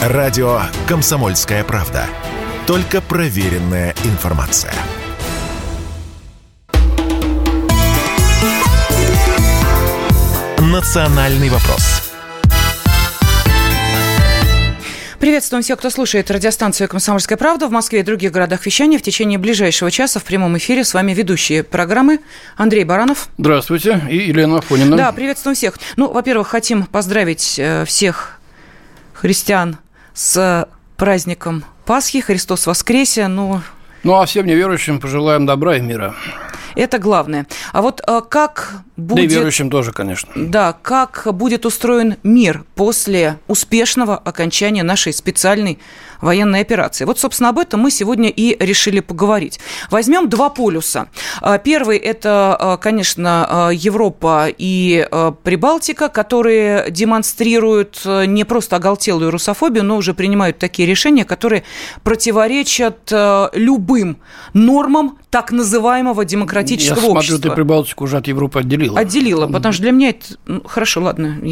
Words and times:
Радио 0.00 0.62
«Комсомольская 0.88 1.62
правда». 1.62 2.06
Только 2.66 3.02
проверенная 3.02 3.94
информация. 4.04 4.72
«Национальный 10.58 11.50
вопрос» 11.50 12.10
Приветствуем 15.18 15.62
всех, 15.62 15.78
кто 15.78 15.90
слушает 15.90 16.30
радиостанцию 16.30 16.88
«Комсомольская 16.88 17.36
правда» 17.36 17.66
в 17.66 17.70
Москве 17.70 18.00
и 18.00 18.02
других 18.02 18.32
городах 18.32 18.64
вещания. 18.64 18.98
В 18.98 19.02
течение 19.02 19.38
ближайшего 19.38 19.90
часа 19.90 20.18
в 20.18 20.24
прямом 20.24 20.56
эфире 20.56 20.82
с 20.82 20.94
вами 20.94 21.12
ведущие 21.12 21.62
программы 21.62 22.20
Андрей 22.56 22.84
Баранов. 22.84 23.28
Здравствуйте. 23.36 24.00
И 24.08 24.16
Елена 24.16 24.60
Афонина. 24.60 24.96
Да, 24.96 25.12
приветствуем 25.12 25.54
всех. 25.54 25.78
Ну, 25.96 26.10
во-первых, 26.10 26.48
хотим 26.48 26.86
поздравить 26.86 27.58
э, 27.58 27.84
всех 27.84 28.40
христиан 29.12 29.76
с 30.14 30.68
праздником 30.96 31.64
Пасхи. 31.86 32.20
Христос 32.20 32.66
воскресе. 32.66 33.28
Ну, 33.28 33.60
ну 34.02 34.14
а 34.14 34.26
всем 34.26 34.46
неверующим 34.46 35.00
пожелаем 35.00 35.46
добра 35.46 35.76
и 35.76 35.80
мира. 35.80 36.14
Это 36.74 36.98
главное. 36.98 37.46
А 37.72 37.82
вот 37.82 38.00
э, 38.06 38.20
как 38.28 38.82
будет... 39.00 39.16
Да 39.16 39.22
и 39.22 39.26
верующим 39.26 39.70
тоже, 39.70 39.92
конечно. 39.92 40.30
Да, 40.36 40.72
как 40.72 41.26
будет 41.32 41.66
устроен 41.66 42.16
мир 42.22 42.64
после 42.74 43.38
успешного 43.48 44.16
окончания 44.16 44.82
нашей 44.82 45.12
специальной 45.12 45.78
военной 46.20 46.60
операции. 46.60 47.04
Вот, 47.04 47.18
собственно, 47.18 47.48
об 47.50 47.58
этом 47.58 47.80
мы 47.80 47.90
сегодня 47.90 48.28
и 48.28 48.56
решили 48.62 49.00
поговорить. 49.00 49.60
Возьмем 49.90 50.28
два 50.28 50.50
полюса. 50.50 51.08
А, 51.40 51.58
первый– 51.58 51.98
это, 51.98 52.56
а, 52.58 52.76
конечно, 52.76 53.46
а, 53.48 53.70
Европа 53.70 54.48
и 54.48 55.08
Прибалтика, 55.42 56.08
которые 56.08 56.90
демонстрируют 56.90 58.02
не 58.04 58.44
просто 58.44 58.76
оголтелую 58.76 59.30
русофобию, 59.30 59.84
но 59.84 59.96
уже 59.96 60.14
принимают 60.14 60.58
такие 60.58 60.86
решения, 60.86 61.24
которые 61.24 61.62
противоречат 62.02 63.10
любым 63.54 64.18
нормам 64.52 65.18
так 65.30 65.52
называемого 65.52 66.24
демократического 66.24 67.00
Я 67.00 67.10
общества. 67.10 67.36
смотрю, 67.36 67.50
ты 67.50 67.54
Прибалтику 67.54 68.04
уже 68.04 68.16
от 68.18 68.26
Европы 68.26 68.58
отделила. 68.98 69.44
Отделила, 69.44 69.46
потому 69.46 69.72
что 69.72 69.82
для 69.82 69.92
меня 69.92 70.10
это... 70.10 70.26
Ну, 70.46 70.62
хорошо, 70.64 71.02
ладно. 71.02 71.38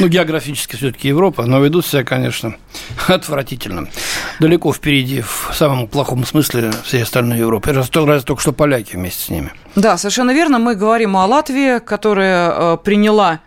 Ну, 0.00 0.08
географически 0.08 0.76
все-таки 0.76 1.08
Европа, 1.08 1.44
но 1.44 1.60
ведут 1.60 1.84
себя, 1.84 2.02
конечно, 2.02 2.56
отвратительно. 3.08 3.88
Далеко 4.40 4.72
впереди, 4.72 5.20
в 5.20 5.50
самом 5.52 5.86
плохом 5.86 6.24
смысле, 6.24 6.72
всей 6.84 7.02
остальной 7.02 7.38
Европы. 7.38 7.72
Раз, 7.72 7.90
раз 7.94 8.24
только 8.24 8.40
что 8.40 8.52
поляки 8.52 8.96
вместе 8.96 9.24
с 9.24 9.28
ними. 9.28 9.52
Да, 9.76 9.96
совершенно 9.98 10.32
верно. 10.32 10.58
Мы 10.58 10.76
говорим 10.76 11.16
о 11.16 11.26
Латвии, 11.26 11.78
которая 11.78 12.52
э, 12.52 12.76
приняла 12.82 13.40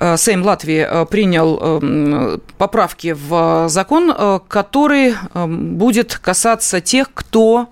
э, 0.00 0.16
Сейм 0.16 0.42
Латвии 0.42 0.86
э, 0.88 1.06
принял 1.06 2.40
поправки 2.58 3.14
в 3.16 3.68
закон, 3.68 4.40
который 4.48 5.14
будет 5.34 6.18
касаться 6.18 6.80
тех, 6.80 7.12
кто 7.14 7.68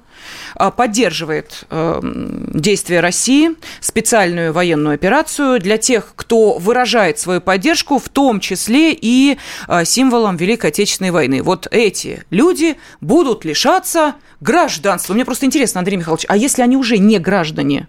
поддерживает 0.70 1.64
э, 1.70 2.00
действия 2.02 3.00
России, 3.00 3.50
специальную 3.80 4.52
военную 4.52 4.94
операцию 4.94 5.60
для 5.60 5.78
тех, 5.78 6.12
кто 6.16 6.58
выражает 6.58 7.18
свою 7.18 7.40
поддержку, 7.40 7.98
в 7.98 8.08
том 8.08 8.40
числе 8.40 8.92
и 8.92 9.38
а, 9.68 9.84
символом 9.84 10.36
Великой 10.36 10.70
Отечественной 10.70 11.10
войны. 11.10 11.42
Вот 11.42 11.66
эти 11.70 12.24
люди 12.30 12.76
будут 13.00 13.44
лишаться 13.44 14.14
гражданства. 14.40 15.14
Мне 15.14 15.24
просто 15.24 15.46
интересно, 15.46 15.80
Андрей 15.80 15.96
Михайлович, 15.96 16.26
а 16.28 16.36
если 16.36 16.62
они 16.62 16.76
уже 16.76 16.98
не 16.98 17.18
граждане? 17.18 17.88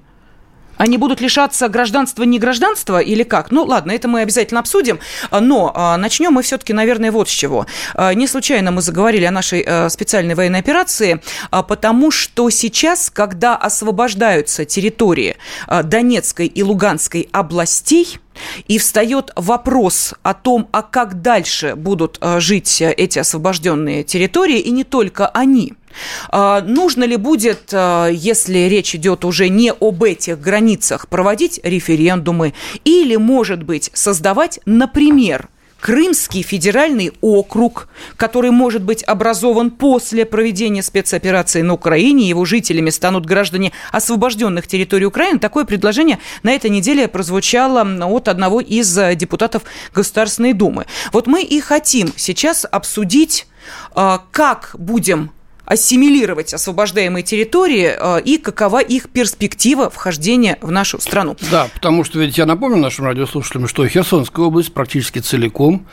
Они 0.78 0.98
будут 0.98 1.22
лишаться 1.22 1.68
гражданства, 1.70 2.24
не 2.24 2.40
гражданства 2.40 3.00
или 3.00 3.24
как? 3.24 3.52
Ну, 3.52 3.64
ладно, 3.64 3.92
это 3.92 4.08
мы 4.08 4.22
обязательно 4.22 4.60
обсудим. 4.60 5.00
Но 5.32 5.72
а, 5.76 5.98
начнем 5.98 6.34
мы 6.34 6.44
все-таки, 6.44 6.74
наверное, 6.74 7.12
вот 7.12 7.30
с 7.30 7.32
чего. 7.32 7.66
А, 7.94 8.14
не 8.14 8.28
случайно 8.28 8.72
мы 8.72 8.82
заговорили 8.82 9.26
о 9.26 9.32
нашей 9.32 9.64
а, 9.66 9.90
специальной 9.90 10.36
военной 10.36 10.60
операции, 10.60 11.22
потому 11.52 12.12
что 12.12 12.50
сейчас, 12.50 13.10
когда 13.10 13.56
освобождаются 13.56 14.66
территории 14.66 15.38
Донецкой 15.68 16.48
и 16.48 16.64
Луганской 16.64 17.30
областей, 17.32 18.20
и 18.68 18.78
встает 18.78 19.32
вопрос 19.36 20.14
о 20.24 20.34
том, 20.34 20.68
а 20.72 20.82
как 20.82 21.22
дальше 21.22 21.76
будут 21.76 22.20
жить 22.38 22.82
эти 22.82 23.20
освобожденные 23.20 24.04
территории, 24.04 24.60
и 24.60 24.72
не 24.72 24.84
только 24.84 25.28
они– 25.28 25.74
а, 26.30 26.62
нужно 26.62 27.04
ли 27.04 27.16
будет, 27.16 27.70
а, 27.74 28.08
если 28.08 28.60
речь 28.60 28.96
идет 28.96 29.26
уже 29.26 29.50
не 29.50 29.72
об 29.72 30.04
этих 30.04 30.40
границах, 30.40 31.08
проводить 31.08 31.60
референдумы? 31.64 32.54
Или, 32.84 33.16
может 33.16 33.64
быть, 33.64 33.90
создавать, 33.94 34.60
например, 34.66 35.50
Крымский 35.80 36.42
федеральный 36.42 37.14
округ, 37.22 37.88
который 38.16 38.52
может 38.52 38.82
быть 38.82 39.04
образован 39.04 39.72
после 39.72 40.26
проведения 40.26 40.82
спецоперации 40.82 41.62
на 41.62 41.74
Украине, 41.74 42.28
его 42.28 42.46
жителями 42.46 42.90
станут 42.90 43.26
граждане 43.26 43.72
освобожденных 43.92 44.68
территорий 44.68 45.06
Украины. 45.06 45.40
Такое 45.40 45.66
предложение 45.66 46.20
на 46.44 46.52
этой 46.52 46.70
неделе 46.70 47.08
прозвучало 47.08 47.82
от 48.06 48.28
одного 48.28 48.60
из 48.60 48.98
депутатов 49.16 49.64
Государственной 49.94 50.54
Думы. 50.54 50.86
Вот 51.14 51.28
мы 51.28 51.44
и 51.44 51.60
хотим 51.60 52.12
сейчас 52.16 52.66
обсудить, 52.70 53.48
а, 53.94 54.24
как 54.32 54.76
будем 54.78 55.32
ассимилировать 55.68 56.54
освобождаемые 56.54 57.24
территории 57.24 57.92
э, 57.96 58.22
и 58.22 58.38
какова 58.38 58.82
их 58.82 59.10
перспектива 59.10 59.90
вхождения 59.90 60.58
в 60.62 60.72
нашу 60.72 61.00
страну. 61.02 61.36
Да, 61.52 61.68
потому 61.74 62.06
что 62.06 62.20
ведь 62.20 62.38
я 62.38 62.46
напомню 62.46 62.78
нашим 62.78 63.06
радиослушателям, 63.06 63.68
что 63.68 63.86
Херсонская 63.86 64.46
область 64.46 64.74
практически 64.74 65.20
целиком 65.20 65.86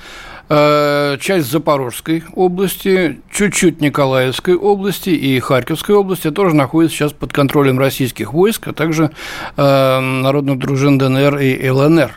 часть 0.49 1.51
Запорожской 1.51 2.23
области, 2.35 3.21
чуть-чуть 3.31 3.81
Николаевской 3.81 4.55
области 4.55 5.11
и 5.11 5.41
Харьковской 5.41 5.95
области 5.95 6.31
тоже 6.31 6.55
находятся 6.55 6.97
сейчас 6.97 7.13
под 7.13 7.33
контролем 7.33 7.79
российских 7.79 8.33
войск, 8.33 8.69
а 8.69 8.73
также 8.73 9.11
э, 9.57 10.01
народных 10.01 10.59
дружин 10.59 10.99
ДНР 10.99 11.39
и 11.39 11.71
ЛНР. 11.71 12.13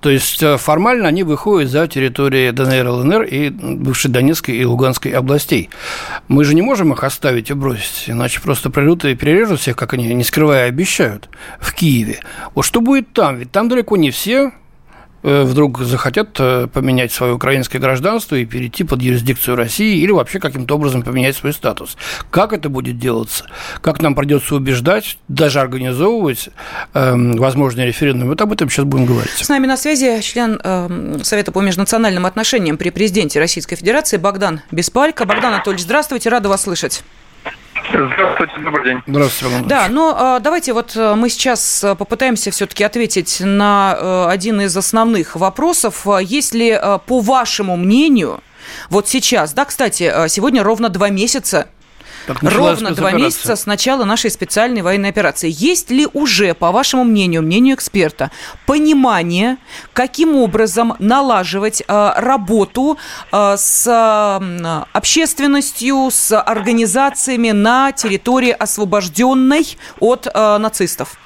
То 0.00 0.10
есть 0.10 0.42
э, 0.42 0.56
формально 0.56 1.08
они 1.08 1.22
выходят 1.22 1.70
за 1.70 1.86
территории 1.86 2.50
ДНР, 2.50 2.88
ЛНР 2.88 3.22
и 3.22 3.50
бывшей 3.50 4.10
Донецкой 4.10 4.56
и 4.56 4.64
Луганской 4.64 5.12
областей. 5.12 5.70
Мы 6.26 6.44
же 6.44 6.54
не 6.54 6.62
можем 6.62 6.92
их 6.92 7.04
оставить 7.04 7.50
и 7.50 7.54
бросить, 7.54 8.04
иначе 8.08 8.40
просто 8.40 8.70
придут 8.70 9.04
и 9.04 9.14
перережут 9.14 9.60
всех, 9.60 9.76
как 9.76 9.94
они, 9.94 10.12
не 10.14 10.24
скрывая, 10.24 10.68
обещают, 10.68 11.28
в 11.60 11.72
Киеве. 11.74 12.20
Вот 12.54 12.64
что 12.64 12.80
будет 12.80 13.12
там? 13.12 13.36
Ведь 13.36 13.52
там 13.52 13.68
далеко 13.68 13.96
не 13.96 14.10
все 14.10 14.50
Э, 14.50 14.50
вдруг 15.44 15.80
захотят 15.80 16.36
э, 16.38 16.68
поменять 16.72 17.12
свое 17.12 17.34
украинское 17.34 17.80
гражданство 17.80 18.36
и 18.36 18.44
перейти 18.44 18.84
под 18.84 19.02
юрисдикцию 19.02 19.56
России 19.56 19.98
или 19.98 20.10
вообще 20.10 20.38
каким-то 20.38 20.74
образом 20.74 21.02
поменять 21.02 21.36
свой 21.36 21.52
статус. 21.52 21.96
Как 22.30 22.52
это 22.52 22.68
будет 22.68 22.98
делаться? 22.98 23.44
Как 23.80 24.00
нам 24.00 24.14
придется 24.14 24.54
убеждать, 24.54 25.18
даже 25.28 25.60
организовывать 25.60 26.48
э, 26.94 27.14
возможные 27.14 27.86
референдумы? 27.86 28.30
Вот 28.30 28.40
об 28.40 28.52
этом 28.52 28.70
сейчас 28.70 28.84
будем 28.84 29.06
говорить. 29.06 29.30
С 29.30 29.48
нами 29.48 29.66
на 29.66 29.76
связи 29.76 30.20
член 30.22 30.60
э, 30.62 31.18
Совета 31.22 31.52
по 31.52 31.60
межнациональным 31.60 32.26
отношениям 32.26 32.76
при 32.78 32.90
президенте 32.90 33.38
Российской 33.38 33.76
Федерации 33.76 34.16
Богдан 34.16 34.62
Беспалько. 34.70 35.24
Богдан 35.24 35.54
Анатольевич, 35.54 35.84
здравствуйте, 35.84 36.28
рада 36.30 36.48
вас 36.48 36.62
слышать. 36.62 37.02
Здравствуйте, 37.90 38.52
добрый 38.62 38.84
день. 38.84 39.02
Здравствуйте, 39.06 39.54
Иван 39.54 39.68
Да, 39.68 39.88
но 39.88 40.10
ну, 40.10 40.14
а, 40.16 40.40
давайте 40.40 40.72
вот 40.72 40.96
э, 40.96 41.14
мы 41.14 41.28
сейчас 41.28 41.84
э, 41.84 41.94
попытаемся 41.94 42.50
все-таки 42.50 42.84
ответить 42.84 43.40
на 43.40 43.96
э, 43.98 44.26
один 44.28 44.60
из 44.60 44.76
основных 44.76 45.36
вопросов. 45.36 46.06
Есть 46.20 46.54
ли, 46.54 46.78
по 47.06 47.20
вашему 47.20 47.76
мнению, 47.76 48.40
вот 48.90 49.08
сейчас, 49.08 49.52
да, 49.52 49.64
кстати, 49.64 50.12
сегодня 50.28 50.62
ровно 50.62 50.88
два 50.88 51.08
месяца 51.08 51.68
Ровно 52.42 52.92
два 52.92 53.12
месяца 53.12 53.56
с 53.56 53.66
начала 53.66 54.04
нашей 54.04 54.30
специальной 54.30 54.82
военной 54.82 55.08
операции. 55.08 55.50
Есть 55.50 55.90
ли 55.90 56.06
уже, 56.12 56.54
по 56.54 56.72
вашему 56.72 57.04
мнению, 57.04 57.42
мнению 57.42 57.76
эксперта, 57.76 58.30
понимание, 58.66 59.56
каким 59.92 60.36
образом 60.36 60.94
налаживать 60.98 61.82
э, 61.86 62.12
работу 62.16 62.98
э, 63.32 63.54
с 63.56 63.86
э, 63.86 64.84
общественностью, 64.92 66.08
с 66.10 66.38
организациями 66.38 67.50
на 67.50 67.92
территории, 67.92 68.50
освобожденной 68.50 69.76
от 70.00 70.26
э, 70.26 70.58
нацистов? 70.58 71.16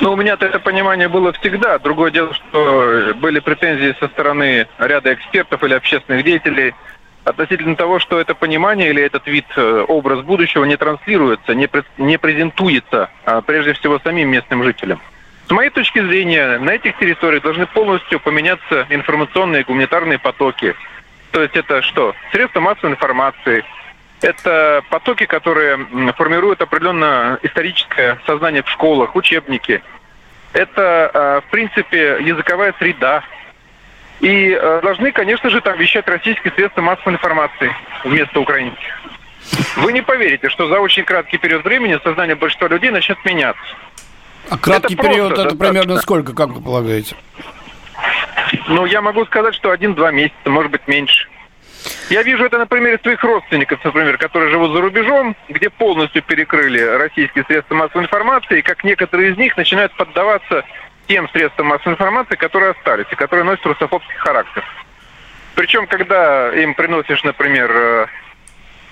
Ну, 0.00 0.12
у 0.12 0.16
меня-то 0.16 0.44
это 0.44 0.58
понимание 0.58 1.08
было 1.08 1.32
всегда. 1.32 1.78
Другое 1.78 2.10
дело, 2.10 2.34
что 2.34 3.14
были 3.16 3.38
претензии 3.40 3.96
со 4.00 4.08
стороны 4.08 4.66
ряда 4.78 5.14
экспертов 5.14 5.62
или 5.62 5.74
общественных 5.74 6.24
деятелей– 6.24 6.74
относительно 7.24 7.74
того, 7.76 7.98
что 7.98 8.20
это 8.20 8.34
понимание 8.34 8.90
или 8.90 9.02
этот 9.02 9.26
вид, 9.26 9.46
э, 9.56 9.84
образ 9.88 10.20
будущего 10.20 10.64
не 10.64 10.76
транслируется, 10.76 11.54
не, 11.54 11.68
не 11.98 12.18
презентуется, 12.18 13.10
а 13.24 13.40
прежде 13.40 13.72
всего 13.72 13.98
самим 13.98 14.28
местным 14.28 14.62
жителям. 14.62 15.00
С 15.46 15.50
моей 15.50 15.70
точки 15.70 16.00
зрения, 16.00 16.58
на 16.58 16.70
этих 16.70 16.96
территориях 16.98 17.42
должны 17.42 17.66
полностью 17.66 18.20
поменяться 18.20 18.86
информационные 18.88 19.62
и 19.62 19.64
гуманитарные 19.64 20.18
потоки. 20.18 20.74
То 21.32 21.42
есть 21.42 21.56
это 21.56 21.82
что? 21.82 22.14
Средства 22.32 22.60
массовой 22.60 22.92
информации, 22.92 23.64
это 24.22 24.82
потоки, 24.88 25.26
которые 25.26 25.78
формируют 26.16 26.62
определенно 26.62 27.38
историческое 27.42 28.18
сознание 28.26 28.62
в 28.62 28.70
школах, 28.70 29.16
учебники. 29.16 29.82
Это, 30.52 31.10
э, 31.12 31.40
в 31.46 31.50
принципе, 31.50 32.18
языковая 32.20 32.74
среда, 32.78 33.24
И 34.20 34.50
э, 34.50 34.80
должны, 34.82 35.12
конечно 35.12 35.50
же, 35.50 35.60
там 35.60 35.76
вещать 35.78 36.06
российские 36.06 36.52
средства 36.52 36.80
массовой 36.82 37.14
информации 37.14 37.74
вместо 38.04 38.40
украинских. 38.40 39.00
Вы 39.76 39.92
не 39.92 40.02
поверите, 40.02 40.48
что 40.48 40.68
за 40.68 40.80
очень 40.80 41.04
краткий 41.04 41.38
период 41.38 41.64
времени 41.64 41.98
сознание 42.02 42.36
большинства 42.36 42.68
людей 42.68 42.90
начнет 42.90 43.22
меняться. 43.24 43.62
А 44.48 44.58
краткий 44.58 44.94
это 44.94 45.02
период 45.02 45.32
это 45.32 45.42
достаточно. 45.42 45.66
примерно 45.66 45.96
сколько, 45.98 46.34
как 46.34 46.50
вы 46.50 46.62
полагаете? 46.62 47.16
Ну, 48.68 48.84
я 48.86 49.02
могу 49.02 49.24
сказать, 49.26 49.54
что 49.54 49.70
один-два 49.70 50.10
месяца, 50.12 50.48
может 50.48 50.70
быть, 50.70 50.86
меньше. 50.86 51.28
Я 52.08 52.22
вижу 52.22 52.44
это 52.44 52.58
на 52.58 52.66
примере 52.66 52.98
своих 52.98 53.22
родственников, 53.22 53.84
например, 53.84 54.16
которые 54.16 54.50
живут 54.50 54.72
за 54.72 54.80
рубежом, 54.80 55.36
где 55.48 55.68
полностью 55.68 56.22
перекрыли 56.22 56.80
российские 56.80 57.44
средства 57.44 57.74
массовой 57.74 58.04
информации, 58.04 58.60
и 58.60 58.62
как 58.62 58.84
некоторые 58.84 59.32
из 59.32 59.36
них 59.36 59.56
начинают 59.56 59.92
поддаваться 59.94 60.64
тем 61.06 61.28
средствам 61.30 61.68
массовой 61.68 61.94
информации, 61.94 62.36
которые 62.36 62.72
остались, 62.72 63.06
и 63.10 63.16
которые 63.16 63.44
носят 63.44 63.64
русофобский 63.66 64.16
характер. 64.16 64.64
Причем, 65.54 65.86
когда 65.86 66.52
им 66.52 66.74
приносишь, 66.74 67.22
например, 67.22 67.70
э, 67.72 68.06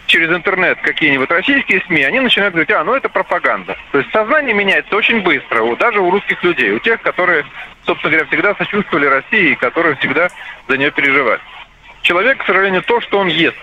через 0.06 0.31
интернет 0.31 0.79
какие-нибудь 0.82 1.31
российские 1.31 1.82
СМИ, 1.87 2.03
они 2.05 2.20
начинают 2.20 2.55
говорить, 2.55 2.70
а, 2.70 2.85
ну 2.85 2.94
это 2.94 3.09
пропаганда. 3.09 3.76
То 3.91 3.99
есть 3.99 4.11
сознание 4.12 4.55
меняется 4.55 4.94
очень 4.94 5.23
быстро, 5.23 5.75
даже 5.76 6.00
у 6.00 6.11
русских 6.11 6.43
людей, 6.44 6.73
у 6.73 6.79
тех, 6.79 7.00
которые, 7.03 7.44
собственно 7.87 8.12
говоря, 8.12 8.29
всегда 8.29 8.55
сочувствовали 8.55 9.06
России 9.06 9.53
и 9.53 9.56
которые 9.56 9.97
всегда 9.97 10.29
за 10.69 10.76
нее 10.76 10.91
переживали 10.91 11.41
человек, 12.03 12.43
к 12.43 12.47
сожалению, 12.47 12.82
то, 12.82 13.00
что 13.00 13.19
он 13.19 13.29
ест, 13.29 13.56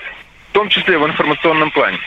в 0.50 0.54
том 0.54 0.70
числе 0.70 0.98
в 0.98 1.06
информационном 1.06 1.72
плане. 1.72 2.00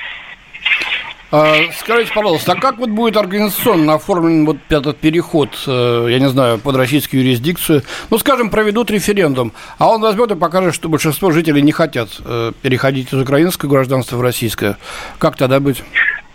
А, 1.35 1.55
скажите, 1.79 2.13
пожалуйста, 2.13 2.53
а 2.53 2.57
как 2.57 2.77
вот 2.77 2.91
будет 2.91 3.17
организационно 3.17 3.95
оформлен 3.95 4.45
вот 4.45 4.59
этот 4.69 4.99
переход, 4.99 5.49
э, 5.67 6.07
я 6.11 6.19
не 6.19 6.29
знаю, 6.29 6.59
под 6.59 6.77
российскую 6.77 7.23
юрисдикцию? 7.23 7.83
Ну, 8.11 8.19
скажем, 8.19 8.51
проведут 8.51 8.91
референдум, 8.91 9.55
а 9.79 9.89
он 9.89 10.03
возьмет 10.03 10.31
и 10.31 10.37
покажет, 10.37 10.75
что 10.75 10.91
большинство 10.91 11.31
жителей 11.31 11.63
не 11.63 11.73
хотят 11.73 12.11
э, 12.23 12.53
переходить 12.61 13.15
из 13.15 13.19
украинского 13.19 13.71
гражданства 13.71 14.19
в 14.19 14.21
российское. 14.21 14.77
Как 15.19 15.37
тогда 15.37 15.59
быть? 15.59 15.83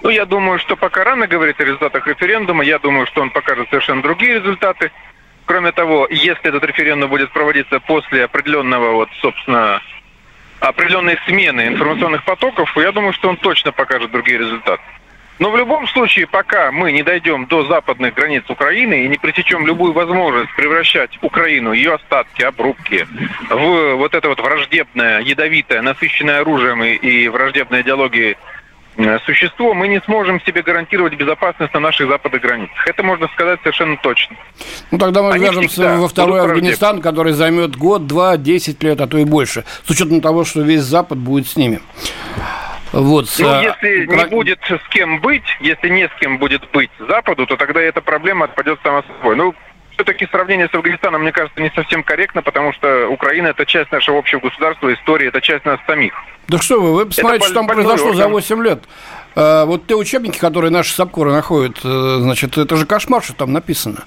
Ну, 0.01 0.10
я 0.10 0.25
думаю, 0.25 0.57
что 0.57 0.75
пока 0.75 1.04
рано 1.04 1.28
говорить 1.28 1.60
о 1.60 1.63
результатах 1.63 2.07
референдума. 2.07 2.63
Я 2.63 2.80
думаю, 2.80 3.06
что 3.06 3.22
он 3.22 3.30
покажет 3.30 3.69
совершенно 3.69 4.01
другие 4.01 4.40
результаты. 4.40 4.92
Кроме 5.45 5.72
того, 5.74 6.07
если 6.10 6.50
этот 6.50 6.63
референдум 6.63 7.12
будет 7.12 7.31
проводиться 7.31 7.80
после 7.81 8.24
определенного, 8.24 8.94
вот, 8.94 9.10
собственно, 9.22 9.80
определенной 10.59 11.18
смены 11.25 11.68
информационных 11.68 12.24
потоков, 12.24 12.75
я 12.77 12.92
думаю, 12.92 13.13
что 13.13 13.30
он 13.30 13.38
точно 13.38 13.71
покажет 13.71 14.12
другие 14.12 14.39
результаты. 14.39 14.81
Но 15.39 15.51
в 15.51 15.57
любом 15.57 15.88
случае, 15.88 16.25
пока 16.25 16.71
мы 16.71 16.92
не 16.92 17.04
дойдем 17.04 17.45
до 17.45 17.63
западных 17.65 18.15
границ 18.15 18.44
Украины 18.50 19.04
и 19.04 19.07
не 19.07 19.18
пресечем 19.18 19.68
любую 19.68 19.94
возможность 19.94 20.54
превращать 20.56 21.12
Украину, 21.21 21.74
ее 21.74 21.94
остатки, 21.95 22.42
обрубки, 22.42 23.07
в 23.50 23.95
вот 23.95 24.15
это 24.15 24.30
вот 24.30 24.39
враждебное, 24.39 25.21
ядовитое, 25.21 25.81
насыщенное 25.83 26.39
оружием 26.42 26.83
и 26.83 27.27
враждебной 27.27 27.81
идеологией 27.81 28.36
существо, 29.25 29.73
мы 29.73 29.88
не 29.88 30.01
сможем 30.01 30.41
себе 30.41 30.61
гарантировать 30.61 31.13
безопасность 31.15 31.73
на 31.73 31.79
наших 31.79 32.09
западных 32.09 32.41
границах. 32.41 32.88
Это 32.88 33.03
можно 33.03 33.27
сказать 33.29 33.59
совершенно 33.61 33.97
точно. 33.97 34.35
Ну, 34.91 34.97
тогда 34.97 35.21
мы 35.21 35.38
вяжемся 35.38 35.97
во 35.97 36.07
второй 36.07 36.41
Афганистан, 36.41 37.01
который 37.01 37.33
займет 37.33 37.75
год, 37.75 38.07
два, 38.07 38.38
десять 38.38 38.81
лет, 38.83 38.99
а 39.01 39.07
то 39.07 39.17
и 39.17 39.25
больше, 39.25 39.65
с 39.85 39.89
учетом 39.89 40.21
того, 40.21 40.45
что 40.45 40.61
весь 40.61 40.81
Запад 40.81 41.17
будет 41.17 41.47
с 41.47 41.55
ними. 41.55 41.79
Вот, 42.94 43.27
ну, 43.39 43.49
а... 43.49 43.61
если 43.61 44.05
не 44.05 44.25
будет 44.27 44.59
с 44.63 44.89
кем 44.89 45.19
быть, 45.19 45.44
если 45.59 45.89
не 45.89 46.07
с 46.07 46.11
кем 46.19 46.38
будет 46.38 46.67
быть 46.71 46.89
Западу, 46.99 47.45
то 47.45 47.57
тогда 47.57 47.81
эта 47.81 48.01
проблема 48.01 48.45
отпадет 48.45 48.79
сама 48.81 49.03
собой. 49.03 49.35
Ну, 49.35 49.53
все-таки 49.97 50.27
сравнение 50.27 50.69
с 50.69 50.73
Афганистаном, 50.73 51.21
мне 51.21 51.31
кажется, 51.31 51.59
не 51.59 51.71
совсем 51.71 52.03
корректно, 52.03 52.44
потому 52.44 52.71
что 52.73 53.07
Украина– 53.09 53.47
это 53.47 53.65
часть 53.65 53.91
нашего 53.91 54.19
общего 54.19 54.39
государства, 54.39 54.94
истории, 54.94 55.27
это 55.27 55.41
часть 55.41 55.65
нас 55.65 55.79
самих. 55.88 56.13
Да 56.47 56.59
что 56.59 56.79
вы, 56.79 56.94
вы 56.94 57.05
посмотрите, 57.07 57.45
что 57.45 57.55
там 57.55 57.67
произошло 57.67 58.09
орган. 58.09 58.23
за 58.23 58.27
8 58.27 58.63
лет. 58.63 58.83
А, 59.35 59.65
вот 59.65 59.88
те 59.88 59.95
учебники, 59.95 60.38
которые 60.38 60.69
наши 60.69 60.94
САПКОРы 60.94 61.31
находят, 61.31 61.79
э, 61.83 62.17
значит, 62.19 62.57
это 62.57 62.75
же 62.75 62.85
кошмар, 62.85 63.23
что 63.23 63.33
там 63.33 63.51
написано. 63.51 64.03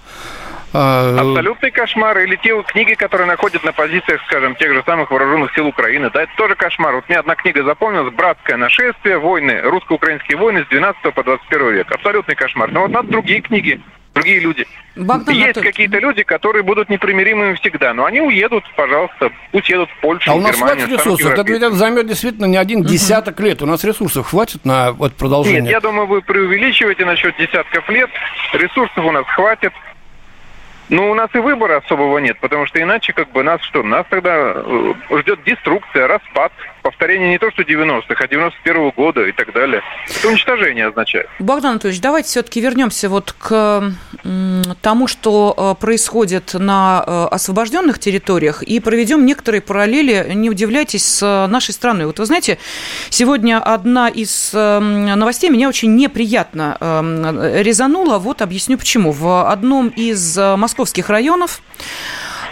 А, 0.72 1.19
Абсолютный 1.19 1.72
кошмар. 1.72 2.19
Или 2.20 2.37
те 2.37 2.62
книги, 2.62 2.94
которые 2.94 3.26
находят 3.26 3.64
на 3.64 3.72
позициях, 3.72 4.22
скажем, 4.26 4.54
тех 4.54 4.72
же 4.72 4.84
самых 4.87 5.10
вооруженных 5.10 5.52
сил 5.54 5.66
Украины. 5.66 6.10
Да, 6.14 6.22
это 6.22 6.32
тоже 6.37 6.54
кошмар. 6.54 6.94
Вот 6.94 7.08
мне 7.08 7.19
одна 7.19 7.34
книга 7.34 7.64
запомнилась. 7.64 8.14
«Братское 8.14 8.56
нашествие. 8.56 9.19
Войны. 9.19 9.60
Русско-украинские 9.62 10.38
войны 10.38 10.64
с 10.64 10.69
12 10.69 11.12
по 11.12 11.25
21 11.25 11.70
век». 11.72 11.90
Абсолютный 11.90 12.37
кошмар. 12.37 12.70
Но 12.70 12.82
вот 12.82 12.90
надо 12.92 13.08
другие 13.08 13.40
книги 13.40 13.81
другие 14.15 14.41
люди. 14.41 14.67
Богдан 14.97 15.35
Есть 15.35 15.45
Анатольевич. 15.47 15.73
какие-то 15.73 15.99
люди, 15.99 16.23
которые 16.25 16.62
будут 16.62 16.89
непримиримыми 16.91 17.55
всегда, 17.55 17.95
но 17.95 18.05
они 18.05 18.21
уедут, 18.21 18.65
пожалуйста, 18.77 19.31
пусть 19.53 19.69
едут 19.69 19.89
в 19.91 20.01
Польшу, 20.01 20.31
А 20.31 20.35
у 20.35 20.41
нас 20.41 20.57
Германию, 20.57 20.87
хватит 20.87 21.01
ресурсов? 21.07 21.33
Это 21.33 21.43
ведь 21.53 21.62
займет 21.75 22.07
действительно 22.07 22.47
не 22.47 22.57
один 22.57 22.83
десяток 22.83 23.39
лет. 23.41 23.62
У 23.62 23.67
нас 23.67 23.85
ресурсов 23.85 24.27
хватит 24.29 24.65
на 24.65 24.93
вот 24.93 25.15
продолжение? 25.15 25.62
Нет, 25.62 25.71
я 25.71 25.81
думаю, 25.81 26.07
вы 26.07 26.23
преувеличиваете 26.23 27.05
насчет 27.05 27.37
десятков 27.37 27.89
лет. 27.89 28.11
Ресурсов 28.53 29.05
у 29.05 29.11
нас 29.12 29.25
хватит. 29.27 29.73
Ну, 30.90 31.08
у 31.08 31.14
нас 31.14 31.31
и 31.34 31.38
выбора 31.38 31.76
особого 31.76 32.19
нет, 32.19 32.37
потому 32.40 32.66
что 32.66 32.82
иначе 32.82 33.12
как 33.12 33.31
бы 33.31 33.44
нас 33.44 33.62
что? 33.62 33.84
Нас 33.84 34.04
тогда 34.10 34.54
э, 34.56 34.92
ждет 35.20 35.38
деструкция, 35.44 36.08
распад, 36.08 36.50
повторение 36.82 37.31
не 37.31 37.38
то 37.38 37.48
что 37.52 37.62
90-х, 37.62 38.16
а 38.19 38.26
91-го 38.26 38.90
года 38.90 39.25
и 39.25 39.31
так 39.31 39.52
далее. 39.52 39.82
Это 40.08 40.28
уничтожение 40.28 40.88
означает. 40.88 41.28
Богдан 41.38 41.72
Анатольевич, 41.72 42.00
давайте 42.00 42.28
все-таки 42.28 42.60
вернемся 42.60 43.08
вот 43.08 43.32
к 43.38 43.92
тому, 44.82 45.06
что 45.06 45.54
э, 45.56 45.81
происходит 45.81 46.54
на 46.54 47.04
э, 47.06 47.26
освобожденных 47.31 48.00
территориях, 48.00 48.64
и 48.64 48.81
проведем 48.81 49.25
некоторые 49.25 49.60
параллели, 49.60 50.32
не 50.34 50.50
удивляйтесь, 50.50 51.06
с 51.20 51.46
нашей 51.48 51.72
страной. 51.72 52.06
Вот 52.06 52.19
вы 52.19 52.26
знаете, 52.26 52.58
сегодня 53.10 53.58
одна 53.58 54.08
из 54.08 54.52
новостей 54.52 55.50
меня 55.50 55.69
очень 55.69 55.94
неприятно 55.94 56.76
резанула. 57.56 58.19
Вот 58.19 58.42
объясню 58.42 58.78
почему. 58.78 59.12
В 59.12 59.50
одном 59.50 59.88
из 59.88 60.37
московских 60.37 60.80
московских 60.81 61.11
районов 61.11 61.61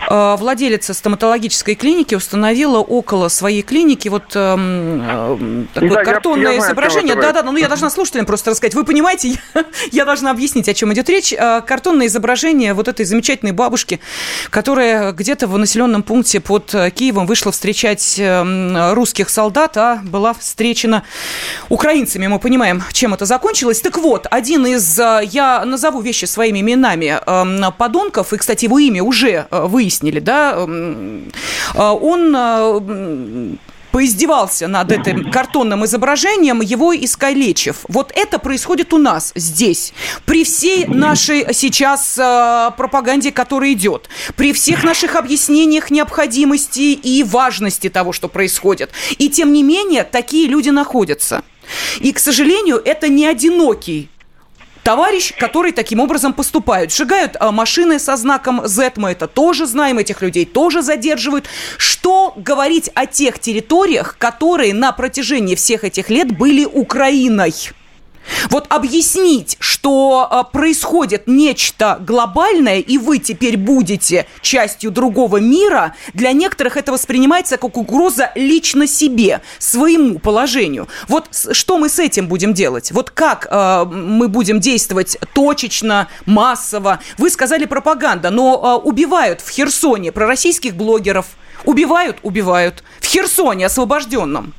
владелица 0.08 0.94
стоматологической 0.94 1.74
клиники 1.74 2.14
установила 2.14 2.78
около 2.78 3.28
своей 3.28 3.62
клиники 3.62 4.08
вот 4.08 4.24
э, 4.34 5.66
такое 5.74 5.90
да, 5.90 6.04
картонное 6.04 6.52
я, 6.52 6.52
я 6.52 6.58
изображение. 6.58 7.14
Да, 7.14 7.32
да, 7.32 7.42
ну 7.42 7.56
я 7.56 7.68
должна 7.68 7.90
слушателям 7.90 8.26
просто 8.26 8.50
рассказать. 8.50 8.74
Вы 8.74 8.84
понимаете, 8.84 9.28
я, 9.54 9.64
я 9.92 10.04
должна 10.04 10.30
объяснить, 10.30 10.68
о 10.68 10.74
чем 10.74 10.92
идет 10.92 11.08
речь. 11.08 11.32
Э, 11.32 11.60
картонное 11.66 12.06
изображение 12.06 12.74
вот 12.74 12.88
этой 12.88 13.04
замечательной 13.04 13.52
бабушки, 13.52 14.00
которая 14.50 15.12
где-то 15.12 15.46
в 15.46 15.58
населенном 15.58 16.02
пункте 16.02 16.40
под 16.40 16.74
э, 16.74 16.90
Киевом 16.90 17.26
вышла 17.26 17.52
встречать 17.52 18.20
русских 18.92 19.30
солдат, 19.30 19.76
а 19.76 20.00
была 20.04 20.34
встречена 20.34 21.02
украинцами. 21.68 22.26
Мы 22.26 22.38
понимаем, 22.38 22.82
чем 22.92 23.14
это 23.14 23.24
закончилось. 23.24 23.80
Так 23.80 23.98
вот, 23.98 24.26
один 24.30 24.66
из, 24.66 24.98
я 24.98 25.64
назову 25.64 26.00
вещи 26.00 26.24
своими 26.24 26.60
именами, 26.60 27.20
подонков, 27.76 28.32
и, 28.32 28.36
кстати, 28.36 28.64
его 28.64 28.78
имя 28.78 29.02
уже 29.02 29.46
выяснилось, 29.50 29.97
выяснили, 29.98 30.20
да, 30.20 30.66
а, 31.74 31.92
он 31.94 32.34
а, 32.36 32.80
поиздевался 33.90 34.68
над 34.68 34.92
этим 34.92 35.30
картонным 35.30 35.84
изображением, 35.84 36.60
его 36.60 36.94
искалечив. 36.94 37.84
Вот 37.88 38.12
это 38.14 38.38
происходит 38.38 38.92
у 38.92 38.98
нас 38.98 39.32
здесь. 39.34 39.92
При 40.24 40.44
всей 40.44 40.84
нашей 40.86 41.52
сейчас 41.54 42.18
э, 42.18 42.70
пропаганде, 42.76 43.32
которая 43.32 43.72
идет, 43.72 44.08
при 44.36 44.52
всех 44.52 44.84
наших 44.84 45.16
объяснениях 45.16 45.90
необходимости 45.90 46.92
и 46.92 47.24
важности 47.24 47.88
того, 47.88 48.12
что 48.12 48.28
происходит. 48.28 48.90
И 49.16 49.30
тем 49.30 49.52
не 49.52 49.62
менее, 49.62 50.04
такие 50.04 50.48
люди 50.48 50.68
находятся. 50.68 51.42
И, 52.00 52.12
к 52.12 52.18
сожалению, 52.18 52.80
это 52.84 53.08
не 53.08 53.26
одинокий 53.26 54.10
товарищ, 54.88 55.34
который 55.36 55.72
таким 55.72 56.00
образом 56.00 56.32
поступают. 56.32 56.90
Сжигают 56.90 57.36
а, 57.38 57.52
машины 57.52 57.98
со 57.98 58.16
знаком 58.16 58.66
Z, 58.66 58.92
мы 58.96 59.10
это 59.10 59.26
тоже 59.26 59.66
знаем, 59.66 59.98
этих 59.98 60.22
людей 60.22 60.46
тоже 60.46 60.80
задерживают. 60.80 61.44
Что 61.76 62.32
говорить 62.36 62.88
о 62.94 63.04
тех 63.04 63.38
территориях, 63.38 64.16
которые 64.16 64.72
на 64.72 64.92
протяжении 64.92 65.56
всех 65.56 65.84
этих 65.84 66.08
лет 66.08 66.34
были 66.34 66.64
Украиной? 66.64 67.52
Вот 68.50 68.66
объяснить, 68.68 69.56
что 69.60 70.26
а, 70.30 70.44
происходит 70.44 71.26
нечто 71.26 71.98
глобальное, 72.00 72.78
и 72.80 72.98
вы 72.98 73.18
теперь 73.18 73.56
будете 73.56 74.26
частью 74.40 74.90
другого 74.90 75.38
мира, 75.38 75.94
для 76.14 76.32
некоторых 76.32 76.76
это 76.76 76.92
воспринимается 76.92 77.56
как 77.56 77.76
угроза 77.76 78.30
лично 78.34 78.86
себе, 78.86 79.40
своему 79.58 80.18
положению. 80.18 80.88
Вот 81.08 81.28
что 81.52 81.78
мы 81.78 81.88
с 81.88 81.98
этим 81.98 82.28
будем 82.28 82.54
делать? 82.54 82.92
Вот 82.92 83.10
как 83.10 83.46
э, 83.50 83.84
мы 83.84 84.28
будем 84.28 84.60
действовать 84.60 85.18
точечно, 85.34 86.08
массово? 86.26 87.00
Вы 87.16 87.30
сказали 87.30 87.64
пропаганда, 87.64 88.30
но 88.30 88.80
э, 88.82 88.88
убивают 88.88 89.40
в 89.40 89.50
Херсоне 89.50 90.12
пророссийских 90.12 90.74
блогеров. 90.74 91.26
Убивают, 91.64 92.18
убивают. 92.22 92.84
В 93.00 93.06
Херсоне 93.06 93.66
освобожденном. 93.66 94.54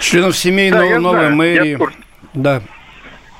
Членов 0.00 0.36
семей 0.36 0.70
да, 0.70 0.78
новой 0.98 0.98
знаю, 0.98 1.36
мэрии. 1.36 1.78
Да. 2.34 2.62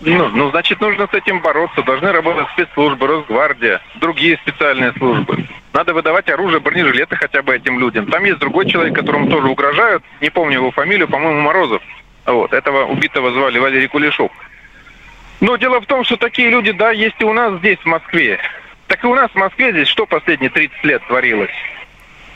Ну, 0.01 0.29
ну, 0.29 0.51
значит, 0.51 0.81
нужно 0.81 1.09
с 1.11 1.15
этим 1.15 1.41
бороться. 1.41 1.83
Должны 1.83 2.13
работать 2.13 2.47
спецслужбы, 2.53 3.07
Росгвардия, 3.07 3.81
другие 3.97 4.37
специальные 4.39 4.93
службы. 4.93 5.49
Надо 5.73 5.93
выдавать 5.93 6.29
оружие, 6.29 6.61
бронежилеты 6.61 7.17
хотя 7.17 7.43
бы 7.43 7.57
этим 7.57 7.81
людям. 7.81 8.07
Там 8.07 8.25
есть 8.25 8.39
другой 8.39 8.69
человек, 8.69 8.95
которому 8.95 9.29
тоже 9.29 9.49
угрожают. 9.49 10.05
Не 10.21 10.31
помню 10.31 10.55
его 10.55 10.71
фамилию, 10.71 11.09
по-моему, 11.09 11.41
Морозов. 11.41 11.83
Вот. 12.27 12.53
Этого 12.53 12.85
убитого 12.85 13.33
звали 13.33 13.59
Валерий 13.59 13.89
Кулешов. 13.89 14.31
Но 15.41 15.57
дело 15.57 15.81
в 15.81 15.87
том, 15.87 16.05
что 16.05 16.17
такие 16.17 16.49
люди, 16.49 16.73
да, 16.73 16.91
есть 16.91 17.17
и 17.21 17.25
у 17.25 17.33
нас 17.33 17.59
здесь, 17.59 17.79
в 17.79 17.87
Москве. 17.87 18.39
Так 18.87 19.03
и 19.05 19.07
у 19.07 19.15
нас 19.15 19.31
в 19.31 19.37
Москве 19.37 19.73
здесь 19.73 19.89
что 19.89 20.07
последние 20.07 20.51
30 20.51 20.85
лет 20.85 21.03
творилось? 21.07 21.51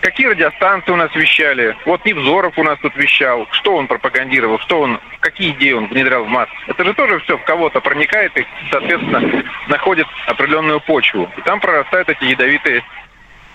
Какие 0.02 0.26
радиостанции 0.26 0.90
у 0.90 0.96
нас 0.96 1.14
вещали? 1.14 1.76
Вот 1.86 2.04
Невзоров 2.04 2.58
у 2.58 2.64
нас 2.64 2.76
тут 2.80 2.96
вещал. 2.96 3.46
Что 3.52 3.76
он 3.76 3.86
пропагандировал? 3.86 4.58
Что 4.58 4.80
он, 4.80 5.00
какие 5.20 5.52
идеи 5.52 5.72
он 5.72 5.86
внедрял 5.86 6.24
в 6.24 6.28
массы? 6.28 6.52
Это 6.66 6.84
же 6.84 6.92
тоже 6.92 7.20
все 7.20 7.38
в 7.38 7.44
кого-то 7.44 7.80
проникает 7.80 8.36
и, 8.36 8.44
соответственно, 8.72 9.44
находит 9.68 10.08
определенную 10.26 10.80
почву. 10.80 11.30
И 11.36 11.40
там 11.42 11.60
прорастают 11.60 12.08
эти 12.08 12.24
ядовитые 12.24 12.82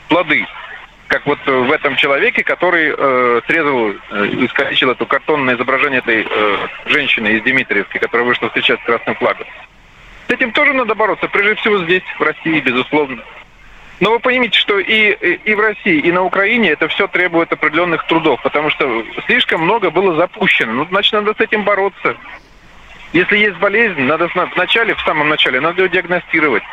плоды. 0.07 0.47
Как 1.07 1.25
вот 1.25 1.39
в 1.45 1.69
этом 1.69 1.97
человеке, 1.97 2.45
который 2.45 2.95
э, 2.97 3.41
срезал, 3.45 3.89
э, 3.89 3.95
искалечил 4.45 4.91
это 4.91 5.05
картонное 5.05 5.55
изображение 5.55 5.99
этой 5.99 6.25
э, 6.29 6.57
женщины 6.85 7.27
из 7.27 7.43
Дмитриевки, 7.43 7.97
которая 7.97 8.25
вышла 8.25 8.47
встречать 8.47 8.79
с 8.79 8.85
красным 8.85 9.15
флагом. 9.15 9.47
С 10.29 10.31
этим 10.31 10.53
тоже 10.53 10.71
надо 10.71 10.95
бороться, 10.95 11.27
прежде 11.27 11.55
всего 11.55 11.83
здесь, 11.83 12.03
в 12.17 12.21
России, 12.21 12.61
безусловно. 12.61 13.21
Но 13.99 14.11
вы 14.11 14.19
поймите, 14.19 14.57
что 14.57 14.79
и, 14.79 15.11
и 15.11 15.55
в 15.55 15.59
России, 15.59 15.99
и 15.99 16.11
на 16.11 16.23
Украине 16.23 16.69
это 16.69 16.87
все 16.87 17.07
требует 17.07 17.51
определенных 17.51 18.05
трудов, 18.05 18.41
потому 18.43 18.69
что 18.69 19.03
слишком 19.25 19.61
много 19.61 19.89
было 19.89 20.15
запущено. 20.15 20.73
Ну, 20.73 20.85
значит, 20.89 21.13
надо 21.13 21.33
с 21.33 21.39
этим 21.39 21.63
бороться. 21.63 22.15
Если 23.13 23.37
есть 23.37 23.57
болезнь, 23.57 24.01
надо 24.01 24.27
в 24.27 24.55
начале, 24.55 24.93
в 24.93 25.01
самом 25.01 25.29
начале, 25.29 25.59
надо 25.59 25.83
ее 25.83 25.89
диагностировать. 25.89 26.63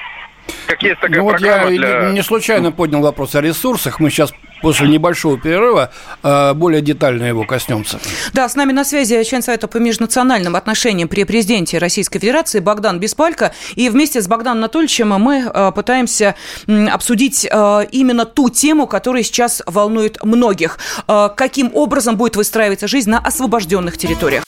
Как 0.66 0.82
есть 0.82 1.00
такая 1.00 1.18
ну, 1.18 1.24
вот 1.24 1.40
я 1.40 1.66
для... 1.66 2.10
не 2.10 2.22
случайно 2.22 2.72
поднял 2.72 3.00
вопрос 3.00 3.34
о 3.34 3.40
ресурсах. 3.40 4.00
Мы 4.00 4.10
сейчас 4.10 4.34
после 4.64 4.88
небольшого 4.88 5.38
перерыва 5.38 5.90
э, 6.22 6.54
более 6.54 6.80
детально 6.80 7.24
его 7.24 7.44
коснемся. 7.44 7.98
Да, 8.32 8.48
с 8.48 8.56
нами 8.56 8.72
на 8.72 8.82
связи 8.82 9.22
член 9.22 9.42
Совета 9.42 9.68
по 9.68 9.76
межнациональным 9.76 10.56
отношениям 10.56 11.06
при 11.06 11.24
президенте 11.24 11.76
Российской 11.76 12.18
Федерации 12.18 12.60
Богдан 12.60 12.98
Беспалько. 12.98 13.52
И 13.74 13.90
вместе 13.90 14.22
с 14.22 14.26
Богданом 14.26 14.58
Анатольевичем 14.64 15.10
мы 15.10 15.50
э, 15.52 15.72
пытаемся 15.72 16.34
обсудить 16.66 17.46
э, 17.50 17.86
именно 17.92 18.24
ту 18.24 18.48
тему, 18.48 18.86
которая 18.86 19.22
сейчас 19.22 19.62
волнует 19.66 20.22
многих. 20.24 20.78
Каким 21.06 21.70
образом 21.74 22.16
будет 22.16 22.36
выстраиваться 22.36 22.88
жизнь 22.88 23.10
на 23.10 23.18
освобожденных 23.18 23.98
территориях? 23.98 24.44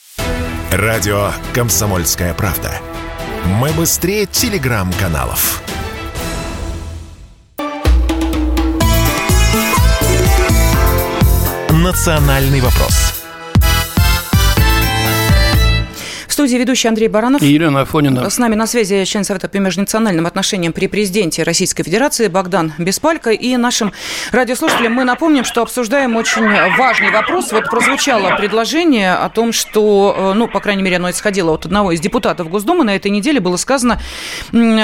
Радио 0.71 1.29
«Комсомольская 1.53 2.33
правда». 2.33 2.71
Мы 3.45 3.69
быстрее 3.71 4.25
телеграм-каналов. 4.25 5.61
«Национальный 11.87 12.59
вопрос» 12.59 13.06
студии 16.37 16.57
ведущий 16.57 16.87
Андрей 16.87 17.07
Баранов. 17.07 17.41
И 17.41 17.47
Елена 17.47 17.81
Афонина. 17.81 18.29
С 18.29 18.37
нами 18.37 18.53
на 18.53 18.67
связи 18.67 19.03
член 19.05 19.23
Совета 19.23 19.49
по 19.49 19.57
межнациональным 19.57 20.27
отношениям 20.27 20.71
при 20.71 20.85
президенте 20.85 21.41
Российской 21.41 21.81
Федерации 21.81 22.27
Богдан 22.27 22.73
Беспалько. 22.77 23.31
И 23.31 23.57
нашим 23.57 23.91
радиослушателям 24.31 24.93
мы 24.93 25.03
напомним, 25.03 25.45
что 25.45 25.63
обсуждаем 25.63 26.15
очень 26.15 26.47
важный 26.77 27.09
вопрос. 27.09 27.51
Вот 27.51 27.67
прозвучало 27.71 28.35
предложение 28.37 29.15
о 29.15 29.29
том, 29.29 29.51
что, 29.51 30.15
э, 30.15 30.33
ну, 30.33 30.47
по 30.47 30.59
крайней 30.59 30.83
мере, 30.83 30.97
оно 30.97 31.09
исходило 31.09 31.55
от 31.55 31.65
одного 31.65 31.91
из 31.91 32.01
депутатов 32.01 32.49
Госдумы. 32.49 32.83
На 32.83 32.95
этой 32.95 33.09
неделе 33.09 33.39
было 33.39 33.57
сказано, 33.57 33.99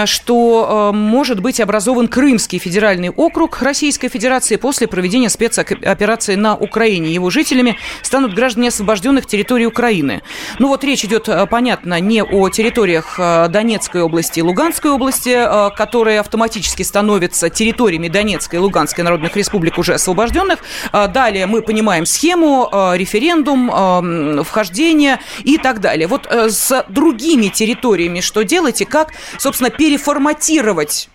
что 0.05 0.89
э, 0.91 0.95
может 0.95 1.39
быть 1.39 1.59
образован 1.59 2.07
Крымский 2.07 2.57
федеральный 2.57 3.11
округ 3.11 3.61
Российской 3.61 4.09
Федерации 4.09 4.55
после 4.55 4.87
проведения 4.87 5.29
спецоперации 5.29 6.33
на 6.33 6.55
Украине. 6.55 7.13
Его 7.13 7.29
жителями 7.29 7.77
станут 8.01 8.33
граждане 8.33 8.69
освобожденных 8.69 9.27
территорий 9.27 9.67
Украины. 9.67 10.23
Ну 10.57 10.69
вот 10.69 10.83
речь 10.83 11.05
идет 11.05 11.29
э, 11.29 11.42
понятно, 11.45 11.99
не 11.99 12.23
о 12.23 12.49
территориях 12.49 13.15
э, 13.17 13.47
Донецкой 13.49 14.01
области 14.01 14.39
и 14.39 14.41
Луганской 14.41 14.91
области, 14.91 15.29
э, 15.29 15.69
которые 15.75 16.19
автоматически 16.19 16.83
становятся 16.83 17.49
территориями 17.49 18.07
Донецкой 18.07 18.59
и 18.59 18.61
Луганской 18.61 19.03
народных 19.03 19.35
республик 19.35 19.77
уже 19.77 19.93
освобожденных. 19.93 20.59
Э, 20.91 21.07
далее 21.07 21.45
мы 21.45 21.61
понимаем 21.61 22.05
схему, 22.05 22.69
референдум, 22.71 24.43
вхождение 24.43 25.19
и 25.43 25.57
так 25.57 25.79
далее. 25.79 26.07
Вот 26.07 26.27
с 26.29 26.85
другими 26.89 27.47
территориями 27.47 28.19
что 28.21 28.43
делать 28.43 28.81
и 28.81 28.85
как, 28.85 29.11
собственно, 29.37 29.69
переформатировать 29.69 31.09
Э, 31.09 31.12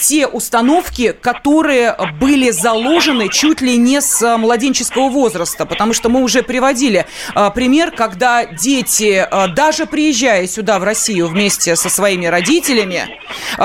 те 0.00 0.26
установки, 0.26 1.12
которые 1.12 1.96
были 2.20 2.50
заложены 2.50 3.28
чуть 3.28 3.60
ли 3.60 3.76
не 3.76 4.00
с 4.00 4.36
младенческого 4.36 5.08
возраста, 5.08 5.66
потому 5.66 5.92
что 5.92 6.08
мы 6.08 6.22
уже 6.22 6.42
приводили 6.42 7.06
э, 7.34 7.50
пример, 7.54 7.90
когда 7.90 8.44
дети, 8.44 9.26
даже 9.54 9.86
приезжая 9.86 10.46
сюда 10.46 10.78
в 10.78 10.84
Россию 10.84 11.28
вместе 11.28 11.76
со 11.76 11.88
своими 11.88 12.26
родителями, 12.26 13.20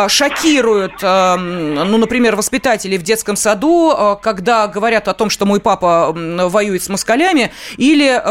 шокируют, 0.07 1.01
ну, 1.01 1.97
например, 1.97 2.35
воспитателей 2.35 2.97
в 2.97 3.03
детском 3.03 3.35
саду, 3.35 4.17
когда 4.21 4.67
говорят 4.67 5.07
о 5.07 5.13
том, 5.13 5.29
что 5.29 5.45
мой 5.45 5.59
папа 5.59 6.13
воюет 6.13 6.83
с 6.83 6.89
москалями, 6.89 7.51
или 7.77 8.21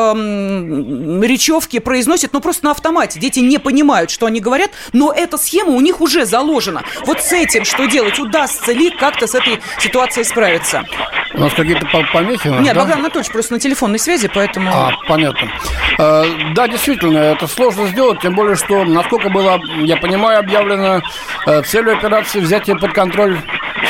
речевки 1.25 1.79
произносят, 1.79 2.33
ну, 2.33 2.41
просто 2.41 2.67
на 2.67 2.71
автомате. 2.73 3.21
Дети 3.21 3.41
не 3.41 3.59
понимают, 3.59 4.11
что 4.11 4.27
они 4.27 4.41
говорят, 4.41 4.71
но 4.93 5.13
эта 5.13 5.39
схема 5.39 5.71
у 5.71 5.81
них 5.81 6.01
уже 6.01 6.27
заложена. 6.27 6.83
Вот 7.09 7.23
с 7.23 7.33
этим 7.33 7.65
что 7.65 7.87
делать? 7.87 8.19
Удастся 8.19 8.71
ли 8.71 8.91
как-то 8.91 9.27
с 9.27 9.35
этой 9.35 9.61
ситуацией 9.79 10.25
справиться? 10.27 10.85
У 11.33 11.41
нас 11.41 11.55
какие-то 11.55 11.87
помехи? 12.13 12.49
Нет, 12.49 12.75
да? 12.75 12.81
Богдан 12.81 12.99
Анатольевич 12.99 13.33
просто 13.33 13.55
на 13.55 13.61
телефонной 13.61 13.99
связи, 13.99 14.31
поэтому... 14.33 14.71
А, 14.71 14.93
понятно. 15.09 15.49
Э, 15.97 16.25
да, 16.55 16.69
действительно, 16.69 17.17
это 17.17 17.47
сложно 17.47 17.87
сделать, 17.87 18.21
тем 18.21 18.35
более, 18.35 18.57
что, 18.57 18.85
насколько 18.85 19.31
было, 19.31 19.59
я 19.81 19.97
понимаю, 19.97 20.41
объявлено 20.41 21.01
э, 21.47 21.63
целью 21.63 21.97
операции 21.97 22.41
взятие 22.41 22.77
под 22.77 22.93
контроль 22.93 23.41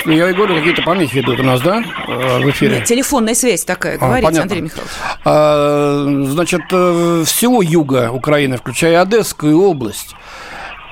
я 0.04 0.30
и 0.30 0.32
говорю, 0.32 0.54
какие-то 0.54 0.82
помехи 0.82 1.18
идут 1.18 1.40
у 1.40 1.42
нас, 1.42 1.60
да, 1.60 1.82
э, 2.06 2.38
в 2.38 2.48
эфире? 2.50 2.76
Нет, 2.76 2.84
телефонная 2.84 3.34
связь 3.34 3.64
такая, 3.64 3.96
а, 3.96 3.98
говорите, 3.98 4.38
а, 4.38 4.42
Андрей 4.42 4.60
Михайлович. 4.60 4.92
А, 5.24 6.06
значит, 6.24 6.62
всего 6.66 7.62
юга 7.62 8.12
Украины, 8.12 8.58
включая 8.58 9.02
Одесскую 9.02 9.60
область, 9.60 10.14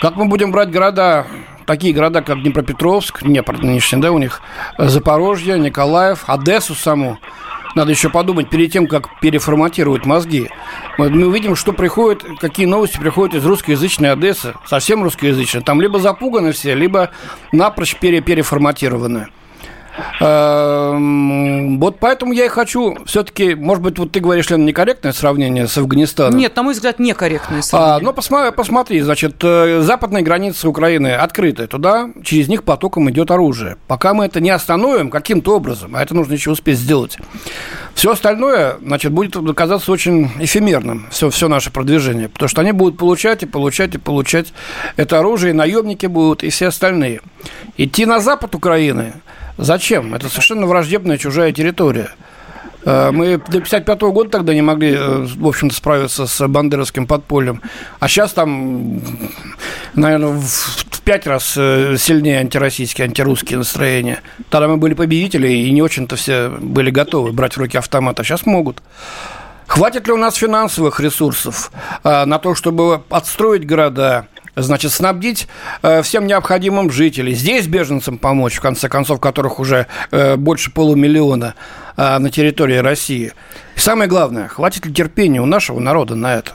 как 0.00 0.16
мы 0.16 0.25
будем 0.25 0.50
брать 0.50 0.73
города 0.73 1.28
такие 1.66 1.92
города, 1.92 2.23
как 2.23 2.42
Днепропетровск, 2.42 3.23
Днепр 3.23 3.58
нынешний, 3.58 4.00
да, 4.00 4.12
у 4.12 4.18
них, 4.18 4.40
Запорожье, 4.78 5.58
Николаев, 5.58 6.25
Одессу 6.26 6.75
саму, 6.75 7.18
надо 7.76 7.90
еще 7.90 8.08
подумать 8.08 8.49
перед 8.49 8.73
тем, 8.73 8.87
как 8.87 9.20
переформатировать 9.20 10.06
мозги. 10.06 10.49
Мы, 10.96 11.11
мы 11.11 11.26
увидим, 11.26 11.54
что 11.56 11.75
приходит, 11.75 12.25
какие 12.40 12.64
новости 12.64 12.96
приходят 12.96 13.35
из 13.35 13.44
русскоязычной 13.44 14.12
Одессы, 14.12 14.54
совсем 14.64 15.02
русскоязычной. 15.02 15.62
Там 15.62 15.82
либо 15.82 15.99
запуганы 15.99 16.52
все, 16.52 16.75
либо 16.75 17.11
напрочь 17.52 17.96
пере 17.96 18.23
переформатированы. 18.23 19.28
Эм, 20.20 21.78
вот 21.80 21.98
поэтому 21.98 22.32
я 22.32 22.46
и 22.46 22.48
хочу 22.48 22.96
все-таки, 23.06 23.54
может 23.54 23.82
быть, 23.82 23.98
вот 23.98 24.12
ты 24.12 24.20
говоришь, 24.20 24.50
Лена, 24.50 24.64
некорректное 24.64 25.12
сравнение 25.12 25.66
с 25.66 25.76
Афганистаном. 25.78 26.38
Нет, 26.38 26.54
на 26.56 26.62
мой 26.62 26.74
взгляд, 26.74 26.98
некорректное 26.98 27.60
а, 27.60 27.62
сравнение. 27.62 27.96
А, 27.96 28.00
ну, 28.00 28.12
посмотри, 28.12 28.52
посмотри, 28.52 29.00
значит, 29.00 29.36
э, 29.42 29.80
западные 29.82 30.22
границы 30.22 30.68
Украины 30.68 31.12
открыты, 31.12 31.66
туда 31.66 32.10
через 32.22 32.48
них 32.48 32.64
потоком 32.64 33.10
идет 33.10 33.30
оружие. 33.30 33.76
Пока 33.86 34.14
мы 34.14 34.26
это 34.26 34.40
не 34.40 34.50
остановим 34.50 35.10
каким-то 35.10 35.56
образом, 35.56 35.96
а 35.96 36.02
это 36.02 36.14
нужно 36.14 36.34
еще 36.34 36.50
успеть 36.50 36.78
сделать, 36.78 37.18
все 37.94 38.12
остальное, 38.12 38.76
значит, 38.82 39.12
будет 39.12 39.36
казаться 39.54 39.90
очень 39.92 40.30
эфемерным, 40.38 41.06
все, 41.10 41.30
все 41.30 41.48
наше 41.48 41.70
продвижение, 41.70 42.28
потому 42.28 42.48
что 42.48 42.60
они 42.60 42.72
будут 42.72 42.98
получать 42.98 43.42
и 43.42 43.46
получать 43.46 43.94
и 43.94 43.98
получать 43.98 44.52
это 44.96 45.18
оружие, 45.18 45.50
и 45.50 45.54
наемники 45.54 46.06
будут, 46.06 46.42
и 46.42 46.50
все 46.50 46.66
остальные. 46.66 47.20
Идти 47.76 48.06
на 48.06 48.20
запад 48.20 48.54
Украины– 48.54 49.12
Зачем? 49.58 50.14
Это 50.14 50.28
совершенно 50.28 50.66
враждебная 50.66 51.18
чужая 51.18 51.52
территория. 51.52 52.10
Э, 52.86 53.10
мы 53.10 53.38
до 53.38 53.60
55 53.60 54.00
года 54.02 54.30
тогда 54.30 54.54
не 54.54 54.62
могли, 54.62 54.94
э, 54.94 55.26
в 55.26 55.46
общем-то, 55.46 55.75
справиться 55.75 56.26
с 56.26 56.46
бандеровским 56.46 57.06
подпольем. 57.06 57.60
А 57.98 58.08
сейчас 58.08 58.32
там, 58.32 59.00
наверное, 59.94 60.40
в 60.40 61.00
пять 61.02 61.26
раз 61.26 61.54
э, 61.56 61.96
сильнее 61.98 62.38
антироссийские, 62.38 63.06
антирусские 63.06 63.58
настроения. 63.58 64.20
Тогда 64.50 64.68
мы 64.68 64.76
были 64.76 64.94
победители, 64.94 65.48
и 65.48 65.70
не 65.72 65.82
очень-то 65.82 66.16
все 66.16 66.48
были 66.48 66.90
готовы 66.90 67.32
брать 67.32 67.54
в 67.54 67.58
руки 67.58 67.76
автомат, 67.76 68.20
а 68.20 68.25
сейчас 68.25 68.46
могут. 68.46 68.82
Хватит 69.66 70.06
ли 70.06 70.12
у 70.12 70.16
нас 70.16 70.36
финансовых 70.36 71.00
ресурсов 71.00 71.72
на 72.04 72.38
то, 72.38 72.54
чтобы 72.54 73.02
отстроить 73.10 73.66
города, 73.66 74.28
значит, 74.56 74.92
снабдить 74.92 75.46
э, 75.82 76.02
всем 76.02 76.26
необходимым 76.26 76.90
жителей, 76.90 77.34
здесь 77.34 77.66
беженцам 77.66 78.18
помочь, 78.18 78.54
в 78.56 78.60
конце 78.60 78.88
концов, 78.88 79.20
которых 79.20 79.60
уже 79.60 79.86
э, 80.10 80.36
больше 80.36 80.70
полумиллиона 80.70 81.54
э, 81.96 82.18
на 82.18 82.30
территории 82.30 82.78
России. 82.78 83.32
И 83.76 83.78
самое 83.78 84.08
главное, 84.08 84.48
хватит 84.48 84.86
ли 84.86 84.92
терпения 84.92 85.40
у 85.40 85.46
нашего 85.46 85.78
народа 85.78 86.14
на 86.14 86.34
это? 86.34 86.52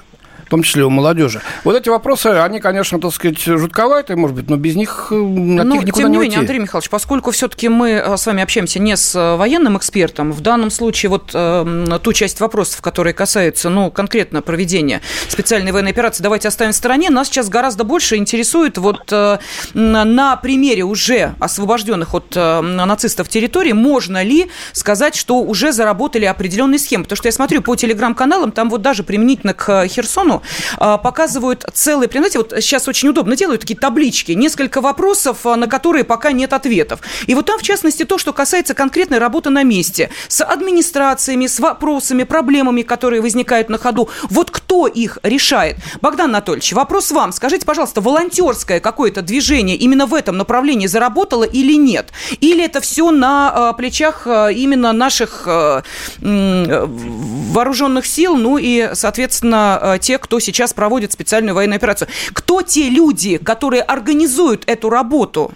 Том 0.51 0.63
числе 0.63 0.84
у 0.84 0.89
молодежи. 0.89 1.41
Вот 1.63 1.77
эти 1.77 1.88
вопросы, 1.88 2.27
они, 2.27 2.60
конечно, 2.60 3.00
так 3.00 3.13
сказать, 3.13 3.39
жутковатые, 3.39 4.17
может 4.17 4.36
быть, 4.36 4.50
но 4.50 4.58
без 4.58 4.75
них 4.75 5.08
от 5.10 5.17
но, 5.17 5.63
них 5.63 5.86
никуда 5.86 6.03
тем 6.03 6.12
не, 6.12 6.17
не 6.17 6.24
менее. 6.24 6.39
Андрей 6.39 6.60
Михайлович, 6.60 6.89
поскольку 6.89 7.31
все-таки 7.31 7.70
мы 7.70 8.03
с 8.17 8.25
вами 8.25 8.43
общаемся 8.43 8.79
не 8.79 8.98
с 8.98 9.38
военным 9.38 9.77
экспертом, 9.77 10.34
в 10.34 10.41
данном 10.41 10.70
случае 10.70 11.10
вот 11.10 11.31
э, 11.34 12.00
ту 12.03 12.12
часть 12.12 12.41
вопросов, 12.41 12.81
которые 12.81 13.13
касаются, 13.13 13.70
ну, 13.70 13.91
конкретно 13.91 14.41
проведения 14.41 15.01
специальной 15.29 15.72
военной 15.72 15.91
операции, 15.91 16.22
давайте 16.22 16.50
оставим 16.50 16.74
в 16.74 16.75
стороне. 16.75 17.10
Нас 17.10 17.29
сейчас 17.29 17.48
гораздо 17.48 17.86
больше 17.86 18.17
интересует 18.17 18.77
вот 18.77 19.10
э, 19.12 19.38
на 19.74 20.36
примере 20.36 20.84
уже 20.84 21.34
освобожденных 21.39 22.13
от 22.13 22.34
э, 22.36 22.60
нацистов 22.60 23.29
территорий, 23.29 23.72
можно 23.72 24.22
ли 24.22 24.50
сказать, 24.74 25.15
что 25.15 25.39
уже 25.39 25.72
заработали 25.72 26.25
определенные 26.25 26.77
схемы? 26.77 27.05
Потому 27.05 27.15
что 27.15 27.29
я 27.29 27.31
смотрю 27.31 27.62
по 27.62 27.77
телеграм-каналам, 27.77 28.51
там 28.51 28.70
вот 28.70 28.81
даже 28.81 29.03
применительно 29.03 29.53
к 29.53 29.88
Херсону 29.88 30.40
э, 30.79 30.98
показывают 31.03 31.65
целые, 31.74 32.10
понимаете, 32.10 32.39
вот 32.39 32.53
сейчас 32.60 32.88
очень 32.88 33.10
удобно 33.10 33.36
делают 33.36 33.62
такие 33.62 33.77
таблички, 33.77 34.31
несколько 34.31 34.81
вопросов, 34.81 35.45
на 35.45 35.67
которые 35.67 36.03
пока 36.03 36.31
нет 36.31 36.53
ответов. 36.53 37.00
И 37.27 37.36
вот 37.36 37.45
там, 37.45 37.60
в 37.60 37.63
частности, 37.63 38.03
то, 38.03 38.17
что 38.17 38.33
касается 38.33 38.74
конкретной 38.74 39.17
работы 39.17 39.50
на 39.50 39.63
месте, 39.63 40.10
с 40.27 40.43
администрациями, 40.43 41.48
с 41.48 41.60
вопросами, 41.60 42.24
проблемами, 42.24 42.81
которые 42.81 43.21
возникают 43.21 43.69
на 43.69 43.77
ходу. 43.77 44.10
Вот 44.24 44.51
кто 44.51 44.88
их 44.88 45.17
решает? 45.24 45.77
Богдан 46.01 46.29
Анатольевич, 46.29 46.74
вопрос 46.74 47.12
вам. 47.12 47.31
Скажите, 47.31 47.65
пожалуйста, 47.65 48.01
волонтерское 48.01 48.79
какое-то 48.79 49.21
движение 49.21 49.75
именно 49.75 50.05
в 50.05 50.13
этом 50.13 50.38
направлении 50.38 50.88
заработало 50.88 51.43
или 51.43 51.74
нет? 51.74 52.12
Или 52.39 52.63
это 52.63 52.81
все 52.81 53.12
на 53.12 53.71
э, 53.74 53.77
плечах 53.77 54.27
именно 54.27 54.93
наших 54.93 55.43
э, 55.45 55.81
вооруженных 56.19 58.05
сил, 58.05 58.36
ну 58.36 58.57
и, 58.57 58.91
соответственно, 58.93 59.98
те, 60.01 60.17
кто 60.17 60.30
сейчас 60.39 60.73
проводит 60.73 61.11
специальную 61.11 61.55
военную 61.55 61.77
операцию? 61.77 62.07
Кто 62.33 62.61
те 62.61 62.89
люди, 62.89 63.38
которые 63.38 63.81
организуют 63.81 64.63
эту 64.67 64.89
работу? 64.89 65.51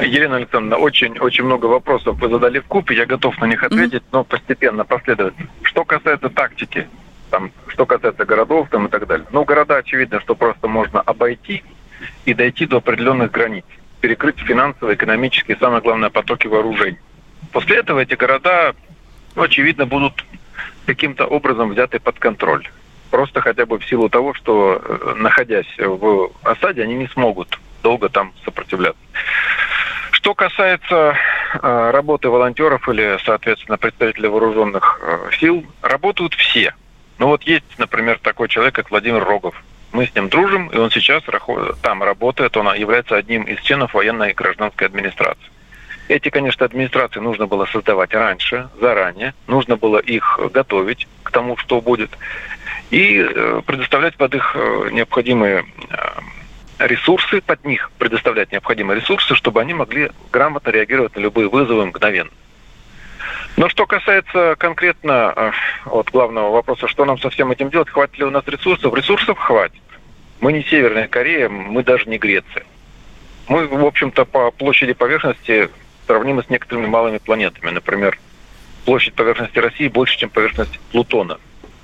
Елена 0.00 0.36
Александровна, 0.36 0.76
очень-очень 0.76 1.44
много 1.44 1.66
вопросов 1.66 2.18
вы 2.18 2.28
задали 2.28 2.58
в 2.58 2.66
купе, 2.66 2.96
я 2.96 3.06
готов 3.06 3.38
на 3.38 3.46
них 3.46 3.62
ответить, 3.62 4.02
mm-hmm. 4.02 4.12
но 4.12 4.24
постепенно, 4.24 4.84
последовательно. 4.84 5.48
Что 5.62 5.84
касается 5.84 6.28
тактики, 6.28 6.88
там, 7.30 7.52
что 7.68 7.86
касается 7.86 8.24
городов 8.24 8.68
там, 8.70 8.86
и 8.86 8.90
так 8.90 9.06
далее. 9.06 9.26
Ну, 9.30 9.44
города, 9.44 9.76
очевидно, 9.76 10.20
что 10.20 10.34
просто 10.34 10.68
можно 10.68 11.00
обойти 11.00 11.62
и 12.24 12.34
дойти 12.34 12.66
до 12.66 12.78
определенных 12.78 13.30
границ, 13.30 13.64
перекрыть 14.00 14.38
финансовые, 14.40 14.96
экономические, 14.96 15.56
самое 15.58 15.82
главное, 15.82 16.10
потоки 16.10 16.46
вооружений. 16.46 16.98
После 17.52 17.76
этого 17.76 18.00
эти 18.00 18.14
города, 18.14 18.74
ну, 19.34 19.42
очевидно, 19.42 19.86
будут 19.86 20.24
каким-то 20.86 21.26
образом 21.26 21.70
взяты 21.70 22.00
под 22.00 22.18
контроль. 22.18 22.68
Просто 23.10 23.40
хотя 23.40 23.66
бы 23.66 23.78
в 23.78 23.86
силу 23.86 24.08
того, 24.08 24.34
что, 24.34 24.80
э, 24.82 25.14
находясь 25.16 25.66
в 25.78 26.30
осаде, 26.42 26.82
они 26.82 26.94
не 26.94 27.08
смогут 27.08 27.58
долго 27.82 28.08
там 28.08 28.32
сопротивляться. 28.44 29.00
Что 30.10 30.34
касается 30.34 31.16
э, 31.54 31.90
работы 31.92 32.28
волонтеров 32.28 32.88
или, 32.88 33.18
соответственно, 33.24 33.78
представителей 33.78 34.28
вооруженных 34.28 35.00
э, 35.02 35.30
сил, 35.38 35.64
работают 35.82 36.34
все. 36.34 36.74
Ну 37.18 37.28
вот 37.28 37.42
есть, 37.44 37.78
например, 37.78 38.18
такой 38.20 38.48
человек, 38.48 38.74
как 38.74 38.90
Владимир 38.90 39.24
Рогов. 39.24 39.54
Мы 39.92 40.06
с 40.06 40.14
ним 40.14 40.28
дружим, 40.28 40.66
и 40.68 40.76
он 40.76 40.90
сейчас 40.90 41.22
там 41.80 42.02
работает, 42.02 42.56
он 42.56 42.74
является 42.74 43.16
одним 43.16 43.44
из 43.44 43.60
членов 43.60 43.94
военной 43.94 44.32
и 44.32 44.34
гражданской 44.34 44.88
администрации. 44.88 45.50
Эти, 46.08 46.28
конечно, 46.28 46.64
администрации 46.64 47.18
нужно 47.18 47.46
было 47.46 47.66
создавать 47.66 48.14
раньше, 48.14 48.68
заранее. 48.80 49.34
Нужно 49.48 49.76
было 49.76 49.98
их 49.98 50.38
готовить 50.52 51.08
к 51.22 51.30
тому, 51.30 51.56
что 51.56 51.80
будет. 51.80 52.10
И 52.90 53.18
э, 53.18 53.62
предоставлять 53.66 54.16
под 54.16 54.34
их 54.34 54.52
э, 54.54 54.90
необходимые 54.92 55.64
э, 55.90 56.86
ресурсы, 56.86 57.40
под 57.40 57.64
них 57.64 57.90
предоставлять 57.98 58.52
необходимые 58.52 59.00
ресурсы, 59.00 59.34
чтобы 59.34 59.60
они 59.60 59.74
могли 59.74 60.10
грамотно 60.30 60.70
реагировать 60.70 61.16
на 61.16 61.20
любые 61.20 61.48
вызовы 61.48 61.86
мгновенно. 61.86 62.30
Но 63.56 63.68
что 63.68 63.86
касается 63.86 64.54
конкретно 64.58 65.52
вот 65.86 66.10
главного 66.10 66.50
вопроса, 66.50 66.88
что 66.88 67.04
нам 67.06 67.18
со 67.18 67.30
всем 67.30 67.50
этим 67.50 67.70
делать, 67.70 67.88
хватит 67.88 68.18
ли 68.18 68.24
у 68.24 68.30
нас 68.30 68.46
ресурсов? 68.46 68.94
Ресурсов 68.94 69.38
хватит. 69.38 69.80
Мы 70.40 70.52
не 70.52 70.62
Северная 70.62 71.08
Корея, 71.08 71.48
мы 71.48 71.82
даже 71.82 72.04
не 72.08 72.18
Греция. 72.18 72.64
Мы, 73.48 73.66
в 73.66 73.84
общем-то, 73.84 74.26
по 74.26 74.50
площади 74.50 74.92
поверхности 74.92 75.70
сравнимы 76.06 76.42
с 76.42 76.50
некоторыми 76.50 76.86
малыми 76.86 77.18
планетами. 77.18 77.70
Например, 77.70 78.18
площадь 78.84 79.14
поверхности 79.14 79.58
России 79.58 79.88
больше, 79.88 80.18
чем 80.18 80.28
поверхность 80.28 80.78
Плутона. 80.92 81.38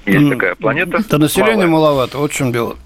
Есть 0.06 0.30
такая 0.30 0.54
планета. 0.54 0.98
Да 1.08 1.18
население 1.18 1.66
маловато, 1.66 2.18
вот 2.18 2.32
в 2.32 2.34
чем 2.34 2.52
дело. 2.52 2.76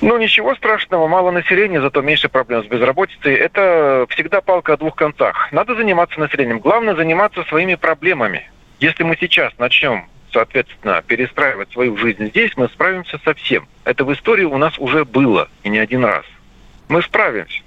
Ну, 0.00 0.18
ничего 0.18 0.54
страшного, 0.56 1.06
мало 1.06 1.30
населения, 1.30 1.80
зато 1.80 2.02
меньше 2.02 2.28
проблем 2.28 2.64
с 2.64 2.66
безработицей. 2.66 3.34
Это 3.34 4.06
всегда 4.10 4.40
палка 4.40 4.72
о 4.72 4.76
двух 4.76 4.96
концах. 4.96 5.52
Надо 5.52 5.76
заниматься 5.76 6.18
населением. 6.18 6.58
Главное 6.58 6.96
заниматься 6.96 7.44
своими 7.44 7.76
проблемами. 7.76 8.50
Если 8.80 9.04
мы 9.04 9.16
сейчас 9.20 9.52
начнем, 9.58 10.06
соответственно, 10.32 11.02
перестраивать 11.06 11.70
свою 11.70 11.96
жизнь 11.96 12.26
здесь, 12.26 12.52
мы 12.56 12.66
справимся 12.66 13.20
со 13.24 13.34
всем. 13.34 13.68
Это 13.84 14.04
в 14.04 14.12
истории 14.12 14.44
у 14.44 14.58
нас 14.58 14.76
уже 14.78 15.04
было, 15.04 15.48
и 15.62 15.68
не 15.68 15.78
один 15.78 16.04
раз. 16.04 16.24
Мы 16.88 17.02
справимся. 17.02 17.60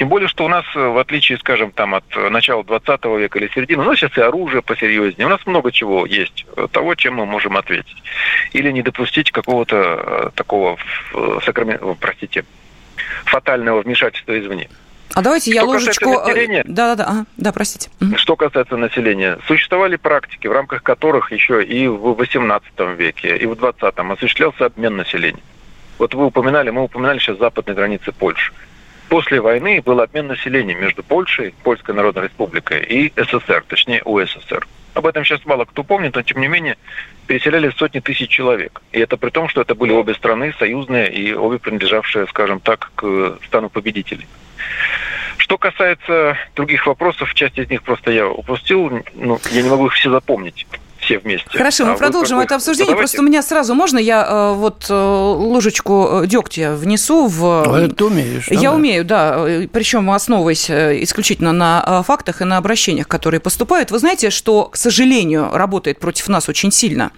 Тем 0.00 0.08
более, 0.08 0.28
что 0.28 0.46
у 0.46 0.48
нас, 0.48 0.64
э, 0.74 0.78
в 0.78 0.96
отличие, 0.96 1.36
скажем, 1.36 1.72
там, 1.72 1.94
от 1.94 2.04
начала 2.30 2.64
20 2.64 3.18
века 3.18 3.38
или 3.38 3.50
середины, 3.54 3.82
у 3.82 3.84
нас 3.84 3.98
сейчас 3.98 4.16
и 4.16 4.22
оружие 4.22 4.62
посерьезнее. 4.62 5.26
У 5.26 5.28
нас 5.28 5.44
много 5.44 5.70
чего 5.70 6.06
есть, 6.06 6.46
э, 6.56 6.68
того, 6.72 6.94
чем 6.94 7.16
мы 7.16 7.26
можем 7.26 7.54
ответить. 7.58 8.02
Или 8.52 8.70
не 8.70 8.80
допустить 8.80 9.30
какого-то 9.30 9.76
э, 9.76 10.30
такого, 10.34 10.78
простите, 12.00 12.46
фатального 13.26 13.82
вмешательства 13.82 14.40
извне. 14.40 14.70
А 15.12 15.20
давайте 15.20 15.50
я 15.50 15.60
что 15.60 15.70
ложечку... 15.70 16.10
Населения, 16.20 16.62
да, 16.64 16.94
да, 16.94 17.04
да, 17.04 17.10
ага, 17.10 17.26
да, 17.36 17.52
простите. 17.52 17.90
Что 18.16 18.36
касается 18.36 18.78
населения, 18.78 19.36
существовали 19.46 19.96
практики, 19.96 20.46
в 20.46 20.52
рамках 20.52 20.82
которых 20.82 21.30
еще 21.30 21.62
и 21.62 21.86
в 21.88 22.14
18 22.14 22.70
веке, 22.96 23.36
и 23.36 23.44
в 23.44 23.52
20-м 23.52 24.12
осуществлялся 24.12 24.64
обмен 24.64 24.96
населением. 24.96 25.44
Вот 25.98 26.14
вы 26.14 26.24
упоминали, 26.24 26.70
мы 26.70 26.84
упоминали 26.84 27.18
сейчас 27.18 27.36
западные 27.36 27.74
границы 27.74 28.12
Польши 28.12 28.50
после 29.10 29.40
войны 29.40 29.82
был 29.82 30.00
обмен 30.00 30.28
населением 30.28 30.80
между 30.80 31.02
Польшей, 31.02 31.52
Польской 31.64 31.94
Народной 31.94 32.24
Республикой 32.24 32.82
и 32.82 33.12
СССР, 33.16 33.64
точнее 33.66 34.02
УССР. 34.04 34.66
Об 34.94 35.06
этом 35.06 35.24
сейчас 35.24 35.44
мало 35.44 35.64
кто 35.64 35.82
помнит, 35.82 36.14
но 36.14 36.22
тем 36.22 36.40
не 36.40 36.48
менее 36.48 36.76
переселяли 37.26 37.70
сотни 37.76 38.00
тысяч 38.00 38.30
человек. 38.30 38.80
И 38.92 39.00
это 39.00 39.16
при 39.16 39.30
том, 39.30 39.48
что 39.48 39.60
это 39.60 39.74
были 39.74 39.92
обе 39.92 40.14
страны 40.14 40.54
союзные 40.58 41.12
и 41.12 41.34
обе 41.34 41.58
принадлежавшие, 41.58 42.26
скажем 42.28 42.60
так, 42.60 42.92
к 42.94 43.38
стану 43.46 43.68
победителей. 43.68 44.26
Что 45.38 45.58
касается 45.58 46.38
других 46.54 46.86
вопросов, 46.86 47.34
часть 47.34 47.58
из 47.58 47.68
них 47.68 47.82
просто 47.82 48.12
я 48.12 48.28
упустил, 48.28 49.02
ну, 49.14 49.40
я 49.50 49.62
не 49.62 49.70
могу 49.70 49.86
их 49.86 49.92
все 49.94 50.10
запомнить 50.10 50.66
все 51.10 51.18
вместе. 51.18 51.46
Хорошо, 51.50 51.84
мы 51.86 51.92
а 51.92 51.96
продолжим 51.96 52.38
это 52.38 52.54
обсуждение. 52.54 52.92
Давайте... 52.92 53.00
Просто 53.16 53.22
у 53.22 53.24
меня 53.24 53.42
сразу 53.42 53.74
можно 53.74 53.98
я 53.98 54.26
э, 54.28 54.54
вот 54.54 54.86
э, 54.88 54.94
ложечку 54.94 56.22
э, 56.22 56.26
дегтя 56.26 56.74
внесу 56.74 57.26
в... 57.26 57.44
А 57.44 57.80
это 57.80 57.94
ты 57.94 58.04
умеешь. 58.04 58.46
Я 58.48 58.60
давай. 58.60 58.78
умею, 58.78 59.04
да. 59.04 59.46
Причем 59.72 60.10
основываясь 60.10 60.70
исключительно 60.70 61.52
на 61.52 62.02
фактах 62.06 62.42
и 62.42 62.44
на 62.44 62.58
обращениях, 62.58 63.08
которые 63.08 63.40
поступают. 63.40 63.90
Вы 63.90 63.98
знаете, 63.98 64.30
что, 64.30 64.66
к 64.66 64.76
сожалению, 64.76 65.50
работает 65.52 65.98
против 65.98 66.28
нас 66.28 66.48
очень 66.48 66.70
сильно. 66.70 67.10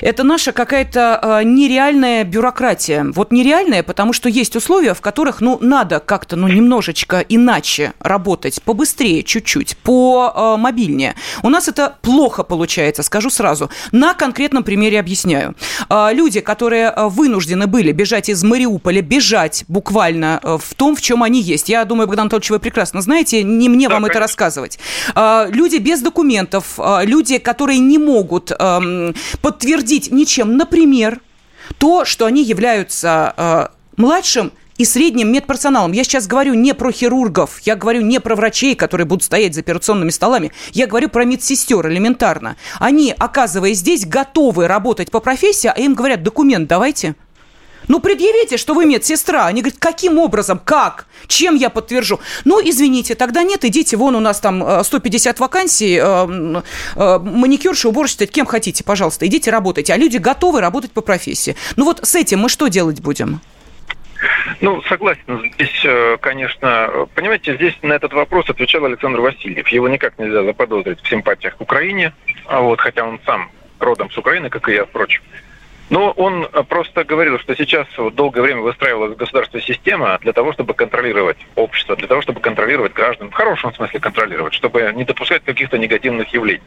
Это 0.00 0.22
наша 0.22 0.52
какая-то 0.52 1.40
нереальная 1.44 2.24
бюрократия. 2.24 3.06
Вот 3.14 3.32
нереальная, 3.32 3.82
потому 3.82 4.12
что 4.12 4.28
есть 4.28 4.56
условия, 4.56 4.94
в 4.94 5.00
которых, 5.00 5.40
ну, 5.40 5.58
надо 5.60 6.00
как-то, 6.00 6.36
ну, 6.36 6.48
немножечко 6.48 7.24
иначе 7.28 7.92
работать, 8.00 8.62
побыстрее 8.62 9.22
чуть-чуть, 9.22 9.76
по 9.78 10.56
мобильнее. 10.58 11.14
У 11.42 11.48
нас 11.48 11.68
это 11.68 11.96
плохо 12.02 12.42
получается, 12.42 13.02
скажу 13.02 13.29
сразу. 13.30 13.70
На 13.92 14.14
конкретном 14.14 14.62
примере 14.62 15.00
объясняю. 15.00 15.54
А, 15.88 16.12
люди, 16.12 16.40
которые 16.40 16.88
а, 16.88 17.08
вынуждены 17.08 17.66
были 17.66 17.92
бежать 17.92 18.28
из 18.28 18.42
Мариуполя, 18.42 19.02
бежать 19.02 19.64
буквально 19.68 20.40
а, 20.42 20.58
в 20.58 20.74
том, 20.74 20.96
в 20.96 21.00
чем 21.00 21.22
они 21.22 21.40
есть. 21.40 21.68
Я 21.68 21.84
думаю, 21.84 22.06
Богдан 22.06 22.24
Анатольевич, 22.24 22.50
вы 22.50 22.58
прекрасно 22.58 23.00
знаете, 23.00 23.42
не 23.42 23.68
мне 23.68 23.88
да, 23.88 23.94
вам 23.94 24.02
конечно. 24.02 24.18
это 24.18 24.20
рассказывать. 24.20 24.78
Люди 25.14 25.76
без 25.76 26.00
документов, 26.00 26.78
люди, 27.02 27.38
которые 27.38 27.78
не 27.78 27.98
могут 27.98 28.52
подтвердить 29.40 30.10
ничем, 30.12 30.56
например, 30.56 31.20
то, 31.78 32.04
что 32.04 32.26
они 32.26 32.42
являются 32.42 33.70
младшим 33.96 34.52
и 34.80 34.84
средним 34.86 35.30
медперсоналом. 35.30 35.92
Я 35.92 36.04
сейчас 36.04 36.26
говорю 36.26 36.54
не 36.54 36.72
про 36.72 36.90
хирургов, 36.90 37.60
я 37.64 37.76
говорю 37.76 38.00
не 38.00 38.18
про 38.18 38.34
врачей, 38.34 38.74
которые 38.74 39.06
будут 39.06 39.22
стоять 39.22 39.52
за 39.52 39.60
операционными 39.60 40.08
столами. 40.08 40.52
Я 40.72 40.86
говорю 40.86 41.10
про 41.10 41.26
медсестер 41.26 41.86
элементарно. 41.86 42.56
Они, 42.78 43.14
оказываясь 43.18 43.76
здесь, 43.76 44.06
готовы 44.06 44.68
работать 44.68 45.10
по 45.10 45.20
профессии, 45.20 45.68
а 45.68 45.78
им 45.78 45.92
говорят, 45.92 46.22
документ 46.22 46.66
давайте. 46.66 47.14
Ну, 47.88 48.00
предъявите, 48.00 48.56
что 48.56 48.72
вы 48.72 48.86
медсестра. 48.86 49.48
Они 49.48 49.60
говорят, 49.60 49.78
каким 49.78 50.16
образом, 50.16 50.58
как, 50.64 51.08
чем 51.26 51.56
я 51.56 51.68
подтвержу? 51.68 52.18
Ну, 52.46 52.58
извините, 52.64 53.14
тогда 53.14 53.42
нет, 53.42 53.66
идите, 53.66 53.98
вон 53.98 54.16
у 54.16 54.20
нас 54.20 54.40
там 54.40 54.82
150 54.82 55.36
э, 55.36 55.40
вакансий, 55.42 55.98
э, 56.02 56.62
э, 56.96 57.18
маникюрша, 57.18 57.90
уборщица, 57.90 58.26
кем 58.26 58.46
хотите, 58.46 58.82
пожалуйста, 58.82 59.26
идите 59.26 59.50
работайте. 59.50 59.92
А 59.92 59.98
люди 59.98 60.16
готовы 60.16 60.62
работать 60.62 60.92
по 60.92 61.02
профессии. 61.02 61.54
Ну, 61.76 61.84
вот 61.84 62.00
с 62.02 62.14
этим 62.14 62.38
мы 62.38 62.48
что 62.48 62.68
делать 62.68 63.00
будем? 63.00 63.42
Ну, 64.60 64.82
согласен. 64.82 65.50
Здесь, 65.54 65.82
э, 65.84 66.18
конечно, 66.20 67.08
понимаете, 67.14 67.54
здесь 67.56 67.76
на 67.82 67.94
этот 67.94 68.12
вопрос 68.12 68.48
отвечал 68.50 68.84
Александр 68.84 69.20
Васильев. 69.20 69.68
Его 69.68 69.88
никак 69.88 70.18
нельзя 70.18 70.42
заподозрить 70.44 71.00
в 71.00 71.08
симпатиях 71.08 71.56
к 71.56 71.60
Украине, 71.60 72.12
а 72.46 72.60
вот, 72.60 72.80
хотя 72.80 73.04
он 73.04 73.20
сам 73.24 73.50
родом 73.78 74.10
с 74.10 74.18
Украины, 74.18 74.50
как 74.50 74.68
и 74.68 74.74
я, 74.74 74.84
впрочем. 74.84 75.22
Но 75.88 76.12
он 76.12 76.46
просто 76.68 77.02
говорил, 77.02 77.38
что 77.40 77.56
сейчас 77.56 77.86
вот 77.96 78.14
долгое 78.14 78.42
время 78.42 78.60
выстраивалась 78.60 79.16
государственная 79.16 79.64
система 79.64 80.18
для 80.20 80.32
того, 80.32 80.52
чтобы 80.52 80.74
контролировать 80.74 81.38
общество, 81.56 81.96
для 81.96 82.06
того, 82.06 82.22
чтобы 82.22 82.40
контролировать 82.40 82.92
граждан, 82.92 83.30
в 83.30 83.34
хорошем 83.34 83.74
смысле 83.74 83.98
контролировать, 83.98 84.54
чтобы 84.54 84.92
не 84.94 85.04
допускать 85.04 85.42
каких-то 85.44 85.78
негативных 85.78 86.32
явлений. 86.32 86.62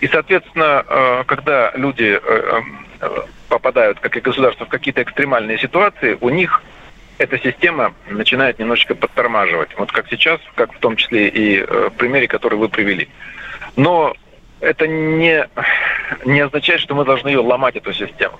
И, 0.00 0.08
соответственно, 0.08 0.84
э, 0.86 1.24
когда 1.26 1.72
люди 1.74 2.18
э, 2.22 2.60
попадают, 3.48 4.00
как 4.00 4.16
и 4.16 4.20
государство, 4.20 4.64
в 4.64 4.68
какие-то 4.68 5.02
экстремальные 5.02 5.58
ситуации, 5.58 6.16
у 6.20 6.30
них 6.30 6.62
эта 7.18 7.38
система 7.38 7.94
начинает 8.08 8.58
немножечко 8.58 8.94
подтормаживать. 8.94 9.76
Вот 9.76 9.92
как 9.92 10.08
сейчас, 10.08 10.40
как 10.54 10.72
в 10.72 10.78
том 10.78 10.96
числе 10.96 11.28
и 11.28 11.58
э, 11.58 11.88
в 11.90 11.96
примере, 11.96 12.28
который 12.28 12.56
вы 12.56 12.70
привели. 12.70 13.08
Но 13.76 14.14
это 14.60 14.86
не, 14.86 15.46
не 16.24 16.40
означает, 16.40 16.80
что 16.80 16.94
мы 16.94 17.04
должны 17.04 17.28
ее 17.28 17.40
ломать, 17.40 17.76
эту 17.76 17.92
систему. 17.92 18.38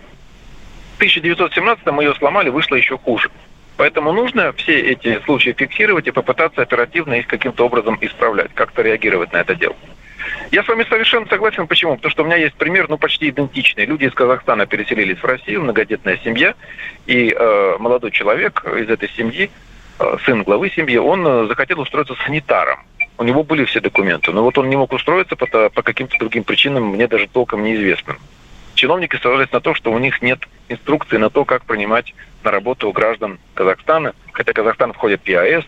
В 0.95 0.97
1917 0.97 1.87
мы 1.87 2.05
ее 2.05 2.15
сломали, 2.15 2.49
вышло 2.49 2.75
еще 2.75 2.97
хуже. 2.97 3.31
Поэтому 3.77 4.13
нужно 4.13 4.53
все 4.55 4.79
эти 4.81 5.21
случаи 5.25 5.55
фиксировать 5.57 6.07
и 6.07 6.11
попытаться 6.11 6.63
оперативно 6.63 7.15
их 7.15 7.27
каким-то 7.27 7.67
образом 7.67 7.99
исправлять, 8.01 8.51
как-то 8.55 8.81
реагировать 8.81 9.33
на 9.33 9.39
это 9.39 9.55
дело. 9.55 9.77
Я 10.51 10.65
с 10.65 10.69
вами 10.69 10.85
совершенно 10.89 11.27
согласен. 11.27 11.67
Почему? 11.67 11.97
Потому 11.97 12.11
что 12.11 12.23
у 12.23 12.27
меня 12.27 12.37
есть 12.37 12.55
пример, 12.55 12.89
ну, 12.89 12.99
почти 12.99 13.29
идентичный. 13.29 13.87
Люди 13.87 14.05
из 14.05 14.13
Казахстана 14.13 14.67
переселились 14.67 15.19
в 15.19 15.25
Россию, 15.25 15.63
многодетная 15.63 16.19
семья, 16.25 16.55
и 17.07 17.35
э, 17.37 17.77
молодой 17.79 18.11
человек 18.11 18.65
из 18.65 18.89
этой 18.89 19.09
семьи, 19.11 19.51
э, 19.99 20.17
сын 20.25 20.43
главы 20.43 20.71
семьи, 20.71 20.97
он 20.97 21.27
э, 21.27 21.47
захотел 21.47 21.81
устроиться 21.81 22.15
санитаром. 22.25 22.81
У 23.19 23.23
него 23.23 23.45
были 23.45 23.65
все 23.65 23.81
документы, 23.81 24.33
но 24.33 24.43
вот 24.43 24.57
он 24.59 24.69
не 24.71 24.77
мог 24.77 24.93
устроиться 24.93 25.37
по, 25.37 25.47
по 25.47 25.83
каким-то 25.83 26.19
другим 26.19 26.43
причинам, 26.43 26.85
мне 26.89 27.07
даже 27.07 27.29
толком 27.29 27.63
неизвестным. 27.63 28.19
Чиновники 28.75 29.17
ссылались 29.17 29.53
на 29.53 29.61
то, 29.61 29.75
что 29.75 29.93
у 29.93 29.99
них 29.99 30.23
нет 30.23 30.41
инструкции 30.71 31.19
на 31.19 31.29
то, 31.29 31.45
как 31.45 31.65
принимать 31.65 32.15
на 32.43 32.51
работу 32.51 32.91
граждан 32.93 33.39
Казахстана, 33.55 34.15
хотя 34.33 34.53
Казахстан 34.53 34.95
входит 34.95 35.21
в 35.23 35.29
ЕАЭС, 35.29 35.65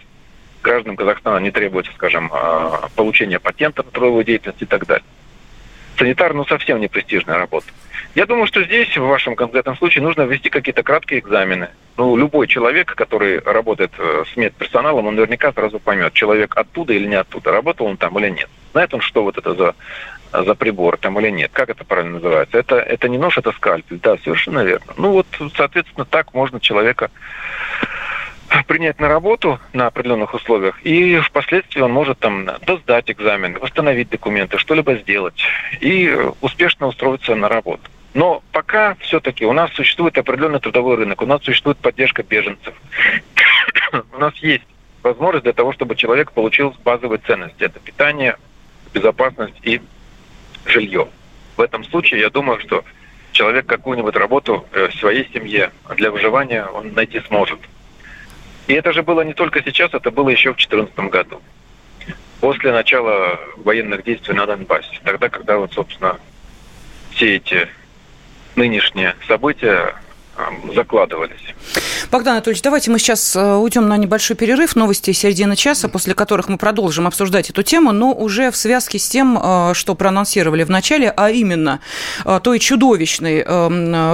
гражданам 0.63 0.97
Казахстана 0.97 1.39
не 1.39 1.51
требуется, 1.51 1.93
скажем, 1.93 2.31
а, 2.33 2.89
получения 2.97 3.39
патента 3.39 3.83
на 3.83 3.91
трудовую 3.91 4.25
деятельность 4.25 4.63
и 4.63 4.67
так 4.67 4.87
далее. 4.87 5.05
Санитар, 5.99 6.35
ну, 6.35 6.45
совсем 6.45 6.81
не 6.81 6.89
престижная 6.89 7.37
работа. 7.37 7.67
Я 8.15 8.27
думаю, 8.27 8.47
что 8.47 8.63
здесь, 8.65 8.97
в 8.97 9.03
вашем 9.03 9.37
конкретном 9.37 9.77
случае, 9.77 10.03
нужно 10.03 10.23
ввести 10.23 10.51
какие-то 10.51 10.83
краткие 10.83 11.21
экзамены. 11.21 11.71
Ну, 11.97 12.17
любой 12.17 12.47
человек, 12.47 12.95
который 12.95 13.39
работает 13.41 13.93
э, 13.99 14.25
с 14.33 14.37
медперсоналом, 14.37 15.07
он 15.07 15.15
наверняка 15.15 15.53
сразу 15.53 15.79
поймет, 15.79 16.13
человек 16.15 16.57
оттуда 16.57 16.95
или 16.95 17.07
не 17.07 17.17
оттуда, 17.17 17.53
работал 17.53 17.87
он 17.87 17.97
там 17.97 18.19
или 18.19 18.31
нет. 18.31 18.49
Знает 18.73 18.95
он, 18.95 19.01
что 19.01 19.23
вот 19.23 19.37
это 19.37 19.55
за, 19.55 19.75
за 20.33 20.55
прибор 20.55 20.97
там 20.97 21.21
или 21.21 21.31
нет. 21.31 21.51
Как 21.53 21.69
это 21.69 21.85
правильно 21.85 22.15
называется? 22.15 22.59
Это, 22.59 22.77
это 22.77 23.09
не 23.09 23.19
нож, 23.19 23.37
это 23.37 23.53
скальпель. 23.53 23.99
Да, 23.99 24.17
совершенно 24.19 24.65
верно. 24.65 24.93
Ну, 24.97 25.13
вот, 25.13 25.27
соответственно, 25.55 26.07
так 26.07 26.33
можно 26.35 26.61
человека 26.61 27.11
принять 28.67 29.01
на 29.01 29.09
работу 29.09 29.59
на 29.73 29.87
определенных 29.87 30.35
условиях, 30.35 30.81
и 30.85 31.19
впоследствии 31.19 31.81
он 31.81 31.93
может 31.93 32.19
там 32.19 32.49
сдать 32.67 33.11
экзамен, 33.11 33.59
восстановить 33.59 34.11
документы, 34.11 34.59
что-либо 34.59 34.97
сделать 34.97 35.41
и 35.81 36.15
успешно 36.41 36.87
устроиться 36.87 37.35
на 37.35 37.49
работу. 37.49 37.83
Но 38.15 38.43
пока 38.53 38.95
все-таки 39.01 39.47
у 39.47 39.53
нас 39.53 39.73
существует 39.73 40.19
определенный 40.19 40.61
трудовой 40.61 40.97
рынок, 40.97 41.23
у 41.23 41.27
нас 41.27 41.43
существует 41.43 41.79
поддержка 41.79 42.23
беженцев. 42.23 42.75
у 44.13 44.19
нас 44.19 44.35
есть 44.37 44.65
возможность 45.03 45.45
для 45.45 45.55
того, 45.55 45.73
чтобы 45.73 45.97
человек 45.97 46.33
получил 46.33 46.77
базовые 46.85 47.21
ценности. 47.27 47.63
Это 47.63 47.81
питание, 47.81 48.37
безопасность 48.93 49.59
и 49.63 49.81
жилье. 50.67 51.09
В 51.57 51.61
этом 51.61 51.85
случае 51.85 52.21
я 52.21 52.31
думаю, 52.31 52.61
что 52.61 52.85
человек 53.33 53.65
какую-нибудь 53.67 54.15
работу 54.15 54.67
э, 54.73 54.89
в 54.89 54.95
своей 54.95 55.29
семье 55.33 55.71
для 55.97 56.11
выживания 56.11 56.67
он 56.67 56.93
найти 56.93 57.21
сможет. 57.21 57.61
И 58.67 58.75
это 58.75 58.93
же 58.93 59.03
было 59.03 59.23
не 59.23 59.35
только 59.35 59.63
сейчас, 59.63 59.93
это 59.93 60.11
было 60.11 60.29
еще 60.29 60.53
в 60.53 60.57
2014 60.57 61.11
году. 61.11 61.43
После 62.41 62.73
начала 62.73 63.39
военных 63.57 64.05
действий 64.05 64.35
на 64.35 64.47
Донбассе. 64.47 64.99
Тогда, 65.05 65.29
когда 65.29 65.59
вот, 65.59 65.73
собственно, 65.73 66.19
все 67.13 67.37
эти 67.37 67.69
нынешние 68.57 69.15
события 69.27 69.95
закладывались. 70.75 71.55
Богдан 72.11 72.35
Анатольевич, 72.35 72.63
давайте 72.63 72.91
мы 72.91 72.99
сейчас 72.99 73.37
э, 73.37 73.55
уйдем 73.57 73.89
на 73.89 73.97
небольшой 73.97 74.37
перерыв, 74.37 74.77
новости 74.77 75.13
середины 75.13 75.57
часа, 75.57 75.89
после 75.89 76.15
которых 76.15 76.49
мы 76.49 76.59
продолжим 76.59 77.07
обсуждать 77.07 77.51
эту 77.51 77.63
тему, 77.63 77.93
но 77.93 78.13
уже 78.13 78.51
в 78.51 78.57
связке 78.57 78.99
с 78.99 79.09
тем, 79.09 79.39
э, 79.41 79.73
что 79.75 79.95
проанонсировали 79.95 80.65
в 80.65 80.71
начале, 80.71 81.11
а 81.11 81.31
именно 81.31 81.81
э, 82.25 82.41
той 82.43 82.59
чудовищной 82.59 83.45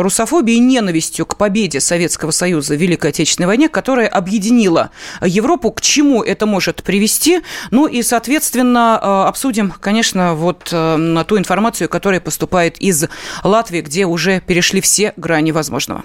русофобией 0.02 0.58
и 0.58 0.60
ненавистью 0.60 1.26
к 1.26 1.36
победе 1.36 1.80
Советского 1.80 2.30
Союза 2.30 2.74
в 2.74 2.78
Великой 2.78 3.10
Отечественной 3.10 3.46
войне, 3.46 3.68
которая 3.68 4.08
объединила 4.08 4.90
Европу, 5.22 5.70
к 5.70 5.80
чему 5.80 6.22
это 6.22 6.46
может 6.46 6.82
привести, 6.82 7.40
ну 7.70 7.86
и, 7.86 8.02
соответственно, 8.02 9.26
обсудим, 9.26 9.72
конечно, 9.80 10.34
вот 10.34 10.64
ту 10.64 11.38
информацию, 11.38 11.88
которая 11.88 12.20
поступает 12.20 12.78
из 12.78 13.06
Латвии, 13.42 13.80
где 13.80 14.06
уже 14.06 14.40
перешли 14.40 14.80
все 14.80 15.12
грани 15.16 15.52
возможного. 15.52 16.04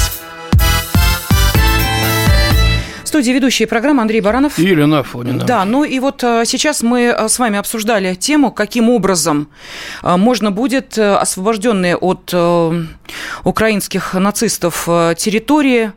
студии 3.11 3.31
ведущие 3.31 3.67
программы 3.67 4.01
Андрей 4.01 4.21
Баранов. 4.21 4.57
И 4.57 4.63
Елена 4.63 4.99
Афонина. 4.99 5.43
Да, 5.43 5.65
ну 5.65 5.83
и 5.83 5.99
вот 5.99 6.23
э, 6.23 6.45
сейчас 6.45 6.81
мы 6.81 7.01
э, 7.01 7.27
с 7.27 7.39
вами 7.39 7.59
обсуждали 7.59 8.15
тему, 8.15 8.51
каким 8.53 8.89
образом 8.89 9.49
э, 10.01 10.15
можно 10.15 10.49
будет 10.51 10.97
освобожденные 10.97 11.97
от 11.97 12.33
украинских 13.43 14.13
нацистов 14.13 14.85
территории 15.17 15.91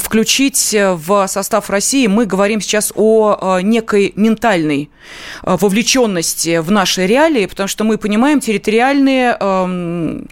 включить 0.00 0.74
в 0.74 1.26
состав 1.28 1.70
России. 1.70 2.06
Мы 2.06 2.24
говорим 2.24 2.60
сейчас 2.60 2.92
о 2.96 3.60
некой 3.62 4.12
ментальной 4.16 4.90
вовлеченности 5.42 6.58
в 6.58 6.70
наши 6.70 7.06
реалии, 7.06 7.46
потому 7.46 7.68
что 7.68 7.84
мы 7.84 7.98
понимаем 7.98 8.40
территориальные 8.40 9.36
эм, 9.38 10.28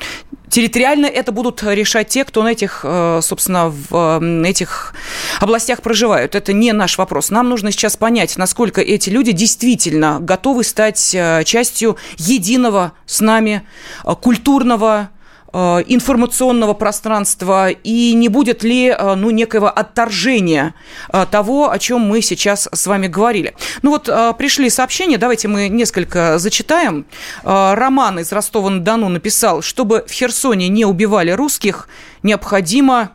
территориально 0.55 1.07
это 1.07 1.33
будут 1.33 1.65
решать 1.65 2.07
те, 2.07 2.25
кто 2.25 2.45
на 2.45 2.53
этих, 2.53 2.83
э, 2.85 3.19
собственно, 3.23 3.71
в 3.71 4.23
этих 4.45 4.95
областях 5.41 5.83
проживают. 5.83 6.37
Это 6.37 6.53
не 6.53 6.73
наш 6.73 6.97
вопрос. 6.97 7.31
Нам 7.31 7.49
нужно 7.49 7.73
сейчас 7.73 7.97
понять, 7.97 8.37
насколько 8.37 8.81
эти 8.81 9.11
люди 9.11 9.33
действительно 9.33 10.19
готовы 10.21 10.63
стать 10.63 11.13
э, 11.13 11.43
частью 11.45 11.97
единого 12.19 12.93
с 13.05 13.21
нами 13.21 13.67
э, 14.05 14.15
культурного 14.15 15.11
информационного 15.55 16.75
пространства 16.75 17.71
и 17.71 18.13
не 18.15 18.29
будет 18.29 18.65
ли 18.65 18.89
э, 18.89 19.15
ну, 19.15 19.31
некого 19.31 19.71
отторжения 19.71 20.75
э, 21.13 21.27
того, 21.31 21.71
о 21.71 21.79
чем 21.79 22.01
мы 22.01 22.23
сейчас 22.23 22.69
с 22.73 22.87
вами 22.87 23.07
говорили. 23.07 23.55
Ну 23.83 23.91
вот 23.91 24.11
пришли 24.39 24.69
сообщения, 24.71 25.19
давайте 25.19 25.49
мы 25.49 25.69
несколько 25.69 26.39
зачитаем. 26.39 27.07
Роман 27.43 28.19
из 28.19 28.33
Ростова-на-Дону 28.33 29.09
написал, 29.09 29.63
чтобы 29.63 30.05
в 30.07 30.13
Херсоне 30.13 30.69
не 30.69 30.85
убивали 30.85 31.31
русских, 31.31 31.89
необходимо 32.23 33.13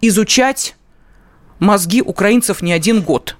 изучать 0.00 0.74
мозги 1.58 2.02
украинцев 2.02 2.62
не 2.62 2.72
один 2.72 3.02
год. 3.02 3.36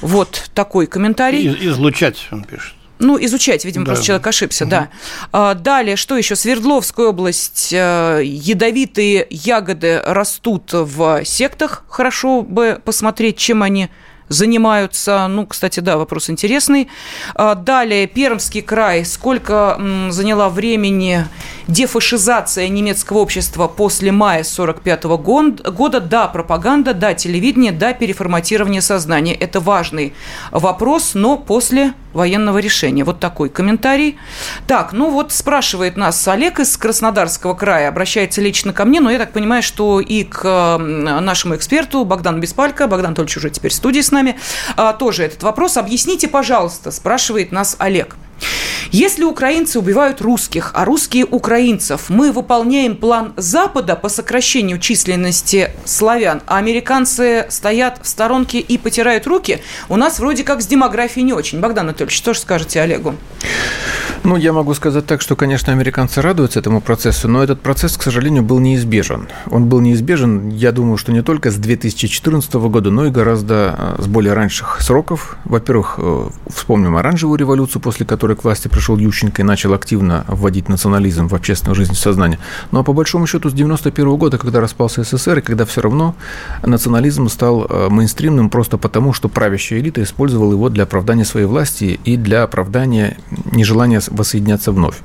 Вот 0.00 0.50
такой 0.54 0.86
комментарий. 0.86 1.48
излучать, 1.68 2.28
он 2.30 2.44
пишет. 2.44 2.74
Ну, 3.02 3.18
изучать, 3.22 3.64
видимо, 3.64 3.84
да. 3.84 3.90
просто 3.90 4.06
человек 4.06 4.26
ошибся, 4.26 4.64
угу. 4.64 4.70
да. 4.70 4.88
А, 5.32 5.54
далее, 5.54 5.96
что 5.96 6.16
еще? 6.16 6.36
Свердловская 6.36 7.06
область. 7.06 7.72
Э, 7.72 8.20
ядовитые 8.24 9.26
ягоды 9.28 10.00
растут 10.04 10.70
в 10.72 11.24
сектах. 11.24 11.84
Хорошо 11.88 12.42
бы 12.42 12.80
посмотреть, 12.84 13.36
чем 13.36 13.62
они 13.62 13.90
занимаются? 14.32 15.26
Ну, 15.28 15.46
кстати, 15.46 15.80
да, 15.80 15.96
вопрос 15.96 16.30
интересный. 16.30 16.88
А, 17.34 17.54
далее, 17.54 18.06
Пермский 18.06 18.62
край. 18.62 19.04
Сколько 19.04 19.80
заняла 20.10 20.48
времени 20.48 21.26
дефашизация 21.68 22.68
немецкого 22.68 23.18
общества 23.18 23.68
после 23.68 24.12
мая 24.12 24.42
45 24.44 25.04
года? 25.04 26.00
Да, 26.00 26.28
пропаганда, 26.28 26.94
да, 26.94 27.14
телевидение, 27.14 27.72
да, 27.72 27.92
переформатирование 27.92 28.80
сознания. 28.80 29.34
Это 29.34 29.60
важный 29.60 30.14
вопрос, 30.50 31.14
но 31.14 31.36
после 31.36 31.94
военного 32.12 32.58
решения. 32.58 33.04
Вот 33.04 33.20
такой 33.20 33.48
комментарий. 33.48 34.18
Так, 34.66 34.92
ну 34.92 35.10
вот 35.10 35.32
спрашивает 35.32 35.96
нас 35.96 36.26
Олег 36.28 36.60
из 36.60 36.76
Краснодарского 36.76 37.54
края, 37.54 37.88
обращается 37.88 38.40
лично 38.40 38.72
ко 38.72 38.84
мне, 38.84 39.00
но 39.00 39.10
я 39.10 39.18
так 39.18 39.32
понимаю, 39.32 39.62
что 39.62 40.00
и 40.00 40.24
к 40.24 40.78
нашему 40.78 41.56
эксперту 41.56 42.04
Богдану 42.04 42.38
Беспалько, 42.38 42.86
Богдан 42.86 43.08
Анатольевич 43.08 43.36
уже 43.38 43.50
теперь 43.50 43.70
в 43.70 43.74
студии 43.74 44.00
с 44.00 44.10
нами, 44.10 44.21
а, 44.76 44.92
тоже 44.92 45.24
этот 45.24 45.42
вопрос. 45.42 45.76
Объясните, 45.76 46.28
пожалуйста, 46.28 46.90
спрашивает 46.90 47.52
нас 47.52 47.76
Олег. 47.78 48.16
Если 48.90 49.24
украинцы 49.24 49.78
убивают 49.78 50.20
русских, 50.20 50.72
а 50.74 50.84
русские 50.84 51.24
украинцев, 51.24 52.10
мы 52.10 52.30
выполняем 52.30 52.96
план 52.96 53.32
Запада 53.36 53.96
по 53.96 54.08
сокращению 54.08 54.78
численности 54.78 55.70
славян, 55.84 56.42
а 56.46 56.58
американцы 56.58 57.46
стоят 57.48 58.00
в 58.02 58.06
сторонке 58.06 58.58
и 58.58 58.76
потирают 58.78 59.26
руки, 59.26 59.62
у 59.88 59.96
нас 59.96 60.18
вроде 60.18 60.44
как 60.44 60.62
с 60.62 60.66
демографией 60.66 61.24
не 61.24 61.32
очень. 61.32 61.60
Богдан 61.60 61.86
Анатольевич, 61.86 62.16
что 62.16 62.34
же 62.34 62.40
скажете 62.40 62.80
Олегу? 62.80 63.14
Ну, 64.24 64.36
я 64.36 64.52
могу 64.52 64.72
сказать 64.74 65.04
так, 65.04 65.20
что, 65.20 65.34
конечно, 65.34 65.72
американцы 65.72 66.22
радуются 66.22 66.60
этому 66.60 66.80
процессу, 66.80 67.26
но 67.26 67.42
этот 67.42 67.60
процесс, 67.60 67.96
к 67.96 68.02
сожалению, 68.02 68.44
был 68.44 68.60
неизбежен. 68.60 69.28
Он 69.50 69.66
был 69.66 69.80
неизбежен, 69.80 70.48
я 70.50 70.70
думаю, 70.70 70.96
что 70.96 71.10
не 71.10 71.22
только 71.22 71.50
с 71.50 71.56
2014 71.56 72.54
года, 72.54 72.90
но 72.90 73.06
и 73.06 73.10
гораздо 73.10 73.96
э, 73.98 74.02
с 74.02 74.06
более 74.06 74.34
раньших 74.34 74.80
сроков. 74.80 75.36
Во-первых, 75.44 75.96
э, 75.98 76.28
вспомним 76.48 76.96
оранжевую 76.96 77.36
революцию, 77.36 77.82
после 77.82 78.06
которой 78.06 78.31
к 78.34 78.44
власти 78.44 78.68
пришел 78.68 78.96
Ющенко 78.96 79.42
и 79.42 79.44
начал 79.44 79.74
активно 79.74 80.24
вводить 80.28 80.68
национализм 80.68 81.28
в 81.28 81.34
общественную 81.34 81.74
жизнь 81.74 81.94
сознания. 81.94 82.38
Ну, 82.70 82.80
а 82.80 82.82
по 82.82 82.92
большому 82.92 83.26
счету 83.26 83.50
с 83.50 83.52
91 83.52 84.16
года, 84.16 84.38
когда 84.38 84.60
распался 84.60 85.04
СССР, 85.04 85.38
и 85.38 85.42
когда 85.42 85.64
все 85.64 85.80
равно 85.80 86.14
национализм 86.62 87.28
стал 87.28 87.66
э, 87.68 87.88
мейнстримным 87.88 88.50
просто 88.50 88.78
потому, 88.78 89.12
что 89.12 89.28
правящая 89.28 89.80
элита 89.80 90.02
использовала 90.02 90.52
его 90.52 90.68
для 90.68 90.84
оправдания 90.84 91.24
своей 91.24 91.46
власти 91.46 92.00
и 92.04 92.16
для 92.16 92.42
оправдания 92.42 93.16
нежелания 93.52 94.00
воссоединяться 94.08 94.72
вновь. 94.72 94.96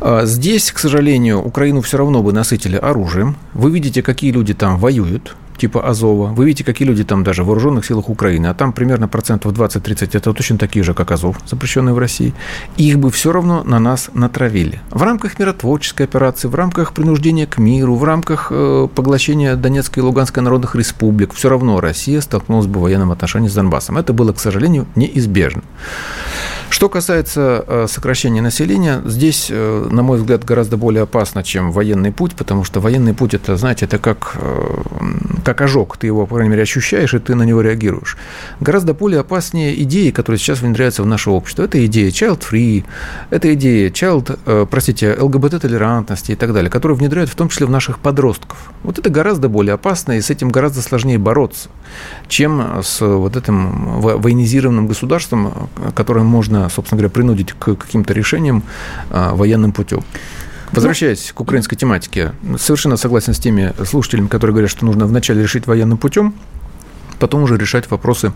А, 0.00 0.26
здесь, 0.26 0.72
к 0.72 0.78
сожалению, 0.78 1.42
Украину 1.42 1.80
все 1.82 1.98
равно 1.98 2.22
бы 2.22 2.32
насытили 2.32 2.76
оружием. 2.76 3.36
Вы 3.52 3.70
видите, 3.70 4.02
какие 4.02 4.32
люди 4.32 4.54
там 4.54 4.78
воюют 4.78 5.36
типа 5.56 5.88
Азова. 5.88 6.28
Вы 6.28 6.46
видите, 6.46 6.64
какие 6.64 6.86
люди 6.86 7.04
там 7.04 7.24
даже 7.24 7.42
в 7.42 7.46
вооруженных 7.46 7.84
силах 7.84 8.08
Украины, 8.08 8.46
а 8.46 8.54
там 8.54 8.72
примерно 8.72 9.08
процентов 9.08 9.52
20-30 9.52 10.10
это 10.12 10.32
точно 10.32 10.58
такие 10.58 10.84
же, 10.84 10.94
как 10.94 11.10
Азов, 11.10 11.38
запрещенные 11.46 11.94
в 11.94 11.98
России. 11.98 12.34
их 12.76 12.98
бы 12.98 13.10
все 13.10 13.32
равно 13.32 13.62
на 13.64 13.78
нас 13.78 14.10
натравили. 14.14 14.80
В 14.90 15.02
рамках 15.02 15.38
миротворческой 15.38 16.06
операции, 16.06 16.48
в 16.48 16.54
рамках 16.54 16.92
принуждения 16.92 17.46
к 17.46 17.58
миру, 17.58 17.96
в 17.96 18.04
рамках 18.04 18.48
э, 18.50 18.88
поглощения 18.94 19.56
Донецкой 19.56 20.02
и 20.02 20.06
Луганской 20.06 20.42
народных 20.42 20.74
республик, 20.74 21.32
все 21.34 21.48
равно 21.48 21.80
Россия 21.80 22.20
столкнулась 22.20 22.66
бы 22.66 22.80
в 22.80 22.82
военном 22.82 23.12
отношении 23.12 23.48
с 23.48 23.54
Донбассом. 23.54 23.98
Это 23.98 24.12
было, 24.12 24.32
к 24.32 24.40
сожалению, 24.40 24.86
неизбежно. 24.94 25.62
Что 26.74 26.88
касается 26.88 27.64
э, 27.68 27.86
сокращения 27.88 28.42
населения, 28.42 29.00
здесь, 29.04 29.46
э, 29.48 29.88
на 29.92 30.02
мой 30.02 30.18
взгляд, 30.18 30.44
гораздо 30.44 30.76
более 30.76 31.04
опасно, 31.04 31.44
чем 31.44 31.70
военный 31.70 32.10
путь, 32.10 32.34
потому 32.34 32.64
что 32.64 32.80
военный 32.80 33.14
путь, 33.14 33.32
это, 33.32 33.56
знаете, 33.56 33.84
это 33.84 33.98
как, 33.98 34.32
э, 34.40 34.82
как 35.44 35.60
ожог. 35.60 35.96
Ты 35.96 36.08
его, 36.08 36.26
по 36.26 36.34
крайней 36.34 36.50
мере, 36.50 36.64
ощущаешь, 36.64 37.14
и 37.14 37.20
ты 37.20 37.36
на 37.36 37.44
него 37.44 37.60
реагируешь. 37.60 38.16
Гораздо 38.58 38.92
более 38.92 39.20
опаснее 39.20 39.80
идеи, 39.84 40.10
которые 40.10 40.40
сейчас 40.40 40.62
внедряются 40.62 41.04
в 41.04 41.06
наше 41.06 41.30
общество. 41.30 41.62
Это 41.62 41.86
идея 41.86 42.10
child-free, 42.10 42.84
это 43.30 43.54
идея 43.54 43.90
child, 43.90 44.66
простите, 44.66 45.14
ЛГБТ-толерантности 45.16 46.32
и 46.32 46.34
так 46.34 46.52
далее, 46.52 46.72
которые 46.72 46.98
внедряют 46.98 47.30
в 47.30 47.36
том 47.36 47.50
числе 47.50 47.66
в 47.66 47.70
наших 47.70 48.00
подростков. 48.00 48.72
Вот 48.82 48.98
это 48.98 49.10
гораздо 49.10 49.48
более 49.48 49.74
опасно, 49.74 50.18
и 50.18 50.20
с 50.20 50.28
этим 50.28 50.48
гораздо 50.48 50.82
сложнее 50.82 51.18
бороться, 51.18 51.68
чем 52.26 52.80
с 52.82 53.00
вот 53.00 53.36
этим 53.36 54.00
военизированным 54.00 54.88
государством, 54.88 55.70
которое 55.94 56.24
можно 56.24 56.63
собственно 56.68 56.98
говоря, 56.98 57.10
принудить 57.10 57.52
к 57.52 57.74
каким-то 57.74 58.12
решениям 58.12 58.62
а, 59.10 59.34
военным 59.34 59.72
путем. 59.72 60.04
Возвращаясь 60.72 61.32
к 61.32 61.40
украинской 61.40 61.76
тематике, 61.76 62.32
совершенно 62.58 62.96
согласен 62.96 63.32
с 63.32 63.38
теми 63.38 63.72
слушателями, 63.84 64.26
которые 64.26 64.54
говорят, 64.54 64.70
что 64.70 64.84
нужно 64.84 65.06
вначале 65.06 65.42
решить 65.42 65.66
военным 65.66 65.98
путем, 65.98 66.34
потом 67.24 67.42
уже 67.44 67.56
решать 67.56 67.90
вопросы 67.90 68.34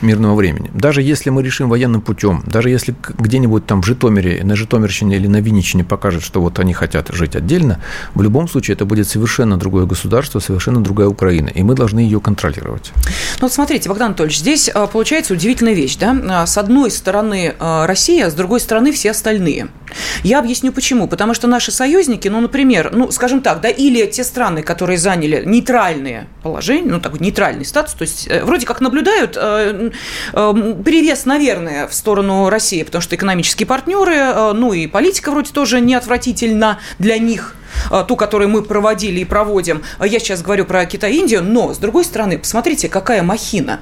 мирного 0.00 0.34
времени. 0.34 0.70
Даже 0.72 1.02
если 1.02 1.28
мы 1.28 1.42
решим 1.42 1.68
военным 1.68 2.00
путем, 2.00 2.42
даже 2.46 2.70
если 2.70 2.94
где-нибудь 3.18 3.66
там 3.66 3.82
в 3.82 3.84
Житомире, 3.84 4.42
на 4.44 4.56
Житомирщине 4.56 5.16
или 5.16 5.26
на 5.26 5.42
Винничине 5.42 5.84
покажет, 5.84 6.22
что 6.22 6.40
вот 6.40 6.58
они 6.58 6.72
хотят 6.72 7.08
жить 7.12 7.36
отдельно, 7.36 7.82
в 8.14 8.22
любом 8.22 8.48
случае 8.48 8.76
это 8.76 8.86
будет 8.86 9.06
совершенно 9.06 9.58
другое 9.58 9.84
государство, 9.84 10.40
совершенно 10.40 10.82
другая 10.82 11.08
Украина, 11.08 11.48
и 11.48 11.62
мы 11.62 11.74
должны 11.74 12.00
ее 12.00 12.18
контролировать. 12.18 12.92
Ну 12.96 13.42
вот 13.42 13.52
смотрите, 13.52 13.90
Богдан 13.90 14.06
Анатольевич, 14.06 14.38
здесь 14.38 14.70
а, 14.72 14.86
получается 14.86 15.34
удивительная 15.34 15.74
вещь, 15.74 15.98
да? 15.98 16.16
А, 16.30 16.46
с 16.46 16.56
одной 16.56 16.90
стороны 16.90 17.54
а, 17.58 17.86
Россия, 17.86 18.30
с 18.30 18.34
другой 18.34 18.60
стороны 18.60 18.90
все 18.92 19.10
остальные. 19.10 19.68
Я 20.22 20.38
объясню 20.38 20.72
почему. 20.72 21.08
Потому 21.08 21.34
что 21.34 21.46
наши 21.46 21.72
союзники, 21.72 22.28
ну, 22.28 22.40
например, 22.40 22.90
ну, 22.94 23.10
скажем 23.10 23.42
так, 23.42 23.60
да, 23.60 23.68
или 23.68 24.06
те 24.06 24.24
страны, 24.24 24.62
которые 24.62 24.96
заняли 24.96 25.44
нейтральные 25.44 26.26
положения, 26.42 26.90
ну, 26.90 27.00
такой 27.00 27.18
нейтральный 27.18 27.66
статус, 27.66 27.92
то 27.92 28.02
есть 28.02 28.29
Э, 28.29 28.29
вроде 28.42 28.66
как 28.66 28.80
наблюдают 28.80 29.36
э, 29.36 29.90
э, 30.32 30.74
перевес, 30.84 31.24
наверное, 31.24 31.86
в 31.86 31.94
сторону 31.94 32.48
России, 32.48 32.82
потому 32.82 33.02
что 33.02 33.16
экономические 33.16 33.66
партнеры, 33.66 34.52
ну 34.54 34.72
и 34.72 34.86
политика 34.86 35.30
вроде 35.30 35.52
тоже 35.52 35.80
не 35.80 35.94
отвратительна 35.94 36.78
для 36.98 37.18
них 37.18 37.54
ту, 38.06 38.16
которую 38.16 38.50
мы 38.50 38.62
проводили 38.62 39.20
и 39.20 39.24
проводим. 39.24 39.82
Я 40.00 40.18
сейчас 40.18 40.42
говорю 40.42 40.64
про 40.64 40.84
Китай 40.86 41.12
и 41.12 41.16
Индию, 41.18 41.42
но, 41.42 41.74
с 41.74 41.78
другой 41.78 42.04
стороны, 42.04 42.38
посмотрите, 42.38 42.88
какая 42.88 43.22
махина. 43.22 43.80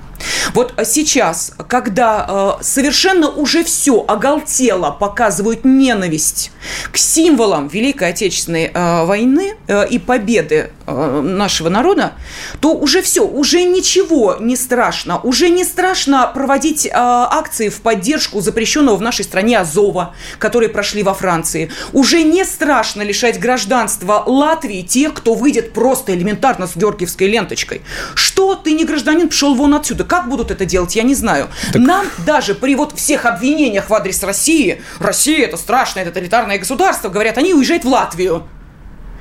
Вот 0.54 0.74
сейчас, 0.84 1.52
когда 1.68 2.58
совершенно 2.60 3.28
уже 3.28 3.64
все 3.64 4.04
оголтело, 4.06 4.90
показывают 4.90 5.64
ненависть 5.64 6.50
к 6.90 6.96
символам 6.96 7.68
Великой 7.68 8.10
Отечественной 8.10 8.72
войны 9.04 9.54
и 9.90 9.98
победы 9.98 10.70
нашего 10.86 11.68
народа, 11.68 12.14
то 12.60 12.74
уже 12.74 13.02
все, 13.02 13.26
уже 13.26 13.62
ничего 13.64 14.36
не 14.40 14.56
страшно. 14.56 15.20
Уже 15.20 15.50
не 15.50 15.64
страшно 15.64 16.30
проводить 16.32 16.86
э, 16.86 16.90
акции 16.94 17.68
в 17.68 17.82
поддержку 17.82 18.40
запрещенного 18.40 18.96
в 18.96 19.02
нашей 19.02 19.24
стране 19.24 19.58
Азова, 19.58 20.14
которые 20.38 20.70
прошли 20.70 21.02
во 21.02 21.12
Франции. 21.12 21.70
Уже 21.92 22.22
не 22.22 22.44
страшно 22.44 23.02
лишать 23.02 23.38
гражданства 23.88 24.22
Латвии 24.26 24.82
тех, 24.82 25.14
кто 25.14 25.34
выйдет 25.34 25.72
просто 25.72 26.14
элементарно 26.14 26.66
с 26.66 26.76
георгиевской 26.76 27.28
ленточкой. 27.28 27.80
Что 28.14 28.54
ты 28.54 28.72
не 28.72 28.84
гражданин, 28.84 29.28
пошел 29.28 29.54
вон 29.54 29.74
отсюда. 29.74 30.04
Как 30.04 30.28
будут 30.28 30.50
это 30.50 30.64
делать, 30.64 30.94
я 30.96 31.02
не 31.02 31.14
знаю. 31.14 31.48
Так... 31.72 31.80
Нам 31.80 32.06
даже 32.26 32.54
при 32.54 32.74
вот 32.74 32.92
всех 32.98 33.24
обвинениях 33.24 33.88
в 33.88 33.94
адрес 33.94 34.22
России, 34.22 34.82
Россия 35.00 35.46
это 35.46 35.56
страшное 35.56 36.04
тоталитарное 36.04 36.58
государство, 36.58 37.08
говорят, 37.08 37.38
они 37.38 37.54
уезжают 37.54 37.84
в 37.84 37.88
Латвию 37.88 38.42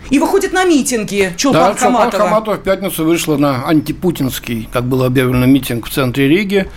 и 0.10 0.20
выходит 0.20 0.54
на 0.54 0.64
митинги 0.66 1.34
Чулпан 1.38 1.74
да, 1.74 1.76
Хаматова. 1.76 2.12
Чулпан 2.12 2.28
Хаматова 2.30 2.56
в 2.56 2.64
пятницу 2.64 3.06
вышла 3.06 3.38
на 3.38 3.68
антипутинский, 3.68 4.70
как 4.72 4.86
было 4.86 5.06
объявлено, 5.08 5.46
митинг 5.46 5.88
в 5.88 5.94
центре 5.94 6.28
Риги. 6.28 6.68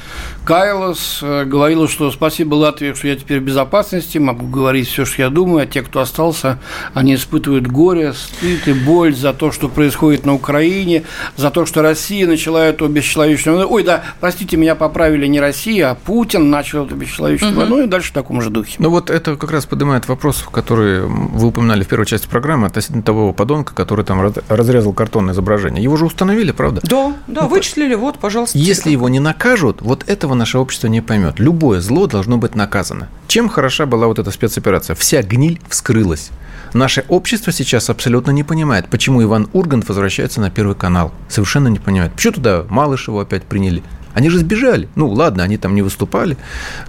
Кайлос 0.51 1.21
э, 1.23 1.45
говорила, 1.45 1.87
что 1.87 2.11
спасибо 2.11 2.57
Латвии, 2.57 2.93
что 2.93 3.07
я 3.07 3.15
теперь 3.15 3.39
в 3.39 3.45
безопасности, 3.45 4.19
могу 4.19 4.49
говорить 4.49 4.89
все, 4.89 5.05
что 5.05 5.23
я 5.23 5.31
думаю, 5.31 5.63
а 5.63 5.67
те, 5.67 5.81
кто 5.81 6.01
остался, 6.01 6.59
они 6.93 7.15
испытывают 7.15 7.69
горе, 7.69 8.13
стыд 8.13 8.67
и 8.67 8.73
боль 8.73 9.15
за 9.15 9.33
то, 9.33 9.53
что 9.53 9.69
происходит 9.69 10.27
на 10.27 10.35
Украине, 10.35 11.05
за 11.37 11.53
то, 11.53 11.67
что 11.67 11.83
Россия 11.83 12.27
начала 12.27 12.65
эту 12.65 12.89
бесчеловечную 12.89 13.59
войну. 13.59 13.73
Ой, 13.73 13.85
да, 13.85 14.03
простите, 14.19 14.57
меня 14.57 14.75
поправили 14.75 15.29
не 15.29 15.39
Россия, 15.39 15.93
а 15.93 15.95
Путин 15.95 16.51
начал 16.51 16.85
эту 16.85 16.97
бесчеловечную 16.97 17.53
угу. 17.53 17.61
войну 17.61 17.85
и 17.85 17.87
дальше 17.87 18.11
в 18.11 18.15
таком 18.15 18.43
же 18.43 18.51
духе. 18.51 18.75
Ну 18.81 18.91
вот 18.91 19.09
это 19.09 19.37
как 19.37 19.53
раз 19.53 19.67
поднимает 19.67 20.09
вопрос, 20.09 20.45
который 20.51 21.03
вы 21.07 21.47
упоминали 21.47 21.85
в 21.85 21.87
первой 21.87 22.07
части 22.07 22.27
программы 22.27 22.67
относительно 22.67 23.05
того, 23.05 23.21
того 23.21 23.33
подонка, 23.35 23.73
который 23.73 24.05
там 24.05 24.33
разрезал 24.49 24.95
картонное 24.95 25.33
изображение. 25.33 25.81
Его 25.81 25.97
же 25.97 26.07
установили, 26.07 26.51
правда? 26.51 26.81
Да, 26.83 27.15
да, 27.29 27.43
ну, 27.43 27.49
вычислили, 27.49 27.95
вот, 27.95 28.19
пожалуйста. 28.19 28.59
Если 28.59 28.91
его 28.91 29.09
не 29.09 29.21
накажут, 29.21 29.81
вот 29.81 30.09
этого 30.09 30.40
наше 30.41 30.59
общество 30.59 30.89
не 30.89 31.03
поймет. 31.03 31.39
Любое 31.39 31.81
зло 31.81 32.07
должно 32.07 32.39
быть 32.39 32.55
наказано. 32.55 33.09
Чем 33.29 33.49
хороша 33.49 33.87
была 33.87 34.07
вот 34.07 34.19
эта 34.19 34.31
спецоперация? 34.31 34.97
Вся 34.97 35.23
гниль 35.23 35.61
вскрылась. 35.69 36.31
Наше 36.73 37.05
общество 37.09 37.53
сейчас 37.53 37.91
абсолютно 37.91 38.31
не 38.31 38.43
понимает, 38.43 38.89
почему 38.89 39.23
Иван 39.23 39.49
Ургант 39.53 39.87
возвращается 39.89 40.41
на 40.41 40.51
Первый 40.51 40.75
канал. 40.77 41.13
Совершенно 41.29 41.69
не 41.69 41.79
понимает. 41.79 42.13
Почему 42.13 42.33
туда 42.35 42.65
Малышева 42.69 43.23
опять 43.23 43.43
приняли? 43.43 43.83
Они 44.15 44.31
же 44.31 44.39
сбежали. 44.39 44.89
Ну, 44.97 45.09
ладно, 45.09 45.45
они 45.45 45.57
там 45.57 45.75
не 45.75 45.83
выступали. 45.83 46.37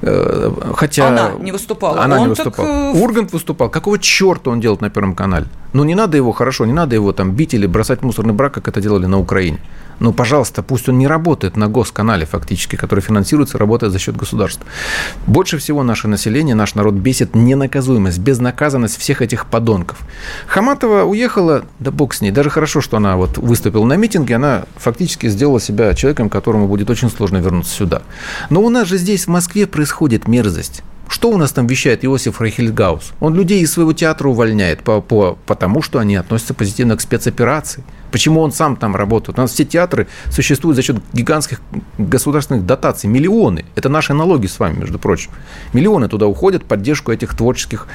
Э, 0.01 0.51
хотя... 0.75 1.09
Она 1.09 1.31
не 1.39 1.51
выступала. 1.51 2.01
Она 2.03 2.15
он 2.15 2.21
не 2.21 2.27
выступала. 2.29 2.67
Так... 2.67 2.95
Э, 2.95 2.99
Ургант 2.99 3.33
выступал. 3.33 3.69
Какого 3.69 3.99
черта 3.99 4.49
он 4.49 4.59
делает 4.61 4.81
на 4.81 4.89
Первом 4.89 5.13
канале? 5.13 5.45
Ну, 5.73 5.83
не 5.83 5.93
надо 5.93 6.17
его, 6.17 6.31
хорошо, 6.31 6.65
не 6.65 6.73
надо 6.73 6.95
его 6.95 7.11
там 7.11 7.31
бить 7.31 7.53
или 7.53 7.67
бросать 7.67 7.99
в 7.99 8.03
мусорный 8.03 8.33
брак, 8.33 8.53
как 8.53 8.67
это 8.67 8.81
делали 8.81 9.05
на 9.05 9.19
Украине. 9.19 9.59
Ну, 9.99 10.13
пожалуйста, 10.13 10.63
пусть 10.63 10.89
он 10.89 10.97
не 10.97 11.07
работает 11.07 11.57
на 11.57 11.67
госканале 11.67 12.25
фактически, 12.25 12.75
который 12.75 13.01
финансируется, 13.01 13.57
работает 13.57 13.93
за 13.93 13.99
счет 13.99 14.15
государства. 14.15 14.65
Больше 15.27 15.57
всего 15.57 15.83
наше 15.83 16.07
население, 16.07 16.55
наш 16.55 16.75
народ 16.75 16.95
бесит 16.95 17.35
ненаказуемость, 17.35 18.19
безнаказанность 18.19 18.97
всех 18.97 19.21
этих 19.21 19.45
подонков. 19.45 19.99
Хаматова 20.47 21.03
уехала, 21.03 21.63
да 21.79 21.91
бог 21.91 22.13
с 22.13 22.21
ней. 22.21 22.31
Даже 22.31 22.49
хорошо, 22.49 22.81
что 22.81 22.97
она 22.97 23.15
вот 23.15 23.37
выступила 23.37 23.85
на 23.85 23.95
митинге, 23.95 24.35
она 24.35 24.63
фактически 24.77 25.27
сделала 25.27 25.59
себя 25.59 25.93
человеком, 25.93 26.29
которому 26.29 26.67
будет 26.67 26.89
очень 26.89 27.09
сложно 27.09 27.37
вернуться 27.37 27.73
сюда. 27.73 28.01
Но 28.49 28.61
у 28.61 28.69
нас 28.69 28.87
же 28.87 28.97
здесь, 28.97 29.25
в 29.25 29.29
Москве, 29.29 29.67
происходит 29.67 30.27
мерзость. 30.27 30.83
Что 31.11 31.29
у 31.29 31.37
нас 31.37 31.51
там 31.51 31.67
вещает 31.67 32.05
Иосиф 32.05 32.39
Рахильгаус? 32.39 33.11
Он 33.19 33.35
людей 33.35 33.59
из 33.59 33.73
своего 33.73 33.91
театра 33.91 34.29
увольняет 34.29 34.81
по, 34.81 35.01
по, 35.01 35.37
потому, 35.45 35.81
что 35.81 35.99
они 35.99 36.15
относятся 36.15 36.53
позитивно 36.53 36.95
к 36.95 37.01
спецоперации. 37.01 37.83
Почему 38.13 38.39
он 38.39 38.53
сам 38.53 38.77
там 38.77 38.95
работает? 38.95 39.37
У 39.37 39.41
нас 39.41 39.51
все 39.51 39.65
театры 39.65 40.07
существуют 40.29 40.77
за 40.77 40.83
счет 40.83 41.01
гигантских 41.11 41.59
государственных 41.97 42.65
дотаций. 42.65 43.09
Миллионы. 43.09 43.65
Это 43.75 43.89
наши 43.89 44.13
налоги 44.13 44.47
с 44.47 44.57
вами, 44.57 44.79
между 44.79 44.99
прочим. 44.99 45.31
Миллионы 45.73 46.07
туда 46.07 46.27
уходят 46.27 46.63
в 46.63 46.65
поддержку 46.65 47.11
этих 47.11 47.35
творческих, 47.35 47.87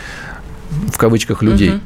в 0.92 0.98
кавычках, 0.98 1.42
людей. 1.42 1.70
Угу. 1.70 1.80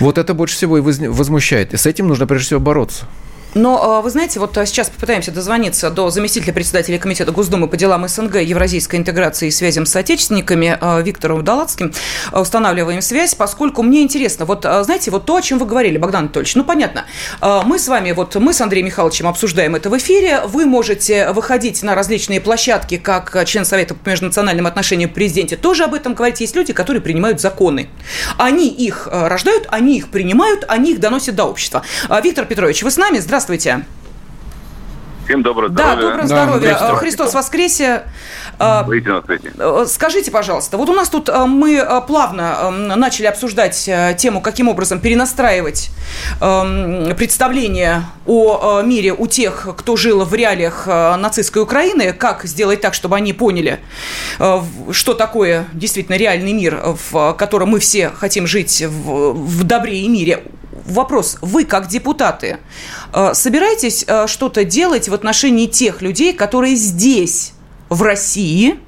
Вот 0.00 0.18
это 0.18 0.34
больше 0.34 0.54
всего 0.54 0.76
и 0.76 0.80
возмущает. 0.82 1.72
И 1.72 1.78
с 1.78 1.86
этим 1.86 2.08
нужно 2.08 2.26
прежде 2.26 2.48
всего 2.48 2.60
бороться. 2.60 3.06
Но, 3.54 3.80
а, 3.80 4.02
вы 4.02 4.10
знаете, 4.10 4.40
вот 4.40 4.58
а, 4.58 4.66
сейчас 4.66 4.90
попытаемся 4.90 5.30
дозвониться 5.30 5.88
до 5.90 6.10
заместителя 6.10 6.52
председателя 6.52 6.98
Комитета 6.98 7.30
Госдумы 7.30 7.68
по 7.68 7.76
делам 7.76 8.06
СНГ, 8.08 8.36
евразийской 8.36 8.98
интеграции 8.98 9.48
и 9.48 9.50
связям 9.52 9.86
с 9.86 9.92
соотечественниками 9.92 10.76
а, 10.80 11.00
Виктором 11.00 11.44
Далацким. 11.44 11.92
Устанавливаем 12.32 13.00
связь, 13.00 13.34
поскольку 13.34 13.82
мне 13.82 14.02
интересно, 14.02 14.44
вот, 14.44 14.62
знаете, 14.62 15.10
вот 15.10 15.24
то, 15.24 15.36
о 15.36 15.42
чем 15.42 15.58
вы 15.58 15.66
говорили, 15.66 15.98
Богдан 15.98 16.24
Анатольевич, 16.24 16.56
ну, 16.56 16.64
понятно, 16.64 17.04
мы 17.40 17.78
с 17.78 17.86
вами, 17.86 18.12
вот 18.12 18.34
мы 18.36 18.52
с 18.52 18.60
Андреем 18.60 18.86
Михайловичем 18.86 19.28
обсуждаем 19.28 19.74
это 19.76 19.88
в 19.88 19.96
эфире, 19.98 20.42
вы 20.46 20.66
можете 20.66 21.30
выходить 21.30 21.82
на 21.82 21.94
различные 21.94 22.40
площадки, 22.40 22.96
как 22.96 23.44
член 23.46 23.64
Совета 23.64 23.94
по 23.94 24.08
межнациональным 24.08 24.66
отношениям 24.66 25.10
президенте, 25.10 25.56
тоже 25.56 25.84
об 25.84 25.94
этом 25.94 26.14
говорить. 26.14 26.40
Есть 26.40 26.56
люди, 26.56 26.72
которые 26.72 27.02
принимают 27.02 27.40
законы. 27.40 27.88
Они 28.38 28.68
их 28.68 29.08
рождают, 29.10 29.66
они 29.70 29.98
их 29.98 30.08
принимают, 30.08 30.64
они 30.68 30.92
их 30.92 31.00
доносят 31.00 31.36
до 31.36 31.44
общества. 31.44 31.82
Виктор 32.22 32.46
Петрович, 32.46 32.82
вы 32.82 32.90
с 32.90 32.96
нами? 32.96 33.18
Здравствуйте. 33.18 33.43
Здравствуйте. 33.44 33.84
Всем 35.26 35.42
доброго 35.42 35.68
здоровья. 35.68 35.96
Да, 35.96 36.02
доброго 36.02 36.26
здоровья. 36.26 36.78
Да, 36.80 36.94
Христос 36.94 37.34
воскресе. 37.34 38.04
А, 38.58 38.86
э, 38.88 39.86
скажите, 39.86 40.30
пожалуйста, 40.30 40.78
вот 40.78 40.88
у 40.88 40.94
нас 40.94 41.10
тут 41.10 41.28
э, 41.28 41.44
мы 41.44 41.74
э, 41.74 42.00
плавно 42.06 42.70
начали 42.70 43.26
обсуждать 43.26 43.90
тему, 44.16 44.40
каким 44.40 44.68
образом 44.68 44.98
перенастраивать 44.98 45.90
представление 46.40 48.04
о 48.24 48.80
мире 48.80 49.12
у 49.12 49.26
тех, 49.26 49.68
кто 49.76 49.96
жил 49.96 50.24
в 50.24 50.34
реалиях 50.34 50.86
нацистской 50.86 51.62
Украины, 51.62 52.14
как 52.14 52.44
сделать 52.44 52.80
так, 52.80 52.94
чтобы 52.94 53.16
они 53.16 53.34
поняли, 53.34 53.80
что 54.90 55.12
такое 55.12 55.66
действительно 55.74 56.16
реальный 56.16 56.54
мир, 56.54 56.80
в 57.10 57.34
котором 57.34 57.70
мы 57.70 57.78
все 57.78 58.08
хотим 58.08 58.46
жить 58.46 58.82
в 58.82 59.64
добре 59.64 60.00
и 60.00 60.08
мире 60.08 60.44
вопрос. 60.84 61.38
Вы, 61.40 61.64
как 61.64 61.88
депутаты, 61.88 62.58
э, 63.12 63.34
собираетесь 63.34 64.04
э, 64.06 64.26
что-то 64.26 64.64
делать 64.64 65.08
в 65.08 65.14
отношении 65.14 65.66
тех 65.66 66.02
людей, 66.02 66.32
которые 66.32 66.76
здесь, 66.76 67.52
в 67.88 68.02
России, 68.02 68.78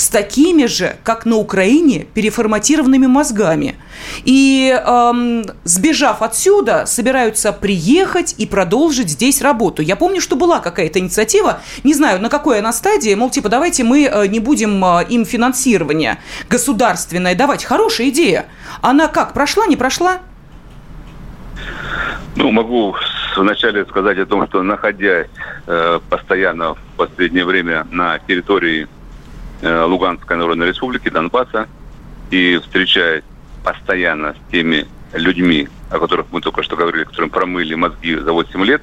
с 0.00 0.08
такими 0.08 0.64
же, 0.64 0.96
как 1.04 1.26
на 1.26 1.36
Украине, 1.36 2.06
переформатированными 2.14 3.06
мозгами. 3.06 3.76
И 4.24 4.70
эм, 4.72 5.44
сбежав 5.64 6.22
отсюда, 6.22 6.86
собираются 6.86 7.52
приехать 7.52 8.34
и 8.38 8.46
продолжить 8.46 9.10
здесь 9.10 9.42
работу. 9.42 9.82
Я 9.82 9.96
помню, 9.96 10.22
что 10.22 10.36
была 10.36 10.60
какая-то 10.60 10.98
инициатива, 10.98 11.60
не 11.84 11.92
знаю, 11.92 12.20
на 12.22 12.30
какой 12.30 12.60
она 12.60 12.72
стадии, 12.72 13.14
мол, 13.14 13.28
типа, 13.28 13.50
давайте 13.50 13.84
мы 13.84 14.04
э, 14.04 14.26
не 14.28 14.40
будем 14.40 14.82
им 14.84 15.26
финансирование 15.26 16.18
государственное 16.48 17.34
давать. 17.34 17.64
Хорошая 17.64 18.08
идея. 18.08 18.46
Она 18.80 19.06
как, 19.06 19.34
прошла, 19.34 19.66
не 19.66 19.76
прошла? 19.76 20.20
Ну, 22.36 22.50
могу 22.50 22.96
вначале 23.36 23.84
сказать 23.84 24.18
о 24.18 24.26
том, 24.26 24.46
что 24.46 24.62
находясь 24.62 25.26
э, 25.66 26.00
постоянно 26.08 26.74
в 26.74 26.78
последнее 26.96 27.44
время 27.44 27.86
на 27.90 28.18
территории 28.20 28.88
э, 29.62 29.84
Луганской 29.84 30.36
Народной 30.36 30.68
Республики, 30.68 31.08
Донбасса, 31.08 31.68
и 32.30 32.58
встречаясь 32.62 33.24
постоянно 33.64 34.34
с 34.34 34.50
теми 34.50 34.86
людьми, 35.12 35.68
о 35.90 35.98
которых 35.98 36.26
мы 36.30 36.40
только 36.40 36.62
что 36.62 36.76
говорили, 36.76 37.04
которым 37.04 37.30
промыли 37.30 37.74
мозги 37.74 38.14
за 38.14 38.32
8 38.32 38.64
лет, 38.64 38.82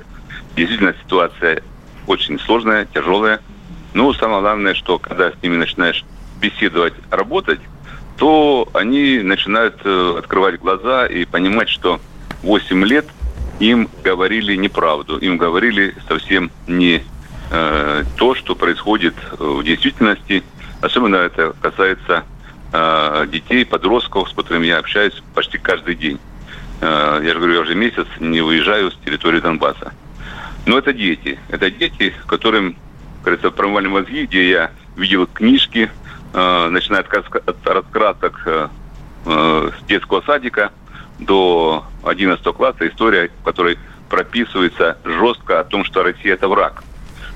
действительно 0.56 0.94
ситуация 1.04 1.62
очень 2.06 2.40
сложная, 2.40 2.86
тяжелая. 2.86 3.42
Но 3.94 4.14
самое 4.14 4.42
главное, 4.42 4.74
что 4.74 5.00
когда 5.00 5.32
с 5.32 5.42
ними 5.42 5.56
начинаешь 5.56 6.06
беседовать, 6.40 6.94
работать, 7.10 7.60
то 8.18 8.68
они 8.74 9.20
начинают 9.20 9.80
э, 9.84 10.16
открывать 10.18 10.60
глаза 10.60 11.06
и 11.06 11.26
понимать, 11.26 11.70
что 11.70 12.00
8 12.44 12.86
лет 12.86 13.06
им 13.60 13.90
говорили 14.04 14.56
неправду, 14.56 15.18
им 15.18 15.38
говорили 15.38 15.96
совсем 16.08 16.52
не 16.68 17.04
э, 17.50 18.04
то, 18.18 18.36
что 18.36 18.56
происходит 18.56 19.16
в 19.40 19.64
действительности. 19.64 20.44
Особенно 20.82 21.16
это 21.16 21.54
касается 21.60 22.24
э, 22.72 23.28
детей, 23.32 23.66
подростков, 23.66 24.30
с 24.30 24.34
которыми 24.34 24.68
я 24.68 24.78
общаюсь 24.78 25.24
почти 25.34 25.58
каждый 25.58 25.96
день. 25.96 26.20
Э, 26.82 27.20
я 27.24 27.34
же 27.34 27.40
говорю, 27.40 27.56
я 27.56 27.62
уже 27.62 27.74
месяц 27.74 28.06
не 28.20 28.42
выезжаю 28.42 28.92
с 28.92 28.96
территории 29.04 29.40
Донбасса. 29.40 29.94
Но 30.68 30.78
это 30.78 30.94
дети. 30.94 31.40
Это 31.50 31.72
дети, 31.72 32.14
которым, 32.28 32.76
говорится, 33.24 33.50
промывали 33.50 33.88
мозги, 33.88 34.26
где 34.26 34.50
я 34.50 34.72
видел 34.96 35.26
книжки, 35.26 35.90
э, 36.34 36.68
начиная 36.70 37.02
от 37.02 37.68
раскрасок 37.68 38.40
э, 38.46 38.68
э, 39.26 39.72
с 39.80 39.88
детского 39.88 40.22
садика– 40.22 40.72
до 41.20 41.86
11 42.04 42.44
класса 42.54 42.88
история, 42.88 43.30
в 43.42 43.44
которой 43.44 43.78
прописывается 44.10 44.98
жестко 45.04 45.60
о 45.60 45.64
том, 45.64 45.84
что 45.84 46.04
Россия 46.04 46.34
это 46.34 46.48
враг, 46.48 46.84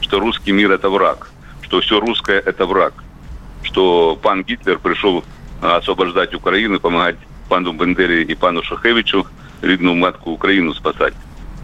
что 0.02 0.20
русский 0.20 0.52
мир 0.52 0.72
это 0.72 0.89
враг, 0.89 1.30
что 1.62 1.82
все 1.82 2.00
русское 2.00 2.39
это 2.39 2.65
враг, 2.65 2.94
что 3.63 4.17
пан 4.22 4.44
Гитлер 4.44 4.80
пришел 4.80 5.24
а, 5.62 5.78
освобождать 5.78 6.34
Украину, 6.34 6.80
помогать 6.80 7.17
пану 7.50 7.74
Бендере 7.74 8.24
и 8.24 8.36
пану 8.36 8.63
Шахевичу 8.63 9.26
родную 9.62 9.96
матку 9.96 10.32
Украину 10.32 10.74
спасать. 10.74 11.13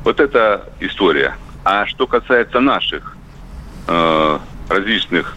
Вот 0.04 0.20
это 0.20 0.72
история. 0.80 1.36
А 1.64 1.86
что 1.86 2.08
касается 2.08 2.60
наших 2.60 3.18
э, 3.88 4.40
различных 4.70 5.36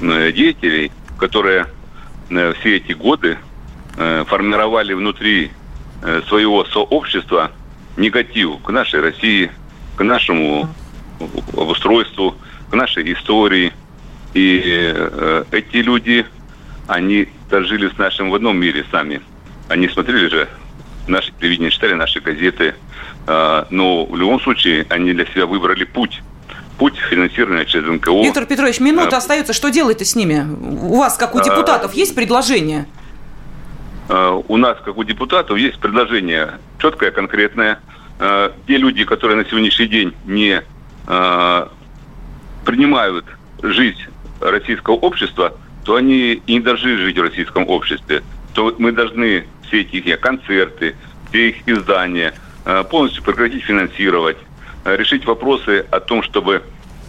э, 0.00 0.32
деятелей, 0.32 0.90
которые 1.18 1.66
э, 2.30 2.52
все 2.54 2.76
эти 2.76 2.92
годы 2.92 3.38
э, 3.96 4.24
формировали 4.26 4.94
внутри 4.94 5.52
Э, 5.52 5.61
своего 6.28 6.64
сообщества 6.64 7.52
негатив 7.96 8.60
к 8.62 8.70
нашей 8.70 9.00
России, 9.00 9.50
к 9.96 10.02
нашему 10.02 10.68
обустройству, 11.56 12.34
к 12.70 12.74
нашей 12.74 13.12
истории. 13.12 13.72
И 14.34 14.62
э, 14.64 15.44
эти 15.52 15.76
люди, 15.76 16.26
они 16.86 17.28
жили 17.50 17.88
с 17.88 17.98
нашим 17.98 18.30
в 18.30 18.34
одном 18.34 18.56
мире 18.56 18.84
сами. 18.90 19.20
Они 19.68 19.88
смотрели 19.88 20.28
же 20.28 20.48
наши 21.06 21.32
телевидение, 21.38 21.70
читали 21.70 21.94
наши 21.94 22.20
газеты. 22.20 22.74
Э, 23.26 23.64
но 23.70 24.06
в 24.06 24.16
любом 24.16 24.40
случае 24.40 24.86
они 24.88 25.12
для 25.12 25.26
себя 25.26 25.46
выбрали 25.46 25.84
путь 25.84 26.22
путь 26.78 26.96
финансирования 26.96 27.64
через 27.66 27.86
НКО. 27.86 28.22
Виктор 28.22 28.46
Петрович, 28.46 28.80
минута 28.80 29.16
а, 29.16 29.18
остается. 29.18 29.52
Что 29.52 29.68
делать-то 29.68 30.04
с 30.04 30.16
ними? 30.16 30.44
У 30.82 30.96
вас, 30.96 31.16
как 31.16 31.34
у 31.34 31.40
депутатов, 31.40 31.92
а, 31.94 31.96
есть 31.96 32.14
предложение? 32.14 32.86
Э, 34.12 34.42
у 34.46 34.56
нас, 34.58 34.76
как 34.84 34.98
у 34.98 35.04
депутатов, 35.04 35.56
есть 35.56 35.78
предложение 35.78 36.58
четкое, 36.78 37.10
конкретное. 37.10 37.80
Э, 38.18 38.50
те 38.66 38.76
люди, 38.76 39.06
которые 39.06 39.38
на 39.38 39.46
сегодняшний 39.46 39.86
день 39.86 40.12
не 40.26 40.60
э, 41.06 41.66
принимают 42.66 43.24
жизнь 43.62 44.02
российского 44.40 44.96
общества, 44.96 45.56
то 45.84 45.96
они 45.96 46.34
и 46.34 46.52
не 46.52 46.60
должны 46.60 46.98
жить 46.98 47.16
в 47.16 47.22
российском 47.22 47.66
обществе. 47.66 48.22
То 48.52 48.74
мы 48.78 48.92
должны 48.92 49.46
все 49.66 49.80
эти 49.80 50.16
концерты, 50.16 50.94
все 51.30 51.48
их 51.48 51.66
издания 51.66 52.34
полностью 52.90 53.24
прекратить 53.24 53.64
финансировать, 53.64 54.36
решить 54.84 55.24
вопросы 55.24 55.86
о 55.90 56.00
том, 56.00 56.22
чтобы 56.22 56.62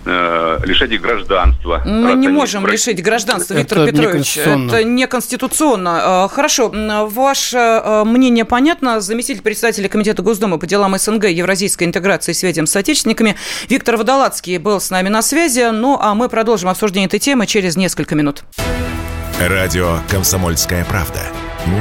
э, 0.06 0.60
лишать 0.66 0.92
их 0.92 1.02
гражданства. 1.02 1.82
Мы 1.86 2.14
не 2.14 2.28
можем 2.28 2.68
лишить 2.68 3.02
гражданства, 3.04 3.54
Виктор 3.54 3.80
это 3.80 3.92
Петрович. 3.92 4.38
Это 4.38 4.84
неконституционно. 4.84 6.30
Хорошо, 6.32 6.72
ваше 7.08 7.58
э, 7.58 8.04
мнение 8.06 8.46
понятно. 8.46 9.02
Заместитель 9.02 9.42
председателя 9.42 9.90
Комитета 9.90 10.22
Госдумы 10.22 10.60
по 10.60 10.68
делам 10.68 10.98
СНГ, 10.98 11.26
Евразийской 11.26 11.88
интеграции 11.88 12.32
и 12.32 12.36
связям 12.36 12.66
с 12.66 12.72
соотечественниками 12.72 13.36
Виктор 13.70 13.98
Водолацкий 13.98 14.58
был 14.58 14.80
с 14.80 14.90
нами 14.90 15.10
на 15.10 15.22
связи. 15.22 15.70
Ну, 15.72 15.98
а 16.00 16.14
мы 16.14 16.30
продолжим 16.30 16.70
обсуждение 16.70 17.08
этой 17.08 17.20
темы 17.20 17.48
через 17.48 17.76
несколько 17.76 18.16
минут. 18.16 18.44
Радио 19.40 19.98
«Комсомольская 20.10 20.86
правда». 20.86 21.22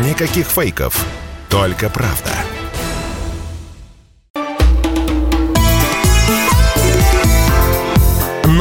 Никаких 0.09 0.47
фейков, 0.47 0.97
только 1.49 1.91
правда. 1.91 2.31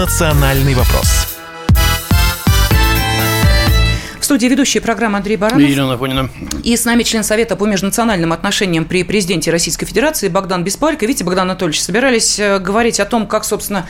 «Национальный 0.01 0.73
вопрос» 0.73 1.31
студии 4.31 4.47
ведущая 4.47 4.79
программы 4.79 5.17
Андрей 5.17 5.35
Баранов. 5.35 5.67
И 5.67 5.71
Елена. 5.71 6.29
И 6.63 6.77
с 6.77 6.85
нами 6.85 7.03
член 7.03 7.21
Совета 7.21 7.57
по 7.57 7.65
межнациональным 7.65 8.31
отношениям 8.31 8.85
при 8.85 9.03
президенте 9.03 9.51
Российской 9.51 9.85
Федерации 9.85 10.29
Богдан 10.29 10.63
Беспалько. 10.63 11.05
Видите, 11.05 11.25
Богдан 11.25 11.49
Анатольевич, 11.49 11.81
собирались 11.81 12.39
э, 12.39 12.57
говорить 12.59 13.01
о 13.01 13.05
том, 13.05 13.27
как, 13.27 13.43
собственно, 13.43 13.87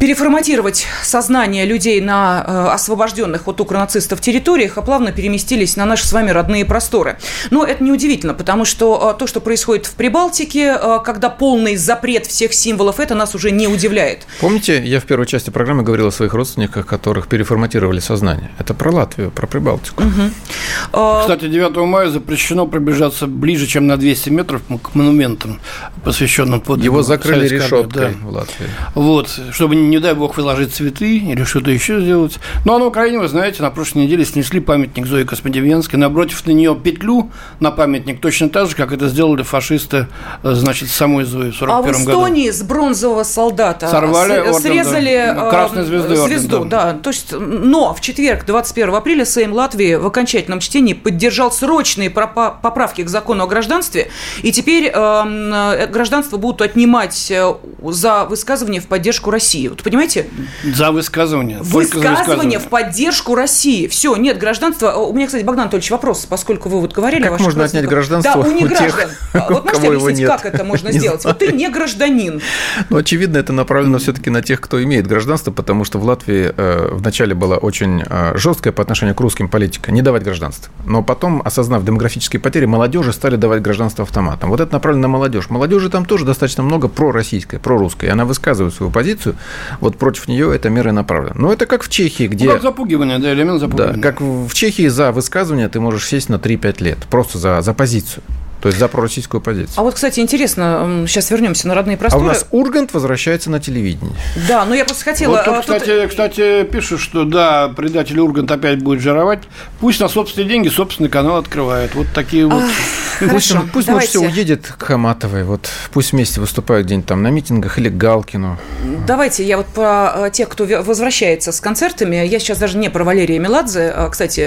переформатировать 0.00 0.86
сознание 1.02 1.66
людей 1.66 2.00
на 2.00 2.42
э, 2.46 2.68
освобожденных 2.72 3.46
от 3.46 3.60
укронацистов 3.60 4.22
территориях, 4.22 4.78
а 4.78 4.82
плавно 4.82 5.12
переместились 5.12 5.76
на 5.76 5.84
наши 5.84 6.06
с 6.06 6.12
вами 6.12 6.30
родные 6.30 6.64
просторы. 6.64 7.18
Но 7.50 7.64
это 7.66 7.84
неудивительно, 7.84 8.32
потому 8.32 8.64
что 8.64 9.12
э, 9.14 9.18
то, 9.18 9.26
что 9.26 9.40
происходит 9.42 9.84
в 9.84 9.94
Прибалтике, 9.96 10.78
э, 10.80 10.98
когда 11.04 11.28
полный 11.28 11.76
запрет 11.76 12.24
всех 12.24 12.54
символов, 12.54 12.98
это 12.98 13.14
нас 13.14 13.34
уже 13.34 13.50
не 13.50 13.68
удивляет. 13.68 14.26
Помните, 14.40 14.82
я 14.82 15.00
в 15.00 15.04
первой 15.04 15.26
части 15.26 15.50
программы 15.50 15.82
говорил 15.82 16.06
о 16.06 16.12
своих 16.12 16.32
родственниках, 16.32 16.86
которых 16.86 17.28
переформатировали 17.28 18.00
сознание. 18.00 18.50
Это 18.58 18.72
про 18.72 18.90
Латвию, 18.90 19.30
про 19.30 19.46
Прибалтику. 19.46 20.02
Угу. 20.02 21.20
Кстати, 21.20 21.46
9 21.46 21.76
мая 21.76 22.08
запрещено 22.08 22.66
пробежаться 22.66 23.26
ближе, 23.26 23.66
чем 23.66 23.86
на 23.86 23.98
200 23.98 24.30
метров 24.30 24.62
к 24.82 24.94
монументам, 24.94 25.60
посвященным 26.02 26.62
подвигу. 26.62 26.94
Его 26.94 27.02
закрыли 27.02 27.46
решеткой 27.46 28.14
да. 28.14 28.26
в 28.26 28.32
Латвии. 28.32 28.66
Вот, 28.94 29.38
чтобы 29.52 29.89
не 29.90 29.98
дай 29.98 30.14
бог, 30.14 30.36
выложить 30.36 30.74
цветы 30.74 31.18
или 31.18 31.44
что-то 31.44 31.70
еще 31.70 32.00
сделать. 32.00 32.38
Ну, 32.64 32.74
а 32.74 32.78
на 32.78 32.86
Украине, 32.86 33.18
вы 33.18 33.28
знаете, 33.28 33.62
на 33.62 33.70
прошлой 33.70 34.04
неделе 34.04 34.24
снесли 34.24 34.60
памятник 34.60 35.06
Зои 35.06 35.24
Космодемьянской, 35.24 35.98
напротив 35.98 36.46
на 36.46 36.52
нее 36.52 36.74
петлю 36.74 37.30
на 37.60 37.70
памятник, 37.70 38.20
точно 38.20 38.48
так 38.48 38.68
же, 38.68 38.76
как 38.76 38.92
это 38.92 39.08
сделали 39.08 39.42
фашисты, 39.42 40.06
э, 40.42 40.54
значит, 40.54 40.88
самой 40.88 41.24
Зои 41.24 41.50
в 41.50 41.56
41 41.56 41.60
году. 41.60 41.70
А 41.70 41.82
в 41.82 42.00
Эстонии 42.00 42.46
году. 42.46 42.58
с 42.58 42.62
бронзового 42.62 43.22
солдата 43.24 43.88
Сорвали 43.88 44.38
орден, 44.38 44.54
срезали 44.54 45.32
да. 45.34 45.50
Красной 45.50 45.84
звезды 45.84 46.14
э, 46.14 46.16
звезду. 46.16 46.56
Орден, 46.56 46.68
да. 46.68 46.92
да. 46.92 46.98
То 46.98 47.10
есть, 47.10 47.32
но 47.32 47.94
в 47.94 48.00
четверг, 48.00 48.44
21 48.46 48.94
апреля, 48.94 49.24
Сейм 49.24 49.52
Латвии 49.52 49.94
в 49.94 50.06
окончательном 50.06 50.60
чтении 50.60 50.94
поддержал 50.94 51.50
срочные 51.52 52.10
поправки 52.10 53.02
к 53.02 53.08
закону 53.08 53.44
о 53.44 53.46
гражданстве, 53.46 54.10
и 54.42 54.52
теперь 54.52 54.86
эм, 54.86 55.52
э, 55.52 55.86
гражданство 55.86 56.36
будут 56.36 56.62
отнимать 56.62 57.30
э, 57.30 57.54
за 57.82 58.24
высказывание 58.24 58.80
в 58.80 58.86
поддержку 58.86 59.30
России. 59.30 59.68
Вот 59.80 59.84
понимаете? 59.84 60.26
За 60.62 60.92
высказывание. 60.92 61.58
Высказывание, 61.60 62.10
высказывание 62.10 62.58
в 62.58 62.68
поддержку 62.68 63.34
России. 63.34 63.86
Все, 63.86 64.14
нет 64.16 64.36
гражданства. 64.36 64.92
У 64.92 65.14
меня, 65.14 65.26
кстати, 65.26 65.42
Богдан 65.42 65.62
Анатольевич, 65.62 65.90
вопрос, 65.90 66.26
поскольку 66.28 66.68
вы 66.68 66.82
вот 66.82 66.92
говорили... 66.92 67.22
Как 67.22 67.40
можно 67.40 67.64
отнять 67.64 67.86
гражданство 67.86 68.42
да, 68.42 68.48
у 68.48 68.52
неграждан. 68.52 69.08
Тех, 69.32 69.48
вот 69.50 69.64
можете 69.64 69.88
объяснить, 69.88 70.18
нет? 70.18 70.28
как 70.28 70.44
это 70.44 70.64
можно 70.64 70.92
сделать? 70.92 71.24
Вот 71.24 71.38
ты 71.38 71.52
не 71.52 71.70
гражданин. 71.70 72.42
Ну, 72.90 72.98
очевидно, 72.98 73.38
это 73.38 73.54
направлено 73.54 73.96
все-таки 73.98 74.28
на 74.28 74.42
тех, 74.42 74.60
кто 74.60 74.82
имеет 74.82 75.06
гражданство, 75.06 75.50
потому 75.50 75.84
что 75.84 75.98
в 75.98 76.04
Латвии 76.04 76.52
э, 76.54 76.90
вначале 76.92 77.34
была 77.34 77.56
очень 77.56 78.02
э, 78.06 78.36
жесткая 78.36 78.74
по 78.74 78.82
отношению 78.82 79.14
к 79.14 79.20
русским 79.20 79.48
политика, 79.48 79.92
не 79.92 80.02
давать 80.02 80.24
гражданство. 80.24 80.70
Но 80.84 81.02
потом, 81.02 81.40
осознав 81.42 81.86
демографические 81.86 82.40
потери, 82.40 82.66
молодежи 82.66 83.14
стали 83.14 83.36
давать 83.36 83.62
гражданство 83.62 84.02
автоматом. 84.04 84.50
Вот 84.50 84.60
это 84.60 84.74
направлено 84.74 85.02
на 85.02 85.08
молодежь. 85.08 85.48
Молодежи 85.48 85.88
там 85.88 86.04
тоже 86.04 86.26
достаточно 86.26 86.62
много 86.62 86.88
пророссийской, 86.88 87.58
прорусской. 87.58 88.10
Она 88.10 88.26
высказывает 88.26 88.74
свою 88.74 88.92
позицию. 88.92 89.36
Вот 89.80 89.96
против 89.96 90.28
нее 90.28 90.54
эта 90.54 90.70
мера 90.70 90.92
направлена. 90.92 91.34
Но 91.36 91.52
это 91.52 91.66
как 91.66 91.82
в 91.82 91.88
Чехии, 91.88 92.26
где... 92.26 92.46
Ну, 92.46 92.52
как 92.52 92.62
запугивание, 92.62 93.18
да, 93.18 93.32
элемент 93.32 93.60
запугивания. 93.60 93.96
Да, 93.96 94.02
как 94.02 94.20
в 94.20 94.52
Чехии 94.52 94.88
за 94.88 95.12
высказывание 95.12 95.68
ты 95.68 95.80
можешь 95.80 96.06
сесть 96.06 96.28
на 96.28 96.36
3-5 96.36 96.82
лет, 96.82 96.98
просто 97.10 97.38
за, 97.38 97.60
за 97.60 97.74
позицию. 97.74 98.22
То 98.60 98.68
есть 98.68 98.78
за 98.78 98.88
пророссийскую 98.88 99.40
позицию. 99.40 99.74
А 99.76 99.82
вот, 99.82 99.94
кстати, 99.94 100.20
интересно, 100.20 101.04
сейчас 101.08 101.30
вернемся 101.30 101.66
на 101.68 101.74
родные 101.74 101.96
просторы. 101.96 102.22
А 102.22 102.24
у 102.24 102.28
нас 102.28 102.46
Ургант 102.50 102.92
возвращается 102.92 103.50
на 103.50 103.60
телевидение. 103.60 104.14
Да, 104.48 104.64
но 104.64 104.74
я 104.74 104.84
просто 104.84 105.04
хотела... 105.04 105.36
Вот 105.36 105.44
тут, 105.44 105.54
а, 105.54 105.60
кстати, 105.60 106.00
тут... 106.00 106.10
кстати, 106.10 106.64
пишут, 106.64 107.00
что 107.00 107.24
да, 107.24 107.68
предатель 107.68 108.18
Ургант 108.20 108.50
опять 108.50 108.82
будет 108.82 109.00
жировать. 109.00 109.40
Пусть 109.80 110.00
на 110.00 110.08
собственные 110.08 110.48
деньги 110.48 110.68
собственный 110.68 111.08
канал 111.08 111.36
открывает. 111.36 111.94
Вот 111.94 112.06
такие 112.14 112.46
вот... 112.46 112.62
Хорошо, 113.20 113.34
пусть 113.34 113.54
он, 113.54 113.68
пусть 113.68 113.86
давайте... 113.86 114.08
все 114.08 114.20
уедет 114.20 114.66
к 114.66 114.82
Хаматовой, 114.82 115.44
вот 115.44 115.68
пусть 115.92 116.12
вместе 116.12 116.40
выступают 116.40 116.86
где-нибудь 116.86 117.06
там 117.06 117.22
на 117.22 117.28
митингах 117.28 117.78
или 117.78 117.90
к 117.90 117.96
Галкину. 117.96 118.58
Давайте 119.06 119.44
я 119.44 119.58
вот 119.58 119.66
про 119.66 120.12
э, 120.26 120.30
тех, 120.32 120.48
кто 120.48 120.64
возвращается 120.64 121.52
с 121.52 121.60
концертами, 121.60 122.16
я 122.16 122.38
сейчас 122.38 122.58
даже 122.58 122.78
не 122.78 122.88
про 122.88 123.04
Валерия 123.04 123.38
Меладзе, 123.38 123.92
а, 123.94 124.08
кстати, 124.08 124.40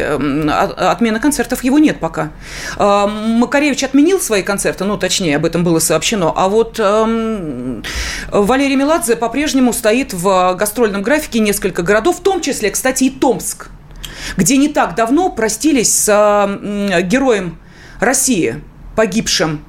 отмена 0.91 1.20
концертов 1.20 1.64
его 1.64 1.78
нет 1.78 1.99
пока. 1.99 2.32
А, 2.78 3.07
Макаревич 3.07 3.84
отменил 3.84 4.03
отменил 4.04 4.20
свои 4.20 4.43
концерты, 4.43 4.84
ну, 4.84 4.97
точнее, 4.97 5.38
об 5.38 5.45
этом 5.45 5.64
было 5.64 5.80
сообщено, 5.80 6.34
а 6.36 6.49
вот 6.49 6.78
эм, 6.78 7.84
Валерий 8.32 8.76
Меладзе 8.76 9.16
по-прежнему 9.16 9.72
стоит 9.72 10.12
в 10.14 10.56
гастрольном 10.56 11.04
графике 11.04 11.39
несколько 11.39 11.84
городов, 11.84 12.18
в 12.18 12.22
том 12.22 12.41
числе, 12.41 12.70
кстати, 12.70 13.06
и 13.06 13.10
Томск, 13.10 13.70
где 14.36 14.58
не 14.58 14.68
так 14.68 14.95
давно 14.95 15.30
простились 15.30 15.93
с 15.97 16.10
э, 16.10 17.01
героем 17.04 17.58
России, 18.01 18.62
погибшим 18.97 19.64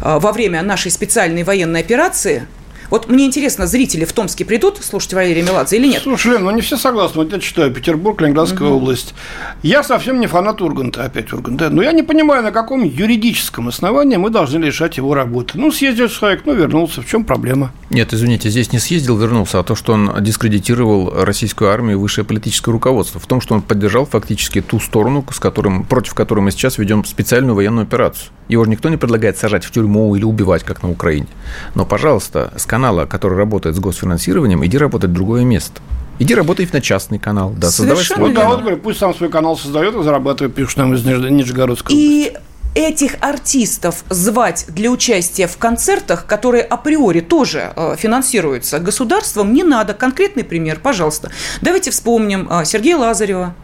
э, 0.00 0.18
во 0.20 0.30
время 0.30 0.62
нашей 0.62 0.92
специальной 0.92 1.42
военной 1.42 1.80
операции– 1.80 2.46
вот 2.92 3.08
мне 3.08 3.24
интересно, 3.24 3.66
зрители 3.66 4.04
в 4.04 4.12
Томске 4.12 4.44
придут 4.44 4.76
слушать 4.84 5.14
Валерия 5.14 5.42
Меладзе 5.42 5.78
или 5.78 5.86
нет? 5.86 6.02
Слушай, 6.02 6.32
Лен, 6.32 6.44
ну 6.44 6.50
не 6.50 6.60
все 6.60 6.76
согласны. 6.76 7.22
Вот 7.22 7.32
я 7.32 7.40
читаю 7.40 7.72
Петербург, 7.72 8.20
Ленинградская 8.20 8.68
угу. 8.68 8.76
область. 8.76 9.14
Я 9.62 9.82
совсем 9.82 10.20
не 10.20 10.26
фанат 10.26 10.60
Урганта, 10.60 11.02
опять 11.02 11.32
Урганта. 11.32 11.70
Но 11.70 11.82
я 11.82 11.92
не 11.92 12.02
понимаю, 12.02 12.42
на 12.42 12.52
каком 12.52 12.84
юридическом 12.84 13.68
основании 13.68 14.16
мы 14.16 14.28
должны 14.28 14.62
лишать 14.62 14.98
его 14.98 15.14
работы. 15.14 15.56
Ну, 15.58 15.72
съездил 15.72 16.08
человек, 16.08 16.42
ну, 16.44 16.52
вернулся. 16.52 17.00
В 17.00 17.06
чем 17.06 17.24
проблема? 17.24 17.72
Нет, 17.88 18.12
извините, 18.12 18.50
здесь 18.50 18.72
не 18.72 18.78
съездил, 18.78 19.16
вернулся, 19.16 19.58
а 19.58 19.62
то, 19.62 19.74
что 19.74 19.94
он 19.94 20.12
дискредитировал 20.20 21.24
российскую 21.24 21.70
армию 21.70 21.92
и 21.92 21.98
высшее 21.98 22.26
политическое 22.26 22.72
руководство. 22.72 23.18
В 23.18 23.26
том, 23.26 23.40
что 23.40 23.54
он 23.54 23.62
поддержал 23.62 24.04
фактически 24.04 24.60
ту 24.60 24.80
сторону, 24.80 25.24
с 25.32 25.38
которым, 25.38 25.84
против 25.84 26.12
которой 26.12 26.40
мы 26.40 26.50
сейчас 26.50 26.76
ведем 26.76 27.06
специальную 27.06 27.54
военную 27.54 27.84
операцию. 27.84 28.32
Его 28.48 28.64
же 28.64 28.70
никто 28.70 28.90
не 28.90 28.98
предлагает 28.98 29.38
сажать 29.38 29.64
в 29.64 29.70
тюрьму 29.70 30.14
или 30.14 30.24
убивать, 30.24 30.62
как 30.62 30.82
на 30.82 30.90
Украине. 30.90 31.28
Но, 31.74 31.86
пожалуйста, 31.86 32.52
с 32.56 32.66
канала, 32.66 32.81
который 33.06 33.38
работает 33.38 33.76
с 33.76 33.78
госфинансированием, 33.78 34.64
иди 34.64 34.78
работать 34.78 35.10
в 35.10 35.14
другое 35.14 35.44
место. 35.44 35.80
Иди 36.18 36.34
работай 36.34 36.68
на 36.72 36.80
частный 36.80 37.18
канал. 37.18 37.54
Да, 37.56 37.70
создавай 37.70 38.04
свой 38.04 38.28
вот, 38.28 38.36
канал. 38.36 38.58
Да, 38.58 38.62
вот, 38.70 38.82
пусть 38.82 38.98
сам 38.98 39.14
свой 39.14 39.30
канал 39.30 39.56
создает 39.56 39.94
и 39.94 40.02
зарабатывает, 40.02 40.54
пишет 40.54 40.76
нам 40.76 40.94
из 40.94 41.04
Нижегородской 41.04 41.94
И 41.94 42.36
этих 42.74 43.16
артистов 43.20 44.04
звать 44.08 44.66
для 44.68 44.90
участия 44.90 45.46
в 45.46 45.56
концертах, 45.56 46.26
которые 46.26 46.62
априори 46.62 47.20
тоже 47.20 47.72
э, 47.74 47.96
финансируются 47.98 48.78
государством, 48.78 49.52
не 49.52 49.62
надо. 49.62 49.94
Конкретный 49.94 50.44
пример, 50.44 50.80
пожалуйста. 50.82 51.30
Давайте 51.60 51.90
вспомним 51.90 52.48
э, 52.50 52.64
Сергея 52.64 52.96
Лазарева, 52.96 53.54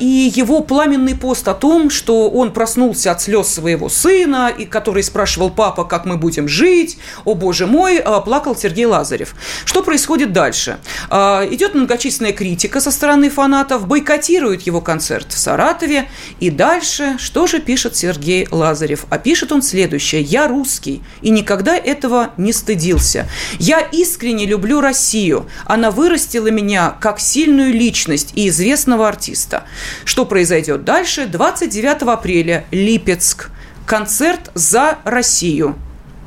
и 0.00 0.32
его 0.34 0.60
пламенный 0.60 1.14
пост 1.14 1.46
о 1.48 1.54
том, 1.54 1.90
что 1.90 2.28
он 2.30 2.52
проснулся 2.52 3.12
от 3.12 3.22
слез 3.22 3.48
своего 3.48 3.88
сына, 3.88 4.52
и 4.56 4.64
который 4.64 5.02
спрашивал 5.02 5.50
папа, 5.50 5.84
как 5.84 6.04
мы 6.04 6.16
будем 6.16 6.48
жить, 6.48 6.98
о 7.24 7.34
боже 7.34 7.66
мой, 7.66 7.98
а, 7.98 8.20
плакал 8.20 8.56
Сергей 8.56 8.86
Лазарев. 8.86 9.34
Что 9.64 9.82
происходит 9.82 10.32
дальше? 10.32 10.78
А, 11.10 11.46
идет 11.50 11.74
многочисленная 11.74 12.32
критика 12.32 12.80
со 12.80 12.90
стороны 12.90 13.30
фанатов, 13.30 13.86
бойкотируют 13.86 14.62
его 14.62 14.80
концерт 14.80 15.32
в 15.32 15.38
Саратове, 15.38 16.08
и 16.40 16.50
дальше 16.50 17.16
что 17.18 17.46
же 17.46 17.60
пишет 17.60 17.96
Сергей 17.96 18.46
Лазарев? 18.50 19.06
А 19.10 19.18
пишет 19.18 19.52
он 19.52 19.62
следующее. 19.62 20.22
«Я 20.22 20.48
русский, 20.48 21.02
и 21.22 21.30
никогда 21.30 21.76
этого 21.76 22.30
не 22.36 22.52
стыдился. 22.52 23.28
Я 23.58 23.80
искренне 23.80 24.46
люблю 24.46 24.80
Россию. 24.80 25.46
Она 25.64 25.90
вырастила 25.90 26.48
меня 26.48 26.96
как 27.00 27.20
сильную 27.20 27.72
личность 27.72 28.32
и 28.34 28.48
известного 28.48 29.08
артиста 29.08 29.37
артиста. 29.38 29.64
Что 30.04 30.24
произойдет 30.26 30.84
дальше? 30.84 31.26
29 31.26 32.02
апреля 32.02 32.64
Липецк. 32.70 33.50
Концерт 33.86 34.50
за 34.54 34.98
Россию. 35.04 35.76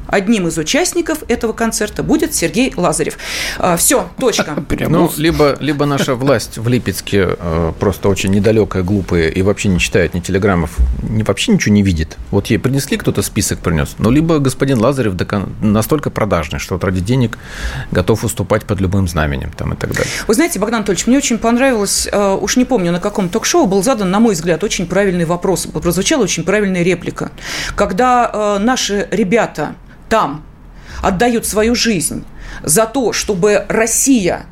Одним 0.07 0.47
из 0.47 0.57
участников 0.57 1.23
этого 1.27 1.53
концерта 1.53 2.03
будет 2.03 2.33
Сергей 2.35 2.73
Лазарев. 2.75 3.17
А, 3.57 3.77
Все, 3.77 4.09
точка. 4.19 4.55
Ну, 4.91 5.11
либо, 5.17 5.55
либо 5.59 5.85
наша 5.85 6.15
власть 6.15 6.57
в 6.57 6.67
Липецке 6.67 7.35
э, 7.37 7.71
просто 7.79 8.09
очень 8.09 8.31
недалекая, 8.31 8.83
глупая 8.83 9.29
и 9.29 9.41
вообще 9.41 9.69
не 9.69 9.79
читает 9.79 10.13
ни 10.13 10.19
телеграммов, 10.19 10.77
ни, 11.03 11.23
вообще 11.23 11.53
ничего 11.53 11.73
не 11.73 11.83
видит. 11.83 12.17
Вот 12.31 12.47
ей 12.47 12.57
принесли, 12.57 12.97
кто-то 12.97 13.21
список 13.21 13.59
принес. 13.59 13.95
Ну, 13.99 14.09
либо 14.09 14.39
господин 14.39 14.79
Лазарев 14.79 15.13
настолько 15.61 16.09
продажный, 16.09 16.59
что 16.59 16.75
вот 16.75 16.83
ради 16.83 16.99
денег 16.99 17.37
готов 17.91 18.23
выступать 18.23 18.65
под 18.65 18.81
любым 18.81 19.07
знаменем 19.07 19.51
там, 19.55 19.73
и 19.73 19.75
так 19.75 19.91
далее. 19.91 20.11
Вы 20.27 20.33
знаете, 20.33 20.59
Богдан 20.59 20.79
Анатольевич, 20.79 21.07
мне 21.07 21.17
очень 21.17 21.37
понравилось, 21.37 22.07
э, 22.11 22.37
уж 22.41 22.57
не 22.57 22.65
помню, 22.65 22.91
на 22.91 22.99
каком 22.99 23.29
ток-шоу 23.29 23.67
был 23.67 23.83
задан, 23.83 24.09
на 24.09 24.19
мой 24.19 24.33
взгляд, 24.33 24.63
очень 24.63 24.87
правильный 24.87 25.25
вопрос. 25.25 25.67
Прозвучала 25.67 26.23
очень 26.23 26.43
правильная 26.43 26.83
реплика. 26.83 27.31
Когда 27.75 28.29
э, 28.33 28.57
наши 28.59 29.07
ребята 29.11 29.75
там 30.11 30.43
отдают 31.01 31.47
свою 31.47 31.73
жизнь 31.73 32.25
за 32.63 32.85
то, 32.85 33.13
чтобы 33.13 33.65
Россия 33.69 34.45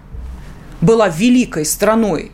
была 0.79 1.09
великой 1.09 1.65
страной, 1.65 2.31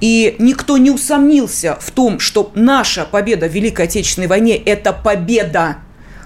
и 0.00 0.34
никто 0.38 0.78
не 0.78 0.90
усомнился 0.90 1.76
в 1.78 1.90
том, 1.90 2.18
что 2.18 2.50
наша 2.54 3.04
победа 3.04 3.48
в 3.48 3.52
Великой 3.52 3.84
Отечественной 3.84 4.28
войне– 4.28 4.56
это 4.66 4.94
победа, 4.94 5.76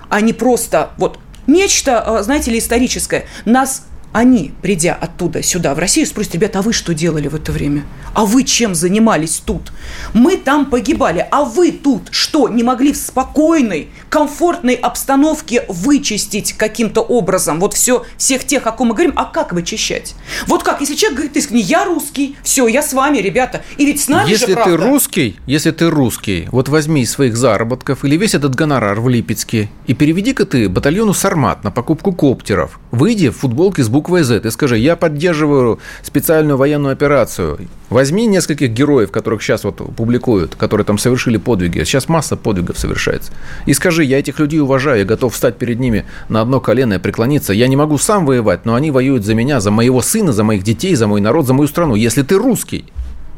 а 0.08 0.20
не 0.20 0.32
просто 0.32 0.90
вот 0.96 1.18
нечто, 1.48 2.00
а, 2.00 2.22
знаете 2.22 2.52
ли, 2.52 2.60
историческое. 2.60 3.26
Нас 3.44 3.86
они, 4.18 4.52
придя 4.62 4.94
оттуда 4.94 5.44
сюда, 5.44 5.74
в 5.74 5.78
Россию, 5.78 6.06
спросят, 6.06 6.34
ребята, 6.34 6.58
а 6.58 6.62
вы 6.62 6.72
что 6.72 6.92
делали 6.92 7.28
в 7.28 7.36
это 7.36 7.52
время? 7.52 7.84
А 8.14 8.24
вы 8.24 8.42
чем 8.42 8.74
занимались 8.74 9.40
тут? 9.44 9.72
Мы 10.12 10.36
там 10.36 10.66
погибали, 10.66 11.24
а 11.30 11.44
вы 11.44 11.70
тут 11.70 12.08
что, 12.10 12.48
не 12.48 12.64
могли 12.64 12.92
в 12.92 12.96
спокойной, 12.96 13.90
комфортной 14.10 14.74
обстановке 14.74 15.64
вычистить 15.68 16.54
каким-то 16.54 17.00
образом 17.00 17.60
вот 17.60 17.74
все, 17.74 18.04
всех 18.16 18.44
тех, 18.44 18.66
о 18.66 18.72
ком 18.72 18.88
мы 18.88 18.94
говорим, 18.94 19.12
а 19.14 19.24
как 19.24 19.52
вычищать? 19.52 20.16
Вот 20.48 20.64
как, 20.64 20.80
если 20.80 20.96
человек 20.96 21.18
говорит 21.18 21.36
искренне, 21.36 21.62
я 21.62 21.84
русский, 21.84 22.36
все, 22.42 22.66
я 22.66 22.82
с 22.82 22.92
вами, 22.92 23.18
ребята, 23.18 23.62
и 23.76 23.86
ведь 23.86 24.00
с 24.00 24.08
нами 24.08 24.28
если 24.28 24.46
же 24.46 24.54
правда. 24.54 24.78
ты 24.78 24.84
русский, 24.84 25.36
если 25.46 25.70
ты 25.70 25.88
русский, 25.88 26.48
вот 26.50 26.68
возьми 26.68 27.02
из 27.02 27.12
своих 27.12 27.36
заработков 27.36 28.04
или 28.04 28.16
весь 28.16 28.34
этот 28.34 28.56
гонорар 28.56 29.00
в 29.00 29.08
Липецке 29.08 29.70
и 29.86 29.94
переведи-ка 29.94 30.44
ты 30.44 30.68
батальону 30.68 31.14
«Сармат» 31.14 31.62
на 31.62 31.70
покупку 31.70 32.12
коптеров. 32.12 32.80
Выйди 32.90 33.28
в 33.28 33.36
футболке 33.36 33.84
с 33.84 33.88
буквой 33.88 34.07
«З» 34.08 34.40
и 34.44 34.50
скажи, 34.50 34.78
я 34.78 34.96
поддерживаю 34.96 35.78
специальную 36.02 36.56
военную 36.56 36.92
операцию. 36.92 37.58
Возьми 37.90 38.26
нескольких 38.26 38.70
героев, 38.70 39.10
которых 39.10 39.42
сейчас 39.42 39.64
вот 39.64 39.76
публикуют, 39.96 40.54
которые 40.54 40.84
там 40.84 40.98
совершили 40.98 41.36
подвиги. 41.36 41.84
Сейчас 41.84 42.08
масса 42.08 42.36
подвигов 42.36 42.78
совершается. 42.78 43.32
И 43.66 43.74
скажи, 43.74 44.04
я 44.04 44.18
этих 44.18 44.38
людей 44.38 44.60
уважаю, 44.60 44.98
я 44.98 45.04
готов 45.04 45.32
встать 45.32 45.56
перед 45.56 45.80
ними 45.80 46.04
на 46.28 46.40
одно 46.40 46.60
колено 46.60 46.94
и 46.94 46.98
преклониться. 46.98 47.52
Я 47.52 47.68
не 47.68 47.76
могу 47.76 47.98
сам 47.98 48.26
воевать, 48.26 48.66
но 48.66 48.74
они 48.74 48.90
воюют 48.90 49.24
за 49.24 49.34
меня, 49.34 49.60
за 49.60 49.70
моего 49.70 50.02
сына, 50.02 50.32
за 50.32 50.44
моих 50.44 50.62
детей, 50.62 50.94
за 50.94 51.06
мой 51.06 51.20
народ, 51.20 51.46
за 51.46 51.54
мою 51.54 51.68
страну. 51.68 51.94
Если 51.94 52.22
ты 52.22 52.36
русский, 52.36 52.84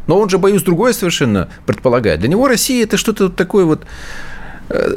но 0.06 0.18
он 0.18 0.28
же, 0.28 0.38
боюсь, 0.38 0.62
другое 0.62 0.92
совершенно 0.92 1.48
предполагает. 1.66 2.20
Для 2.20 2.28
него 2.28 2.48
Россия– 2.48 2.82
это 2.84 2.96
что-то 2.96 3.28
такое 3.28 3.64
вот 3.64 3.84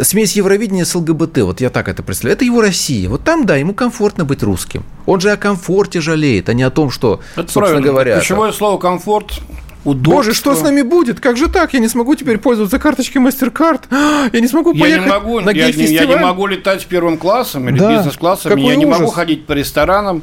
смесь 0.01 0.35
Евровидения 0.35 0.85
с 0.85 0.93
ЛГБТ, 0.95 1.39
вот 1.39 1.61
я 1.61 1.69
так 1.69 1.87
это 1.87 2.03
представляю. 2.03 2.35
Это 2.35 2.45
его 2.45 2.61
Россия. 2.61 3.09
Вот 3.09 3.23
там, 3.23 3.45
да, 3.45 3.55
ему 3.55 3.73
комфортно 3.73 4.25
быть 4.25 4.43
русским. 4.43 4.83
Он 5.05 5.19
же 5.19 5.31
о 5.31 5.37
комфорте 5.37 5.99
жалеет, 6.01 6.49
а 6.49 6.53
не 6.53 6.63
о 6.63 6.69
том, 6.69 6.89
что, 6.91 7.19
Это 7.35 7.41
собственно 7.43 7.65
правильно. 7.67 7.87
говоря... 7.87 8.17
Ключевое 8.19 8.51
слово 8.51 8.77
комфорт. 8.77 9.41
Удобство. 9.85 10.11
Боже, 10.13 10.33
что 10.33 10.55
с 10.55 10.61
нами 10.61 10.81
будет? 10.81 11.19
Как 11.19 11.35
же 11.35 11.49
так? 11.49 11.73
Я 11.73 11.79
не 11.81 11.89
смогу 11.89 12.15
теперь 12.15 12.37
пользоваться 12.37 12.79
карточкой 12.79 13.21
MasterCard. 13.21 13.81
Я 14.31 14.39
не 14.39 14.47
смогу 14.47 14.71
Я 14.73 14.79
поехать 14.81 15.05
не 15.05 15.11
могу, 15.11 15.39
на 15.41 15.49
я, 15.49 15.69
не, 15.73 15.83
я 15.83 16.05
не 16.05 16.15
могу 16.15 16.47
летать 16.47 16.85
первым 16.85 17.17
классом 17.17 17.67
или 17.67 17.79
Да. 17.79 17.97
бизнес-классом, 17.97 18.55
я 18.55 18.75
не 18.77 18.85
могу 18.85 19.03
ужас. 19.03 19.15
ходить 19.15 19.45
по 19.45 19.51
ресторанам, 19.51 20.21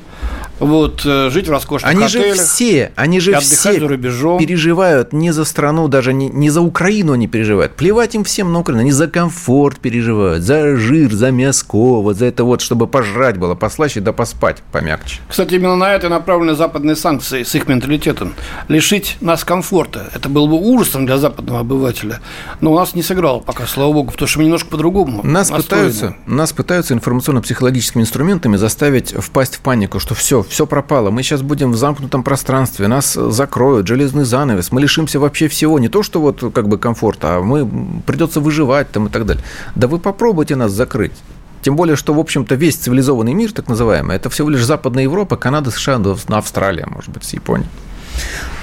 вот, 0.60 1.02
э, 1.04 1.30
жить 1.30 1.48
в 1.48 1.50
роскошных 1.50 1.90
Они 1.90 2.06
же 2.08 2.20
отелях. 2.20 2.36
все, 2.46 2.92
они 2.96 3.18
же 3.20 3.32
и 3.32 3.34
отдыхать 3.34 3.58
все 3.58 3.80
за 3.80 3.88
рубежом. 3.88 4.38
переживают 4.38 5.12
не 5.12 5.32
за 5.32 5.44
страну, 5.44 5.88
даже 5.88 6.12
не, 6.12 6.28
не 6.28 6.50
за 6.50 6.60
Украину 6.60 7.12
они 7.14 7.26
переживают. 7.26 7.72
Плевать 7.74 8.14
им 8.14 8.24
всем 8.24 8.52
на 8.52 8.60
Украину. 8.60 8.82
Они 8.82 8.92
за 8.92 9.08
комфорт 9.08 9.78
переживают, 9.80 10.42
за 10.44 10.76
жир, 10.76 11.12
за 11.12 11.30
мяско, 11.30 12.00
вот 12.00 12.16
за 12.16 12.26
это 12.26 12.44
вот, 12.44 12.60
чтобы 12.60 12.86
пожрать 12.86 13.36
было 13.38 13.54
послаще, 13.54 14.00
да 14.00 14.12
поспать 14.12 14.58
помягче. 14.72 15.20
Кстати, 15.28 15.54
именно 15.54 15.76
на 15.76 15.92
это 15.94 16.08
направлены 16.08 16.54
западные 16.54 16.96
санкции 16.96 17.42
с 17.42 17.54
их 17.54 17.66
менталитетом. 17.68 18.34
Лишить 18.68 19.16
нас 19.20 19.44
комфорта. 19.44 20.10
Это 20.14 20.28
было 20.28 20.46
бы 20.46 20.54
ужасом 20.56 21.06
для 21.06 21.18
западного 21.18 21.60
обывателя. 21.60 22.20
Но 22.60 22.72
у 22.72 22.76
нас 22.76 22.94
не 22.94 23.02
сыграло 23.02 23.40
пока, 23.40 23.66
слава 23.66 23.92
богу, 23.92 24.10
потому 24.12 24.28
что 24.28 24.38
мы 24.38 24.44
немножко 24.44 24.68
по-другому 24.70 25.22
Нас 25.24 25.50
настроены. 25.50 25.62
пытаются, 25.90 26.16
нас 26.26 26.52
пытаются 26.52 26.94
информационно-психологическими 26.94 28.02
инструментами 28.02 28.56
заставить 28.56 29.12
впасть 29.12 29.56
в 29.56 29.60
панику, 29.60 29.98
что 30.00 30.14
все, 30.14 30.42
все 30.50 30.66
пропало, 30.66 31.10
мы 31.10 31.22
сейчас 31.22 31.42
будем 31.42 31.72
в 31.72 31.76
замкнутом 31.76 32.22
пространстве, 32.22 32.88
нас 32.88 33.14
закроют, 33.14 33.86
железный 33.86 34.24
занавес, 34.24 34.72
мы 34.72 34.80
лишимся 34.80 35.20
вообще 35.20 35.48
всего, 35.48 35.78
не 35.78 35.88
то 35.88 36.02
что 36.02 36.20
вот 36.20 36.52
как 36.52 36.68
бы 36.68 36.76
комфорта, 36.76 37.36
а 37.36 37.40
мы 37.40 37.68
придется 38.04 38.40
выживать 38.40 38.90
там 38.90 39.06
и 39.06 39.10
так 39.10 39.24
далее. 39.26 39.42
Да 39.76 39.86
вы 39.86 39.98
попробуйте 39.98 40.56
нас 40.56 40.72
закрыть. 40.72 41.12
Тем 41.62 41.76
более, 41.76 41.94
что, 41.94 42.14
в 42.14 42.18
общем-то, 42.18 42.54
весь 42.54 42.76
цивилизованный 42.76 43.34
мир, 43.34 43.52
так 43.52 43.68
называемый, 43.68 44.16
это 44.16 44.30
всего 44.30 44.48
лишь 44.48 44.64
Западная 44.64 45.04
Европа, 45.04 45.36
Канада, 45.36 45.70
США, 45.70 46.00
Австралия, 46.28 46.86
может 46.86 47.10
быть, 47.10 47.24
с 47.24 47.32
Японией. 47.32 47.68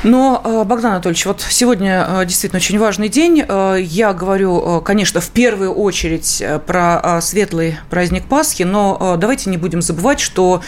Но, 0.04 0.42
э, 0.44 0.64
Богдан 0.64 0.92
Анатольевич, 0.92 1.26
вот 1.26 1.44
сегодня 1.50 2.06
э, 2.08 2.26
действительно 2.26 2.58
очень 2.58 2.78
важный 2.78 3.10
день. 3.10 3.44
Э, 3.48 3.78
Я 3.82 4.14
говорю, 4.14 4.82
конечно, 4.82 5.22
в 5.22 5.30
первую 5.30 5.74
очередь 5.74 6.44
про 6.66 7.20
светлый 7.22 7.78
праздник 7.90 8.26
Пасхи, 8.26 8.64
но 8.64 9.18
давайте 9.20 9.50
не 9.50 9.58
будем 9.58 9.82
забывать, 9.82 10.20
что 10.20 10.62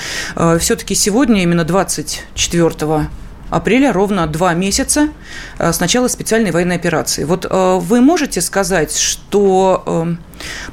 все-таки 0.59 0.95
сегодня, 0.95 1.43
именно 1.43 1.63
24 1.63 3.07
апреля, 3.49 3.93
ровно 3.93 4.27
два 4.27 4.53
месяца 4.53 5.09
с 5.57 5.79
начала 5.79 6.07
специальной 6.07 6.51
военной 6.51 6.75
операции. 6.75 7.23
Вот 7.23 7.45
вы 7.49 8.01
можете 8.01 8.41
сказать, 8.41 8.95
что, 8.95 10.15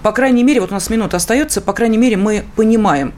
по 0.03 0.12
крайней 0.12 0.45
мере, 0.45 0.61
вот 0.61 0.71
у 0.71 0.75
нас 0.75 0.91
минута 0.91 1.17
остается, 1.19 1.61
по 1.61 1.73
крайней 1.73 1.99
мере, 1.99 2.17
мы 2.17 2.45
понимаем, 2.57 3.14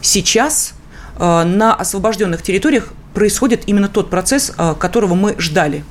сейчас 0.00 0.74
на 1.20 1.74
освобожденных 1.74 2.42
территориях 2.42 2.88
происходит 3.14 3.64
именно 3.66 3.88
тот 3.88 4.10
процесс, 4.10 4.52
э, 4.56 4.74
которого 4.78 5.14
мы 5.14 5.34
ждали. 5.38 5.84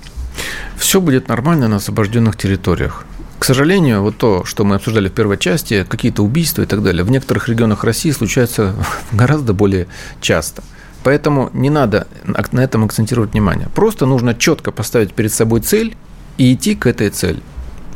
Все 0.77 1.01
будет 1.01 1.27
нормально 1.27 1.67
на 1.67 1.77
освобожденных 1.77 2.37
территориях. 2.37 3.05
К 3.37 3.45
сожалению, 3.45 4.01
вот 4.01 4.17
то, 4.17 4.43
что 4.43 4.65
мы 4.65 4.75
обсуждали 4.75 5.07
в 5.07 5.13
первой 5.13 5.37
части, 5.37 5.85
какие-то 5.87 6.23
убийства 6.23 6.61
и 6.61 6.65
так 6.65 6.83
далее, 6.83 7.03
в 7.03 7.11
некоторых 7.11 7.47
регионах 7.47 7.83
России 7.83 8.11
случаются 8.11 8.75
гораздо 9.11 9.53
более 9.53 9.87
часто. 10.21 10.63
Поэтому 11.03 11.49
не 11.53 11.69
надо 11.69 12.07
на 12.25 12.59
этом 12.59 12.83
акцентировать 12.83 13.31
внимание. 13.31 13.69
Просто 13.73 14.05
нужно 14.05 14.35
четко 14.35 14.71
поставить 14.71 15.13
перед 15.13 15.31
собой 15.31 15.61
цель 15.61 15.95
и 16.37 16.53
идти 16.53 16.75
к 16.75 16.87
этой 16.87 17.09
цели. 17.09 17.41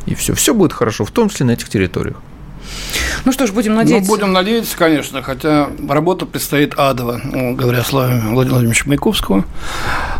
И 0.06 0.14
все. 0.14 0.34
Все 0.34 0.54
будет 0.54 0.72
хорошо, 0.72 1.04
в 1.04 1.10
том 1.10 1.28
числе 1.28 1.46
на 1.46 1.50
этих 1.52 1.68
территориях. 1.68 2.16
Ну 3.24 3.32
что 3.32 3.46
ж, 3.46 3.52
будем 3.52 3.74
надеяться. 3.74 4.10
Ну, 4.10 4.16
будем 4.16 4.32
надеяться, 4.32 4.76
конечно, 4.76 5.22
хотя 5.22 5.68
работа 5.88 6.26
предстоит 6.26 6.74
адова, 6.78 7.20
ну, 7.24 7.54
говоря 7.54 7.82
словами 7.82 8.20
Владимира 8.20 8.54
Владимировича 8.54 8.84
Маяковского. 8.86 9.44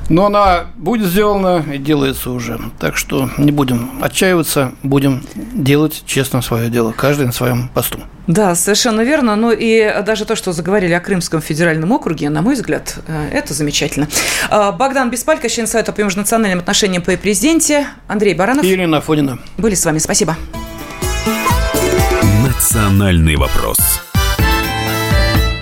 Но 0.09 0.27
она 0.27 0.67
будет 0.77 1.09
сделана 1.09 1.65
и 1.73 1.79
делается 1.79 2.31
уже. 2.31 2.59
Так 2.79 2.97
что 2.97 3.31
не 3.39 3.53
будем 3.53 3.91
отчаиваться, 4.03 4.73
будем 4.83 5.23
делать 5.35 6.03
честно 6.07 6.43
свое 6.43 6.69
дело, 6.71 6.93
каждый 6.93 7.27
на 7.27 7.33
своем 7.33 7.69
посту. 7.69 8.01
Да, 8.27 8.55
совершенно 8.55 9.03
верно. 9.03 9.37
Ну 9.37 9.53
и 9.53 10.03
даже 10.03 10.25
то, 10.25 10.35
что 10.35 10.53
заговорили 10.53 10.93
о 10.93 11.01
Крымском 11.01 11.43
федеральном 11.43 11.93
округе, 11.93 12.31
на 12.31 12.41
мой 12.41 12.55
взгляд, 12.55 12.97
э, 13.07 13.29
это 13.33 13.53
замечательно. 13.53 14.09
А, 14.49 14.73
Богдан 14.73 15.11
Беспалько, 15.11 15.49
член 15.51 15.67
Совета 15.67 15.93
по 15.93 16.01
межнациональным 16.01 16.61
отношениям 16.61 17.03
при 17.03 17.17
президенте, 17.17 17.87
Андрей 18.09 18.33
Баранов 18.35 18.65
И 18.65 18.73
Ирина 18.73 18.99
Афонина. 18.99 19.39
были 19.59 19.75
с 19.75 19.85
вами. 19.85 19.99
Спасибо. 19.99 20.37
«Национальный 22.55 23.35
вопрос» 23.35 24.04